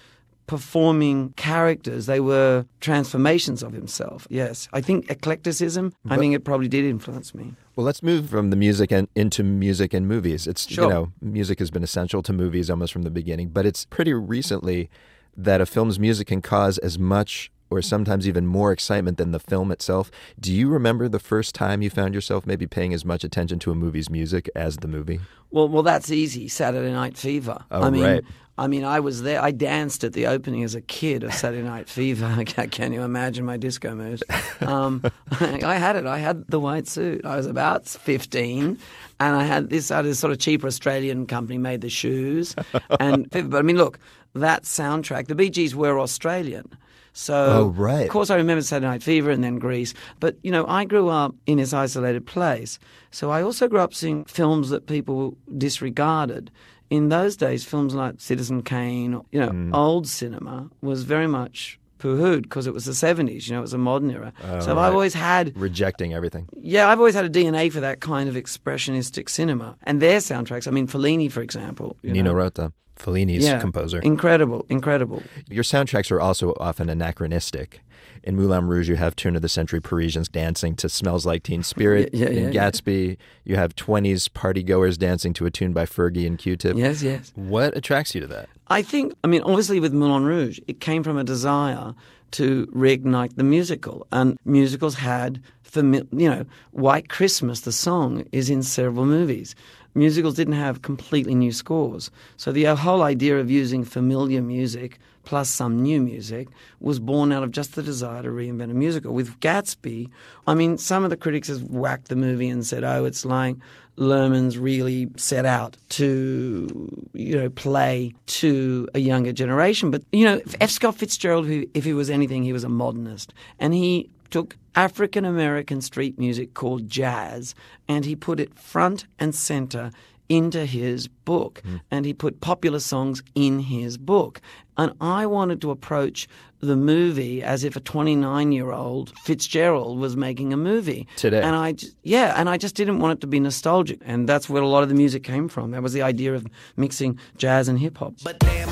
performing 0.47 1.33
characters, 1.37 2.07
they 2.07 2.21
were 2.21 2.67
transformations 2.81 3.63
of 3.63 3.73
himself. 3.73 4.27
Yes, 4.31 4.69
I 4.73 4.81
think 4.81 5.09
eclecticism, 5.11 5.93
I 6.09 6.17
mean, 6.17 6.33
it 6.33 6.45
probably 6.45 6.69
did 6.69 6.85
influence 6.85 7.35
me. 7.35 7.55
Well, 7.75 7.85
let's 7.85 8.03
move 8.03 8.31
from 8.31 8.51
the 8.51 8.57
music 8.57 8.91
and 8.91 9.09
into 9.15 9.43
music 9.43 9.93
and 9.93 10.09
movies. 10.09 10.47
It's 10.47 10.69
Sure. 10.69 10.85
you 10.85 10.91
know, 10.91 11.13
music 11.21 11.59
has 11.59 11.71
been 11.71 11.83
essential 11.83 12.23
to 12.23 12.33
movies 12.33 12.71
almost 12.71 12.93
from 12.93 13.03
the 13.03 13.11
beginning, 13.11 13.49
but 13.49 13.67
it's 13.67 13.85
pretty 13.87 14.15
recently 14.15 14.89
that 15.37 15.61
a 15.61 15.67
film's 15.67 15.99
music 15.99 16.29
can 16.29 16.41
cause 16.41 16.79
as 16.79 16.99
much 16.99 17.51
or 17.71 17.83
sometimes 17.83 18.29
even 18.29 18.47
more 18.47 18.73
excitement 18.73 19.19
than 19.19 19.33
the 19.33 19.41
film 19.41 19.73
itself. 19.73 20.11
Do 20.39 20.53
you 20.53 20.69
remember 20.69 21.09
the 21.09 21.19
first 21.19 21.55
time 21.55 21.83
you 21.83 21.91
found 21.91 22.15
yourself 22.15 22.47
maybe 22.47 22.67
paying 22.67 22.95
as 22.95 23.05
much 23.05 23.25
attention 23.25 23.59
to 23.61 23.71
a 23.71 23.75
movie's 23.75 24.11
music 24.11 24.49
as 24.55 24.79
the 24.79 24.89
movie? 24.89 25.21
Well, 25.51 25.69
well, 25.69 25.83
that's 25.83 26.11
easy. 26.11 26.49
Saturday 26.49 26.93
Night 26.93 27.17
Fever. 27.17 27.65
Oh, 27.71 27.83
I 27.83 27.91
mean, 27.91 28.03
right. 28.03 28.25
I 28.59 28.69
mean, 28.69 28.85
I 28.85 29.01
was 29.01 29.23
there. 29.23 29.43
I 29.43 29.51
danced 29.51 30.03
at 30.03 30.15
the 30.15 30.27
opening 30.27 30.65
as 30.65 30.75
a 30.75 30.81
kid 30.81 31.23
of 31.23 31.35
Saturday 31.35 31.63
Night 31.63 31.89
Fever. 31.89 32.43
Can 32.71 32.93
you 32.93 33.03
imagine 33.03 33.45
my 33.45 33.59
disco 33.59 33.95
moves? 33.95 34.23
Um, 34.61 35.03
I 35.41 35.75
had 35.75 35.97
it. 35.97 36.07
I 36.07 36.19
had 36.19 36.47
the 36.49 36.59
white 36.59 36.89
suit. 36.89 37.25
I 37.25 37.37
was 37.37 37.47
about 37.47 37.87
fifteen, 37.87 38.79
and 39.21 39.37
I 39.37 39.45
had 39.45 39.69
this. 39.69 39.91
I 39.91 39.97
had 39.97 40.07
this 40.07 40.19
sort 40.19 40.33
of 40.33 40.39
cheaper 40.39 40.67
Australian 40.67 41.27
company 41.27 41.59
made 41.59 41.83
the 41.83 41.91
shoes, 41.91 42.55
and 42.99 43.29
but 43.51 43.59
I 43.59 43.63
mean, 43.63 43.77
look, 43.77 43.99
that 44.35 44.63
soundtrack. 44.63 45.27
The 45.27 45.35
Bee 45.35 45.51
Gees 45.51 45.75
were 45.75 46.01
Australian. 46.01 46.77
So, 47.19 47.35
Oh, 47.35 47.67
right. 47.69 48.03
of 48.03 48.11
course, 48.11 48.29
I 48.29 48.37
remember 48.37 48.61
Saturday 48.61 48.89
Night 48.89 49.03
Fever 49.03 49.31
and 49.31 49.43
then 49.43 49.59
Grease. 49.59 49.95
But, 50.21 50.37
you 50.43 50.51
know, 50.51 50.67
I 50.67 50.85
grew 50.85 51.09
up 51.09 51.35
in 51.47 51.57
this 51.57 51.73
isolated 51.73 52.27
place. 52.27 52.79
So 53.11 53.31
I 53.31 53.41
also 53.43 53.69
grew 53.69 53.81
up 53.81 53.95
seeing 53.95 54.25
films 54.27 54.69
that 54.69 54.87
people 54.87 55.37
disregarded. 55.57 56.51
In 56.91 57.09
those 57.09 57.37
days, 57.37 57.65
films 57.65 57.95
like 57.95 58.17
Citizen 58.19 58.63
Kane, 58.63 59.21
you 59.33 59.41
know, 59.41 59.49
Mm. 59.49 59.75
old 59.75 60.07
cinema 60.07 60.69
was 60.83 61.05
very 61.05 61.27
much 61.27 61.81
poo-hooed 61.99 62.43
because 62.43 62.67
it 62.67 62.75
was 62.75 62.85
the 62.85 62.93
70s, 62.95 63.49
you 63.49 63.55
know, 63.55 63.61
it 63.61 63.63
was 63.63 63.73
a 63.73 63.79
modern 63.79 64.11
era. 64.11 64.33
Oh, 64.45 64.61
so 64.61 64.75
right. 64.77 64.85
I've 64.87 64.93
always 64.93 65.15
had 65.15 65.53
rejecting 65.57 66.13
everything. 66.13 66.47
yeah, 66.61 66.89
I've 66.91 66.99
always 66.99 67.15
had 67.15 67.25
a 67.25 67.31
DNA 67.31 67.71
for 67.73 67.81
that 67.81 68.01
kind 68.01 68.29
of 68.29 68.35
expressionistic 68.35 69.31
cinema. 69.31 69.77
And 69.85 70.01
their 70.03 70.19
soundtracks, 70.19 70.69
I 70.69 70.71
mean, 70.71 70.87
Fellini, 70.87 71.33
for 71.33 71.41
example. 71.41 71.97
you 72.03 72.13
Nino 72.13 72.33
know. 72.33 72.37
Rota, 72.37 72.73
Fellini's 72.97 73.45
Yeah, 73.45 73.61
composer. 73.61 74.01
Incredible, 74.01 74.67
incredible. 74.69 75.23
Your 75.49 75.65
soundtracks 75.65 76.11
are 76.11 76.21
also 76.21 76.55
often 76.59 76.89
anachronistic. 76.89 77.81
In 78.23 78.35
Moulin 78.35 78.67
Rouge, 78.67 78.89
you 78.89 78.97
have 78.97 79.15
turn 79.15 79.37
of 79.37 79.43
the 79.43 79.49
century 79.49 79.81
Parisians 79.81 80.29
dancing 80.29 80.75
to 80.77 80.89
Smells 80.89 81.25
Like 81.25 81.45
Teen 81.45 81.63
Spirit. 81.63 82.11
Yeah, 82.13 82.29
yeah, 82.31 82.47
In. 82.49 82.53
Gatsby, 82.53 83.19
you 83.45 83.55
have 83.57 83.77
20s 83.77 84.33
party 84.33 84.65
goers 84.65 84.99
dancing 84.99 85.33
to 85.35 85.47
a 85.47 85.51
tune 85.51 85.73
by 85.73 85.85
Fergie 85.87 86.27
and 86.27 86.37
Q 86.37 86.57
Tip. 86.57 86.77
Yes, 86.77 87.03
yes. 87.03 87.33
What 87.37 87.77
attracts 87.77 88.15
you 88.15 88.21
to 88.23 88.27
that? 88.29 88.49
I 88.67 88.83
think, 88.83 89.15
I 89.23 89.29
mean, 89.29 89.43
obviously 89.43 89.79
with 89.79 89.93
Moulin 89.93 90.25
Rouge, 90.25 90.59
it 90.67 90.81
came 90.81 91.05
from 91.05 91.17
a 91.19 91.25
desire 91.25 91.95
to 92.33 92.67
reignite 92.75 93.37
the 93.37 93.45
musical. 93.45 94.07
And 94.11 94.37
musicals 94.45 94.97
had, 94.97 95.41
fami- 95.65 96.09
you 96.11 96.29
know, 96.29 96.45
White 96.73 97.09
Christmas, 97.09 97.61
the 97.61 97.71
song, 97.71 98.25
is 98.33 98.51
in 98.51 98.65
several 98.65 99.07
movies. 99.07 99.55
Musicals 99.97 100.35
didn't 100.35 100.55
have 100.55 100.83
completely 100.83 101.35
new 101.35 101.51
scores. 101.51 102.11
So 102.37 102.53
the 102.53 102.67
uh, 102.67 102.77
whole 102.77 103.03
idea 103.03 103.39
of 103.39 103.51
using 103.51 103.83
familiar 103.83 104.43
music 104.43 104.99
plus 105.25 105.49
some 105.49 105.83
new 105.83 106.01
music 106.01 106.49
was 106.81 107.01
born 107.01 107.33
out 107.33 107.43
of 107.43 107.51
just 107.51 107.75
the 107.75 107.83
desire 107.83 108.23
to 108.23 108.29
reinvent 108.29 108.71
a 108.71 108.75
musical. 108.75 109.13
With 109.13 109.41
Gatsby, 109.41 110.09
I 110.47 110.55
mean, 110.55 110.79
some 110.79 111.03
of 111.03 111.11
the 111.11 111.17
critics 111.17 111.49
have 111.49 111.63
whacked 111.63 112.09
the 112.09 112.15
movie 112.15 112.49
and 112.49 112.65
said, 112.65 112.85
oh, 112.85 113.07
it's 113.07 113.25
like 113.25 113.57
Luhrmann's 113.97 114.59
really 114.59 115.09
set 115.17 115.47
out 115.47 115.79
to, 115.89 117.09
you 117.15 117.37
know, 117.37 117.49
play 117.49 118.15
to 118.27 118.89
a 118.95 119.01
younger 119.01 119.33
generation. 119.33 119.91
But, 119.91 120.03
you 120.13 120.27
know, 120.27 120.41
F. 120.61 120.71
Scott 120.71 120.97
Fitzgerald, 120.97 121.47
who, 121.47 121.67
if 121.75 121.85
he 121.85 121.95
was 121.95 122.11
anything, 122.11 122.43
he 122.45 122.53
was 122.53 122.65
a 122.65 122.69
modernist. 122.69 123.33
And 123.59 123.75
he 123.75 124.11
took 124.31 124.57
African 124.75 125.25
American 125.25 125.81
street 125.81 126.19
music 126.19 126.55
called 126.55 126.89
jazz 126.89 127.55
and 127.89 128.05
he 128.05 128.15
put 128.15 128.41
it 128.41 128.55
front 128.59 129.07
and 129.19 129.35
center 129.35 129.91
into 130.29 130.67
his 130.67 131.09
book 131.09 131.63
hmm. 131.65 131.77
and 131.91 132.05
he 132.05 132.13
put 132.13 132.41
popular 132.41 132.81
songs 132.81 133.23
in 133.35 133.61
his 133.61 133.97
book. 133.97 134.41
And 134.77 134.93
I 135.01 135.25
wanted 135.27 135.61
to 135.63 135.71
approach 135.71 136.29
the 136.61 136.77
movie 136.77 137.43
as 137.43 137.65
if 137.65 137.77
a 137.77 137.81
29 137.81 138.53
year 138.53 138.73
old 138.73 139.17
Fitzgerald 139.21 139.99
was 139.99 140.17
making 140.17 140.53
a 140.53 140.57
movie. 140.57 141.07
Today. 141.17 141.41
And 141.41 141.55
I, 141.55 141.73
just, 141.73 141.97
yeah, 142.03 142.35
and 142.37 142.49
I 142.49 142.57
just 142.57 142.75
didn't 142.75 142.99
want 142.99 143.19
it 143.19 143.21
to 143.23 143.27
be 143.27 143.41
nostalgic. 143.41 144.01
And 144.05 144.29
that's 144.29 144.49
where 144.49 144.63
a 144.63 144.69
lot 144.69 144.83
of 144.83 144.89
the 144.89 144.95
music 144.95 145.23
came 145.23 145.49
from. 145.49 145.71
That 145.71 145.83
was 145.83 145.93
the 145.93 146.03
idea 146.03 146.35
of 146.35 146.47
mixing 146.77 147.19
jazz 147.37 147.69
and 147.69 147.79
hip 147.79 147.99
hop. 147.99 148.15
But 148.23 148.39
damn, 148.39 148.69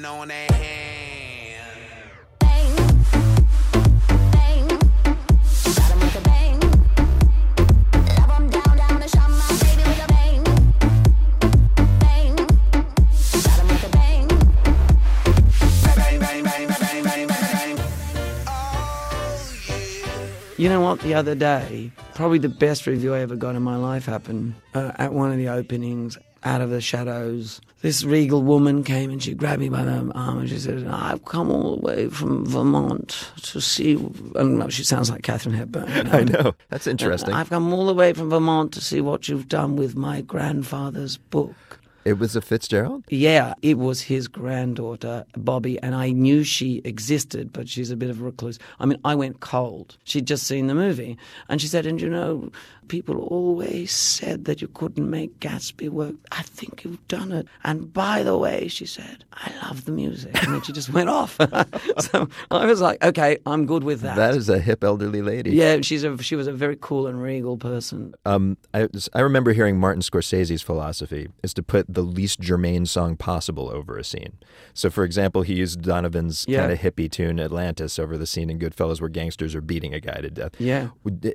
diamond 0.00 0.20
on 0.20 0.28
that 0.28 0.50
hand. 0.50 0.80
You 20.56 20.68
know 20.68 20.82
what? 20.82 21.00
The 21.00 21.14
other 21.14 21.34
day, 21.34 21.90
probably 22.14 22.38
the 22.38 22.50
best 22.50 22.86
review 22.86 23.14
I 23.14 23.20
ever 23.20 23.34
got 23.34 23.54
in 23.56 23.62
my 23.62 23.76
life 23.76 24.04
happened 24.04 24.56
uh, 24.74 24.92
at 24.98 25.10
one 25.10 25.32
of 25.32 25.38
the 25.38 25.48
openings. 25.48 26.18
Out 26.42 26.62
of 26.62 26.70
the 26.70 26.80
shadows, 26.80 27.60
this 27.82 28.02
regal 28.02 28.42
woman 28.42 28.82
came 28.82 29.10
and 29.10 29.22
she 29.22 29.34
grabbed 29.34 29.60
me 29.60 29.68
by 29.68 29.82
the 29.82 30.10
arm 30.14 30.38
and 30.38 30.48
she 30.48 30.58
said, 30.58 30.86
"I've 30.86 31.24
come 31.24 31.50
all 31.50 31.76
the 31.76 31.82
way 31.82 32.08
from 32.08 32.46
Vermont 32.46 33.30
to 33.42 33.60
see." 33.60 33.98
And 34.36 34.72
she 34.72 34.82
sounds 34.82 35.10
like 35.10 35.22
Katharine 35.22 35.54
Hepburn. 35.54 35.88
you 35.88 36.12
I 36.12 36.24
know. 36.24 36.54
That's 36.70 36.86
interesting. 36.86 37.34
I've 37.34 37.50
come 37.50 37.72
all 37.72 37.86
the 37.86 37.94
way 37.94 38.14
from 38.14 38.30
Vermont 38.30 38.72
to 38.72 38.80
see 38.80 39.00
what 39.00 39.28
you've 39.28 39.48
done 39.48 39.76
with 39.76 39.96
my 39.96 40.22
grandfather's 40.22 41.18
book. 41.18 41.54
It 42.04 42.18
was 42.18 42.34
a 42.34 42.40
Fitzgerald? 42.40 43.04
Yeah, 43.10 43.54
it 43.60 43.76
was 43.76 44.00
his 44.02 44.26
granddaughter, 44.26 45.26
Bobby, 45.36 45.78
and 45.82 45.94
I 45.94 46.10
knew 46.10 46.44
she 46.44 46.80
existed, 46.84 47.52
but 47.52 47.68
she's 47.68 47.90
a 47.90 47.96
bit 47.96 48.08
of 48.08 48.20
a 48.20 48.24
recluse. 48.24 48.58
I 48.78 48.86
mean, 48.86 48.98
I 49.04 49.14
went 49.14 49.40
cold. 49.40 49.98
She'd 50.04 50.26
just 50.26 50.46
seen 50.46 50.66
the 50.66 50.74
movie, 50.74 51.18
and 51.48 51.60
she 51.60 51.66
said, 51.66 51.84
And 51.84 52.00
you 52.00 52.08
know, 52.08 52.50
people 52.90 53.18
always 53.28 53.92
said 53.92 54.44
that 54.46 54.60
you 54.60 54.68
couldn't 54.68 55.08
make 55.08 55.38
Gatsby 55.38 55.88
work. 55.88 56.16
I 56.32 56.42
think 56.42 56.82
you've 56.84 57.06
done 57.08 57.30
it. 57.32 57.46
And 57.64 57.92
by 57.92 58.22
the 58.24 58.36
way, 58.36 58.66
she 58.68 58.84
said, 58.84 59.24
I 59.32 59.52
love 59.62 59.84
the 59.84 59.92
music. 59.92 60.32
And 60.42 60.54
then 60.54 60.62
she 60.62 60.72
just 60.72 60.90
went 60.90 61.08
off. 61.08 61.36
so 61.98 62.28
I 62.50 62.66
was 62.66 62.80
like, 62.80 63.02
Okay, 63.04 63.38
I'm 63.46 63.64
good 63.64 63.84
with 63.84 64.00
that. 64.00 64.16
That 64.16 64.34
is 64.34 64.48
a 64.48 64.58
hip 64.58 64.82
elderly 64.82 65.22
lady. 65.22 65.52
yeah, 65.52 65.80
she's 65.82 66.02
a, 66.02 66.18
she 66.22 66.34
was 66.34 66.48
a 66.48 66.52
very 66.52 66.76
cool 66.80 67.06
and 67.06 67.22
regal 67.22 67.56
person. 67.56 68.12
Um, 68.26 68.56
I, 68.74 68.88
I 69.14 69.20
remember 69.20 69.52
hearing 69.52 69.78
Martin 69.78 70.02
Scorsese's 70.02 70.60
philosophy 70.62 71.28
is 71.44 71.54
to 71.54 71.62
put 71.62 71.86
the 71.88 72.02
least 72.02 72.40
germane 72.40 72.86
song 72.86 73.16
possible 73.16 73.70
over 73.72 73.96
a 73.96 74.02
scene. 74.04 74.32
So, 74.74 74.90
for 74.90 75.04
example, 75.04 75.42
he 75.42 75.54
used 75.54 75.82
Donovan's 75.82 76.44
Yeah. 76.48 76.60
kind 76.60 76.72
of 76.72 76.80
hippie 76.80 77.10
tune 77.10 77.38
"Atlantis" 77.38 77.98
over 78.00 78.18
the 78.18 78.26
scene 78.26 78.50
in 78.50 78.58
Goodfellas 78.58 79.00
where 79.00 79.08
gangsters 79.08 79.54
are 79.54 79.60
beating 79.60 79.94
a 79.94 80.00
guy 80.00 80.20
to 80.20 80.30
death. 80.30 80.52
Yeah. 80.58 80.88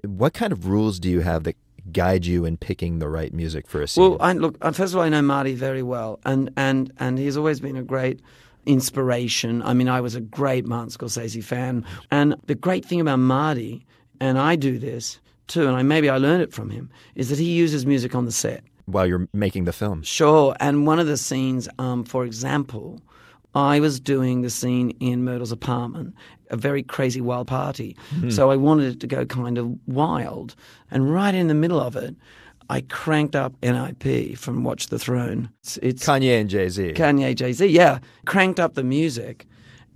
What 0.03 0.33
kind 0.33 0.51
of 0.51 0.67
rules 0.67 0.99
do 0.99 1.09
you 1.09 1.21
have 1.21 1.44
guide 1.91 2.25
you 2.25 2.45
in 2.45 2.57
picking 2.57 2.99
the 2.99 3.09
right 3.09 3.33
music 3.33 3.67
for 3.67 3.81
a 3.81 3.87
scene? 3.87 4.03
Well, 4.03 4.17
I, 4.19 4.33
look, 4.33 4.61
first 4.63 4.93
of 4.93 4.97
all, 4.97 5.03
I 5.03 5.09
know 5.09 5.21
Marty 5.21 5.53
very 5.53 5.83
well, 5.83 6.19
and, 6.25 6.51
and, 6.57 6.91
and 6.99 7.17
he's 7.17 7.37
always 7.37 7.59
been 7.59 7.75
a 7.75 7.83
great 7.83 8.21
inspiration. 8.65 9.61
I 9.63 9.73
mean, 9.73 9.87
I 9.89 10.01
was 10.01 10.15
a 10.15 10.21
great 10.21 10.65
Martin 10.65 10.89
Scorsese 10.89 11.43
fan. 11.43 11.85
And 12.11 12.35
the 12.47 12.55
great 12.55 12.85
thing 12.85 12.99
about 12.99 13.19
Marty, 13.19 13.85
and 14.19 14.37
I 14.39 14.55
do 14.55 14.79
this 14.79 15.19
too, 15.47 15.67
and 15.67 15.75
I, 15.75 15.83
maybe 15.83 16.09
I 16.09 16.17
learned 16.17 16.41
it 16.41 16.53
from 16.53 16.69
him, 16.69 16.89
is 17.15 17.29
that 17.29 17.39
he 17.39 17.51
uses 17.51 17.85
music 17.85 18.15
on 18.15 18.25
the 18.25 18.31
set. 18.31 18.63
While 18.85 19.07
you're 19.07 19.27
making 19.33 19.65
the 19.65 19.73
film. 19.73 20.03
Sure. 20.03 20.55
And 20.59 20.85
one 20.85 20.99
of 20.99 21.07
the 21.07 21.17
scenes, 21.17 21.67
um, 21.79 22.03
for 22.03 22.25
example, 22.25 23.01
I 23.55 23.79
was 23.79 23.99
doing 24.01 24.41
the 24.41 24.49
scene 24.49 24.91
in 24.99 25.23
Myrtle's 25.23 25.53
apartment, 25.53 26.13
a 26.51 26.57
very 26.57 26.83
crazy 26.83 27.21
wild 27.21 27.47
party. 27.47 27.95
Hmm. 28.09 28.29
So 28.29 28.51
I 28.51 28.57
wanted 28.57 28.93
it 28.93 28.99
to 28.99 29.07
go 29.07 29.25
kind 29.25 29.57
of 29.57 29.75
wild. 29.87 30.55
And 30.91 31.11
right 31.11 31.33
in 31.33 31.47
the 31.47 31.53
middle 31.53 31.79
of 31.79 31.95
it, 31.95 32.15
I 32.69 32.81
cranked 32.81 33.35
up 33.35 33.53
NIP 33.63 34.37
from 34.37 34.63
Watch 34.63 34.87
the 34.87 34.99
Throne. 34.99 35.49
It's, 35.61 35.77
it's 35.77 36.05
Kanye 36.05 36.41
and 36.41 36.49
Jay 36.49 36.67
Z. 36.67 36.93
Kanye, 36.93 37.33
Jay 37.35 37.53
Z, 37.53 37.65
yeah. 37.67 37.99
Cranked 38.25 38.59
up 38.59 38.73
the 38.73 38.83
music. 38.83 39.47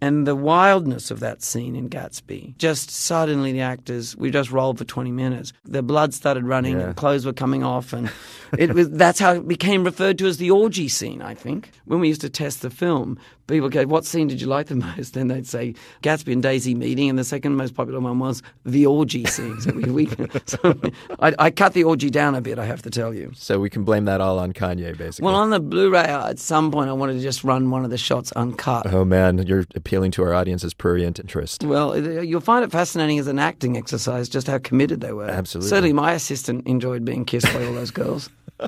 And 0.02 0.26
the 0.26 0.36
wildness 0.36 1.12
of 1.12 1.20
that 1.20 1.42
scene 1.42 1.76
in 1.76 1.90
Gatsby, 1.90 2.58
just 2.58 2.90
suddenly 2.90 3.52
the 3.52 3.62
actors, 3.62 4.16
we 4.16 4.32
just 4.32 4.52
rolled 4.52 4.78
for 4.78 4.86
20 4.86 5.12
minutes. 5.12 5.52
Their 5.66 5.82
blood 5.82 6.14
started 6.14 6.44
running 6.46 6.80
Yeah. 6.80 6.88
and 6.88 6.96
clothes 6.96 7.26
were 7.26 7.34
coming 7.34 7.64
off. 7.64 7.92
And 7.94 8.10
it 8.58 8.74
was, 8.74 8.90
that's 8.92 9.20
how 9.20 9.34
it 9.34 9.48
became 9.48 9.84
referred 9.84 10.18
to 10.20 10.28
as 10.28 10.38
the 10.38 10.52
orgy 10.52 10.88
scene, 10.88 11.22
I 11.22 11.34
think. 11.36 11.72
When 11.86 12.00
we 12.00 12.08
used 12.08 12.22
to 12.22 12.30
test 12.30 12.62
the 12.62 12.70
film, 12.70 13.18
people 13.48 13.68
go, 13.70 13.86
What 13.86 14.06
scene 14.06 14.28
did 14.28 14.40
you 14.42 14.48
like 14.48 14.68
the 14.68 14.76
most? 14.98 15.14
Then 15.16 15.28
they'd 15.28 15.48
say 15.48 15.76
Gatsby 16.02 16.32
and 16.34 16.44
Daisy 16.44 16.76
meeting. 16.76 17.10
And 17.10 17.20
the 17.20 17.24
second 17.24 17.56
most 17.56 17.74
popular 17.76 18.00
one 18.00 18.20
was 18.20 18.42
the 18.66 18.86
orgy 18.86 19.26
scene. 19.26 19.60
So, 19.60 19.72
we, 19.74 19.84
we, 19.84 20.10
so 20.46 20.80
I, 21.20 21.34
I 21.40 21.52
cut 21.52 21.74
the 21.74 21.84
orgy 21.84 22.10
down 22.10 22.36
a 22.36 22.42
bit, 22.42 22.58
I 22.58 22.66
have 22.66 22.82
to 22.84 22.90
tell 22.90 23.14
you. 23.14 23.32
So 23.36 23.60
we 23.60 23.70
can 23.70 23.84
blame 23.84 24.06
that 24.06 24.22
all 24.22 24.40
on 24.40 24.54
Kanye, 24.54 24.98
basically. 24.98 25.26
Well, 25.26 25.36
on 25.36 25.50
the 25.50 25.60
Blu-ray, 25.60 26.00
uh, 26.06 26.30
at 26.30 26.40
some 26.40 26.72
point, 26.72 26.90
I 26.90 26.94
wanted 26.94 27.14
to 27.14 27.20
just 27.22 27.44
run 27.44 27.70
one 27.70 27.84
of 27.84 27.90
the 27.92 27.98
shots 27.98 28.32
uncut. 28.34 28.86
oh 28.94 29.04
man, 29.04 29.46
you're 29.46 29.66
appealing 29.90 30.12
to 30.12 30.22
our 30.22 30.36
audience's 30.36 30.76
prurient 30.76 31.20
interest. 31.20 31.64
Well, 31.64 31.94
uh, 31.94 32.22
you'll 32.22 32.42
find 32.42 32.64
it 32.64 32.72
fascinating 32.72 33.18
as 33.18 33.26
an 33.26 33.40
acting 33.40 33.76
exercise 33.76 34.30
just 34.30 34.46
how 34.46 34.60
committed 34.60 35.02
they 35.02 35.14
were. 35.14 35.26
Absolutely. 35.26 35.68
Certainly, 35.68 35.94
my 35.94 36.12
assistant 36.12 36.68
enjoyed 36.68 37.04
being 37.04 37.26
kissed 37.26 37.52
by 37.52 37.66
all 37.66 37.74
those 37.74 37.90
girls. 37.90 38.30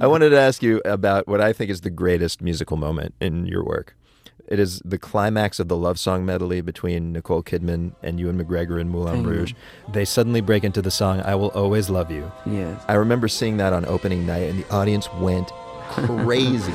I 0.00 0.06
wanted 0.06 0.30
to 0.30 0.38
ask 0.38 0.62
you 0.62 0.80
about 0.86 1.28
what 1.28 1.42
I 1.42 1.52
think 1.52 1.70
is 1.70 1.82
the 1.82 1.90
greatest 1.90 2.40
musical 2.40 2.78
moment 2.78 3.16
in 3.20 3.44
your 3.44 3.62
work. 3.62 3.94
It 4.46 4.58
is 4.58 4.80
the 4.82 4.96
climax 4.96 5.60
of 5.60 5.68
the 5.68 5.76
love 5.76 5.98
song 5.98 6.24
medley 6.24 6.62
between 6.62 7.12
Nicole 7.12 7.42
Kidman 7.42 7.92
and 8.02 8.18
Ewan 8.18 8.42
McGregor 8.42 8.80
in 8.80 8.88
Moulin 8.88 9.16
Thank 9.16 9.26
you. 9.26 9.32
Rouge. 9.32 9.54
They 9.92 10.06
suddenly 10.06 10.40
break 10.40 10.64
into 10.64 10.80
the 10.80 10.90
song 10.90 11.20
"I 11.20 11.34
Will 11.34 11.48
Always 11.48 11.90
Love 11.90 12.10
You." 12.10 12.32
Yes. 12.46 12.82
I 12.88 12.94
remember 12.94 13.28
seeing 13.28 13.58
that 13.58 13.74
on 13.74 13.84
opening 13.84 14.24
night, 14.24 14.48
and 14.48 14.64
the 14.64 14.74
audience 14.74 15.12
went 15.20 15.50
crazy. 15.90 16.72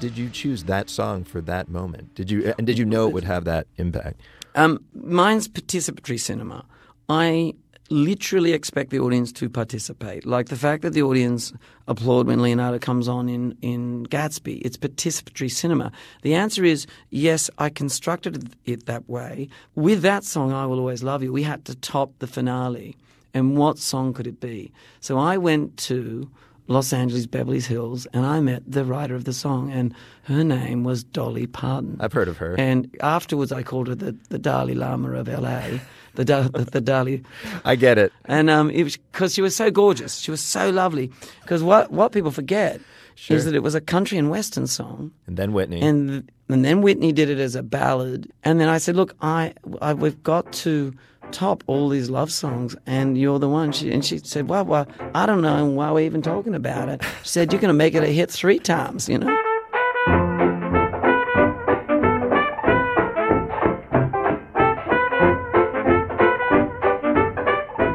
Did 0.00 0.16
you 0.16 0.28
choose 0.30 0.64
that 0.64 0.90
song 0.90 1.24
for 1.24 1.40
that 1.42 1.68
moment? 1.68 2.14
Did 2.14 2.30
you 2.30 2.54
and 2.58 2.66
did 2.66 2.78
you 2.78 2.84
know 2.84 3.06
it 3.06 3.12
would 3.12 3.24
have 3.24 3.44
that 3.44 3.66
impact? 3.76 4.20
Um, 4.54 4.84
mine's 4.94 5.48
participatory 5.48 6.18
cinema. 6.18 6.64
I 7.08 7.54
literally 7.90 8.52
expect 8.52 8.90
the 8.90 9.00
audience 9.00 9.32
to 9.32 9.50
participate. 9.50 10.24
Like 10.24 10.48
the 10.48 10.56
fact 10.56 10.82
that 10.82 10.90
the 10.90 11.02
audience 11.02 11.52
applaud 11.88 12.28
when 12.28 12.40
Leonardo 12.40 12.78
comes 12.78 13.08
on 13.08 13.28
in, 13.28 13.56
in 13.62 14.06
Gatsby, 14.06 14.62
it's 14.64 14.76
participatory 14.76 15.50
cinema. 15.50 15.90
The 16.22 16.34
answer 16.34 16.64
is 16.64 16.86
yes, 17.10 17.50
I 17.58 17.68
constructed 17.68 18.54
it 18.64 18.86
that 18.86 19.08
way. 19.08 19.48
With 19.74 20.02
that 20.02 20.24
song, 20.24 20.52
I 20.52 20.66
Will 20.66 20.78
Always 20.78 21.02
Love 21.02 21.22
You, 21.22 21.32
we 21.32 21.42
had 21.42 21.64
to 21.64 21.74
top 21.74 22.12
the 22.20 22.28
finale. 22.28 22.96
And 23.34 23.56
what 23.56 23.78
song 23.78 24.12
could 24.12 24.26
it 24.26 24.40
be? 24.40 24.72
So 25.00 25.18
I 25.18 25.36
went 25.36 25.76
to 25.78 26.30
Los 26.70 26.92
Angeles, 26.92 27.26
Beverly 27.26 27.60
Hills, 27.60 28.06
and 28.12 28.24
I 28.24 28.38
met 28.38 28.62
the 28.64 28.84
writer 28.84 29.16
of 29.16 29.24
the 29.24 29.32
song, 29.32 29.72
and 29.72 29.92
her 30.22 30.44
name 30.44 30.84
was 30.84 31.02
Dolly 31.02 31.48
Parton. 31.48 31.96
I've 31.98 32.12
heard 32.12 32.28
of 32.28 32.36
her. 32.36 32.54
And 32.58 32.88
afterwards, 33.00 33.50
I 33.50 33.64
called 33.64 33.88
her 33.88 33.96
the, 33.96 34.16
the 34.28 34.38
Dalai 34.38 34.74
Lama 34.74 35.10
of 35.14 35.26
LA, 35.26 35.80
the, 36.14 36.24
da, 36.24 36.42
the, 36.42 36.64
the 36.64 36.80
Dalai. 36.80 37.22
I 37.64 37.74
get 37.74 37.98
it. 37.98 38.12
And 38.26 38.48
um, 38.48 38.68
because 38.68 39.34
she 39.34 39.42
was 39.42 39.56
so 39.56 39.70
gorgeous, 39.72 40.18
she 40.18 40.30
was 40.30 40.40
so 40.40 40.70
lovely. 40.70 41.10
Because 41.42 41.62
what 41.64 41.90
what 41.90 42.12
people 42.12 42.30
forget 42.30 42.80
Sure. 43.16 43.36
is 43.36 43.44
that 43.44 43.54
it 43.54 43.62
was 43.62 43.74
a 43.74 43.80
country 43.82 44.16
and 44.16 44.30
western 44.30 44.66
song, 44.68 45.10
And 45.26 45.36
then 45.36 45.52
Whitney. 45.52 45.82
and 45.82 46.30
and 46.48 46.64
then 46.64 46.80
Whitney 46.82 47.12
did 47.12 47.28
it 47.28 47.38
as 47.38 47.54
a 47.56 47.62
ballad, 47.62 48.30
and 48.44 48.58
then 48.60 48.68
I 48.68 48.78
said, 48.78 48.94
look, 48.96 49.14
I, 49.20 49.52
I 49.82 49.92
we've 49.92 50.22
got 50.22 50.50
to 50.64 50.94
top 51.30 51.64
all 51.66 51.88
these 51.88 52.10
love 52.10 52.30
songs, 52.30 52.76
and 52.86 53.16
you're 53.18 53.38
the 53.38 53.48
one. 53.48 53.72
She, 53.72 53.90
and 53.92 54.04
she 54.04 54.18
said, 54.18 54.48
well, 54.48 54.64
well, 54.64 54.86
I 55.14 55.26
don't 55.26 55.42
know 55.42 55.64
why 55.66 55.90
we're 55.92 56.00
even 56.06 56.22
talking 56.22 56.54
about 56.54 56.88
it. 56.88 57.02
She 57.22 57.28
said, 57.28 57.52
you're 57.52 57.60
going 57.60 57.68
to 57.70 57.74
make 57.74 57.94
it 57.94 58.02
a 58.02 58.06
hit 58.08 58.30
three 58.30 58.58
times, 58.58 59.08
you 59.08 59.18
know. 59.18 59.36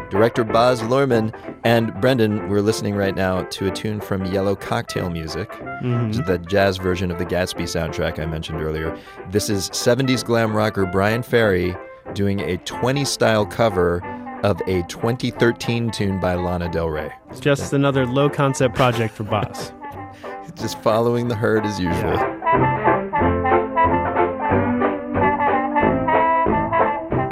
Director 0.10 0.46
Baz 0.46 0.82
Luhrmann 0.82 1.34
and 1.66 1.94
Brendan, 2.00 2.48
we're 2.48 2.62
listening 2.62 2.96
right 2.96 3.16
now 3.16 3.44
to 3.44 3.68
a 3.68 3.72
tune 3.72 4.00
from 4.00 4.24
Yellow 4.26 4.56
Cocktail 4.56 5.10
Music, 5.10 5.52
Mhm. 5.84 6.26
the 6.26 6.38
jazz 6.38 6.78
version 6.78 7.12
of 7.12 7.18
the 7.18 7.26
Gatsby 7.26 7.64
soundtrack 7.64 8.18
I 8.18 8.26
mentioned 8.26 8.62
earlier. 8.62 8.96
This 9.30 9.50
is 9.50 9.70
70s 9.72 10.24
glam 10.24 10.56
rocker 10.56 10.86
Bryan 10.86 11.22
Ferry 11.22 11.76
doing 12.14 12.40
a 12.42 12.58
20 12.58 13.06
style 13.06 13.46
cover 13.46 14.02
of 14.44 14.62
a 14.68 14.84
2013 14.84 15.92
tune 15.92 16.20
by 16.20 16.36
Lana 16.36 16.70
Del 16.72 16.90
Rey. 16.90 17.12
It's 17.30 17.40
just 17.40 17.74
another 17.74 18.06
low 18.06 18.30
concept 18.30 18.76
project 18.76 19.14
for 19.14 19.24
Baz. 19.24 19.74
Just 20.56 20.82
following 20.82 21.28
the 21.28 21.36
herd 21.36 21.66
as 21.66 21.80
usual. 21.80 22.16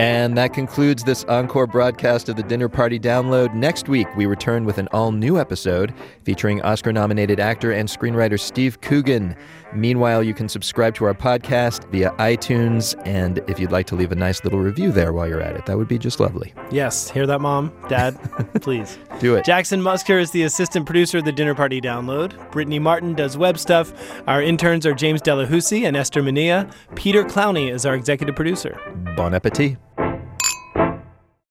And 0.04 0.38
that 0.38 0.54
concludes 0.54 1.06
this 1.06 1.24
encore 1.30 1.66
broadcast 1.66 2.28
of 2.28 2.36
the 2.36 2.44
Dinner 2.44 2.68
Party 2.68 3.00
Download. 3.00 3.54
Next 3.54 3.88
week, 3.88 4.14
we 4.18 4.26
return 4.26 4.66
with 4.66 4.78
an 4.78 4.90
all 4.92 5.14
new 5.14 5.40
episode 5.40 5.94
featuring 6.26 6.62
Oscar 6.62 6.92
nominated 6.92 7.40
actor 7.40 7.72
and 7.72 7.88
screenwriter 7.88 8.38
Steve 8.38 8.82
Coogan. 8.82 9.34
Meanwhile, 9.74 10.24
you 10.24 10.34
can 10.34 10.50
subscribe 10.50 10.94
to 10.96 11.06
our 11.06 11.14
podcast 11.14 11.90
via 11.90 12.12
iTunes. 12.20 13.02
And 13.08 13.40
if 13.48 13.62
you'd 13.62 13.72
like 13.72 13.88
to 13.88 13.96
leave 13.96 14.12
a 14.12 14.16
nice 14.16 14.44
little 14.44 14.60
review 14.60 14.92
there 14.92 15.14
while 15.14 15.26
you're 15.26 15.42
at 15.42 15.56
it, 15.56 15.66
that 15.68 15.78
would 15.78 15.88
be 15.88 15.98
just 15.98 16.20
lovely. 16.20 16.54
Yes, 16.70 17.10
hear 17.10 17.26
that, 17.26 17.40
Mom? 17.40 17.72
Dad? 17.88 18.20
Please. 18.62 19.00
Do 19.22 19.36
it. 19.36 19.46
Jackson 19.46 19.82
Musker 19.82 20.20
is 20.20 20.32
the 20.32 20.44
assistant 20.44 20.86
producer 20.86 21.20
of 21.20 21.26
the 21.26 21.32
Dinner 21.32 21.56
Party 21.56 21.80
Download. 21.80 22.52
Brittany 22.52 22.78
Martin 22.78 23.14
does 23.16 23.38
web 23.38 23.58
stuff. 23.58 23.94
Our 24.28 24.42
interns 24.42 24.86
are 24.86 24.94
James 24.94 25.22
Delahousie 25.22 25.88
and 25.88 25.96
Esther 25.96 26.22
Mania. 26.22 26.70
Peter 26.94 27.24
Clowney 27.24 27.72
is 27.72 27.86
our 27.86 27.96
executive 27.96 28.36
producer. 28.36 28.78
Bon 29.16 29.34
appetit. 29.34 29.78